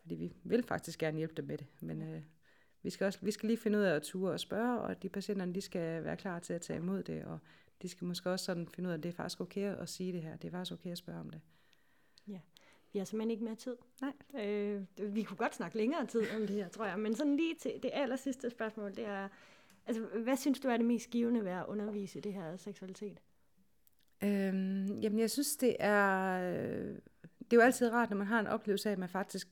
Fordi 0.00 0.14
vi 0.14 0.32
vil 0.44 0.62
faktisk 0.62 0.98
gerne 0.98 1.16
hjælpe 1.16 1.34
dem 1.34 1.44
med 1.44 1.58
det, 1.58 1.66
men 1.80 2.02
øh, 2.02 2.22
vi, 2.82 2.90
skal 2.90 3.04
også, 3.04 3.18
vi 3.22 3.30
skal 3.30 3.46
lige 3.46 3.56
finde 3.56 3.78
ud 3.78 3.84
af 3.84 3.94
at 3.94 4.02
ture 4.02 4.32
og 4.32 4.40
spørge, 4.40 4.80
og 4.80 5.02
de 5.02 5.08
patienterne, 5.08 5.54
de 5.54 5.60
skal 5.60 6.04
være 6.04 6.16
klar 6.16 6.38
til 6.38 6.52
at 6.52 6.60
tage 6.60 6.78
imod 6.78 7.02
det, 7.02 7.24
og 7.24 7.38
de 7.82 7.88
skal 7.88 8.04
måske 8.04 8.30
også 8.30 8.44
sådan 8.44 8.68
finde 8.68 8.88
ud 8.88 8.92
af, 8.92 8.96
at 8.96 9.02
det 9.02 9.08
er 9.08 9.12
faktisk 9.12 9.40
okay 9.40 9.76
at 9.76 9.88
sige 9.88 10.12
det 10.12 10.22
her, 10.22 10.36
det 10.36 10.48
er 10.48 10.52
faktisk 10.52 10.72
okay 10.72 10.90
at 10.90 10.98
spørge 10.98 11.20
om 11.20 11.30
det. 11.30 11.40
Ja, 12.28 12.38
vi 12.92 12.98
har 12.98 13.06
simpelthen 13.06 13.30
ikke 13.30 13.44
mere 13.44 13.54
tid. 13.54 13.76
Nej. 14.00 14.44
Øh, 14.44 14.82
vi 15.14 15.22
kunne 15.22 15.36
godt 15.36 15.54
snakke 15.54 15.76
længere 15.76 16.06
tid 16.06 16.22
om 16.36 16.46
det 16.46 16.56
her, 16.56 16.68
tror 16.68 16.84
jeg, 16.84 16.98
men 16.98 17.14
sådan 17.14 17.36
lige 17.36 17.54
til 17.54 17.72
det 17.82 17.90
aller 17.94 18.16
sidste 18.16 18.50
spørgsmål, 18.50 18.96
det 18.96 19.06
er, 19.06 19.28
altså, 19.86 20.02
hvad 20.02 20.36
synes 20.36 20.60
du 20.60 20.68
er 20.68 20.76
det 20.76 20.86
mest 20.86 21.10
givende 21.10 21.44
ved 21.44 21.50
at 21.50 21.64
undervise 21.68 22.18
i 22.18 22.22
det 22.22 22.32
her 22.32 22.56
seksualitet? 22.56 23.22
Øhm, 24.24 25.00
jamen, 25.00 25.18
jeg 25.18 25.30
synes, 25.30 25.56
det 25.56 25.76
er, 25.78 26.38
det 27.38 27.52
er 27.52 27.56
jo 27.56 27.60
altid 27.60 27.92
rart, 27.92 28.10
når 28.10 28.16
man 28.16 28.26
har 28.26 28.40
en 28.40 28.46
oplevelse 28.46 28.88
af, 28.88 28.92
at 28.92 28.98
man 28.98 29.08
faktisk 29.08 29.48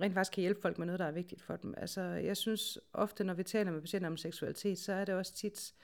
rent 0.00 0.14
faktisk 0.14 0.32
kan 0.32 0.40
hjælpe 0.40 0.60
folk 0.60 0.78
med 0.78 0.86
noget, 0.86 0.98
der 0.98 1.06
er 1.06 1.12
vigtigt 1.12 1.42
for 1.42 1.56
dem. 1.56 1.74
Altså, 1.76 2.00
jeg 2.00 2.36
synes 2.36 2.78
ofte, 2.92 3.24
når 3.24 3.34
vi 3.34 3.42
taler 3.42 3.72
med 3.72 3.80
patienter 3.80 4.08
om 4.10 4.16
seksualitet, 4.16 4.78
så 4.78 4.92
er 4.92 5.04
det 5.04 5.14
også 5.14 5.34
tit 5.34 5.74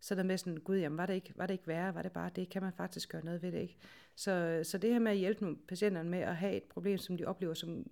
så 0.00 0.14
er 0.14 0.16
der 0.16 0.22
med 0.22 0.38
sådan, 0.38 0.56
gud, 0.56 0.76
jamen, 0.76 0.98
var 0.98 1.06
det, 1.06 1.14
ikke, 1.14 1.32
var 1.36 1.46
det 1.46 1.54
ikke 1.54 1.66
værre, 1.66 1.94
var 1.94 2.02
det 2.02 2.12
bare 2.12 2.30
det, 2.36 2.48
kan 2.48 2.62
man 2.62 2.72
faktisk 2.72 3.08
gøre 3.08 3.24
noget 3.24 3.42
ved 3.42 3.52
det, 3.52 3.60
ikke? 3.60 3.76
Så, 4.14 4.60
så 4.64 4.78
det 4.78 4.92
her 4.92 4.98
med 4.98 5.12
at 5.12 5.18
hjælpe 5.18 5.42
nogle 5.42 5.56
patienterne 5.56 6.10
med 6.10 6.18
at 6.18 6.36
have 6.36 6.56
et 6.56 6.62
problem, 6.62 6.98
som 6.98 7.16
de 7.16 7.24
oplever 7.24 7.54
som 7.54 7.86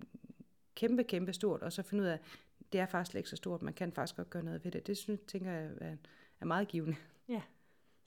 kæmpe, 0.75 1.03
kæmpe 1.03 1.33
stort, 1.33 1.61
og 1.61 1.73
så 1.73 1.83
finde 1.83 2.03
ud 2.03 2.07
af, 2.07 2.19
det 2.71 2.79
er 2.79 2.85
faktisk 2.85 3.15
ikke 3.15 3.29
så 3.29 3.35
stort, 3.35 3.61
man 3.61 3.73
kan 3.73 3.91
faktisk 3.91 4.15
godt 4.15 4.29
gøre 4.29 4.43
noget 4.43 4.63
ved 4.63 4.71
det, 4.71 4.87
det 4.87 4.97
synes, 4.97 5.19
tænker 5.27 5.51
jeg 5.51 5.71
er, 5.81 5.95
er 6.39 6.45
meget 6.45 6.67
givende. 6.67 6.95
Ja, 7.27 7.41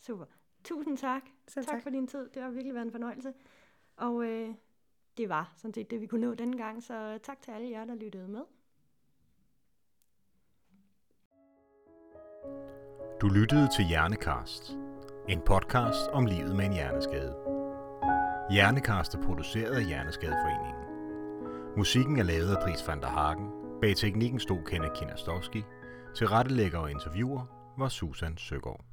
super. 0.00 0.24
Tusind 0.64 0.98
tak. 0.98 1.22
Selv 1.48 1.66
tak. 1.66 1.74
tak. 1.74 1.82
for 1.82 1.90
din 1.90 2.06
tid. 2.06 2.28
Det 2.34 2.42
har 2.42 2.50
virkelig 2.50 2.74
været 2.74 2.84
en 2.84 2.92
fornøjelse. 2.92 3.32
Og 3.96 4.24
øh, 4.24 4.54
det 5.16 5.28
var 5.28 5.52
sådan 5.56 5.74
set 5.74 5.90
det, 5.90 6.00
vi 6.00 6.06
kunne 6.06 6.26
nå 6.26 6.34
denne 6.34 6.56
gang, 6.56 6.82
så 6.82 7.18
tak 7.22 7.42
til 7.42 7.50
alle 7.50 7.70
jer, 7.70 7.84
der 7.84 7.94
lyttede 7.94 8.28
med. 8.28 8.42
Du 13.20 13.28
lyttede 13.28 13.68
til 13.76 13.84
Hjernekast, 13.84 14.76
en 15.28 15.40
podcast 15.46 16.08
om 16.12 16.26
livet 16.26 16.56
med 16.56 16.64
en 16.64 16.72
hjerneskade. 16.72 17.34
Hjernekast 18.50 19.14
er 19.14 19.22
produceret 19.22 19.74
af 19.74 19.84
Hjerneskadeforeningen. 19.84 20.84
Musikken 21.76 22.18
er 22.18 22.22
lavet 22.22 22.56
af 22.56 22.62
Dries 22.62 22.88
van 22.88 23.00
der 23.00 23.08
Hagen. 23.08 23.50
Bag 23.80 23.96
teknikken 23.96 24.40
stod 24.40 24.58
Kenneth 24.66 24.92
Kinastowski. 24.94 25.62
Til 26.16 26.28
rettelægger 26.28 26.78
og 26.78 26.90
interviewer 26.90 27.42
var 27.78 27.88
Susan 27.88 28.36
Søgaard. 28.38 28.89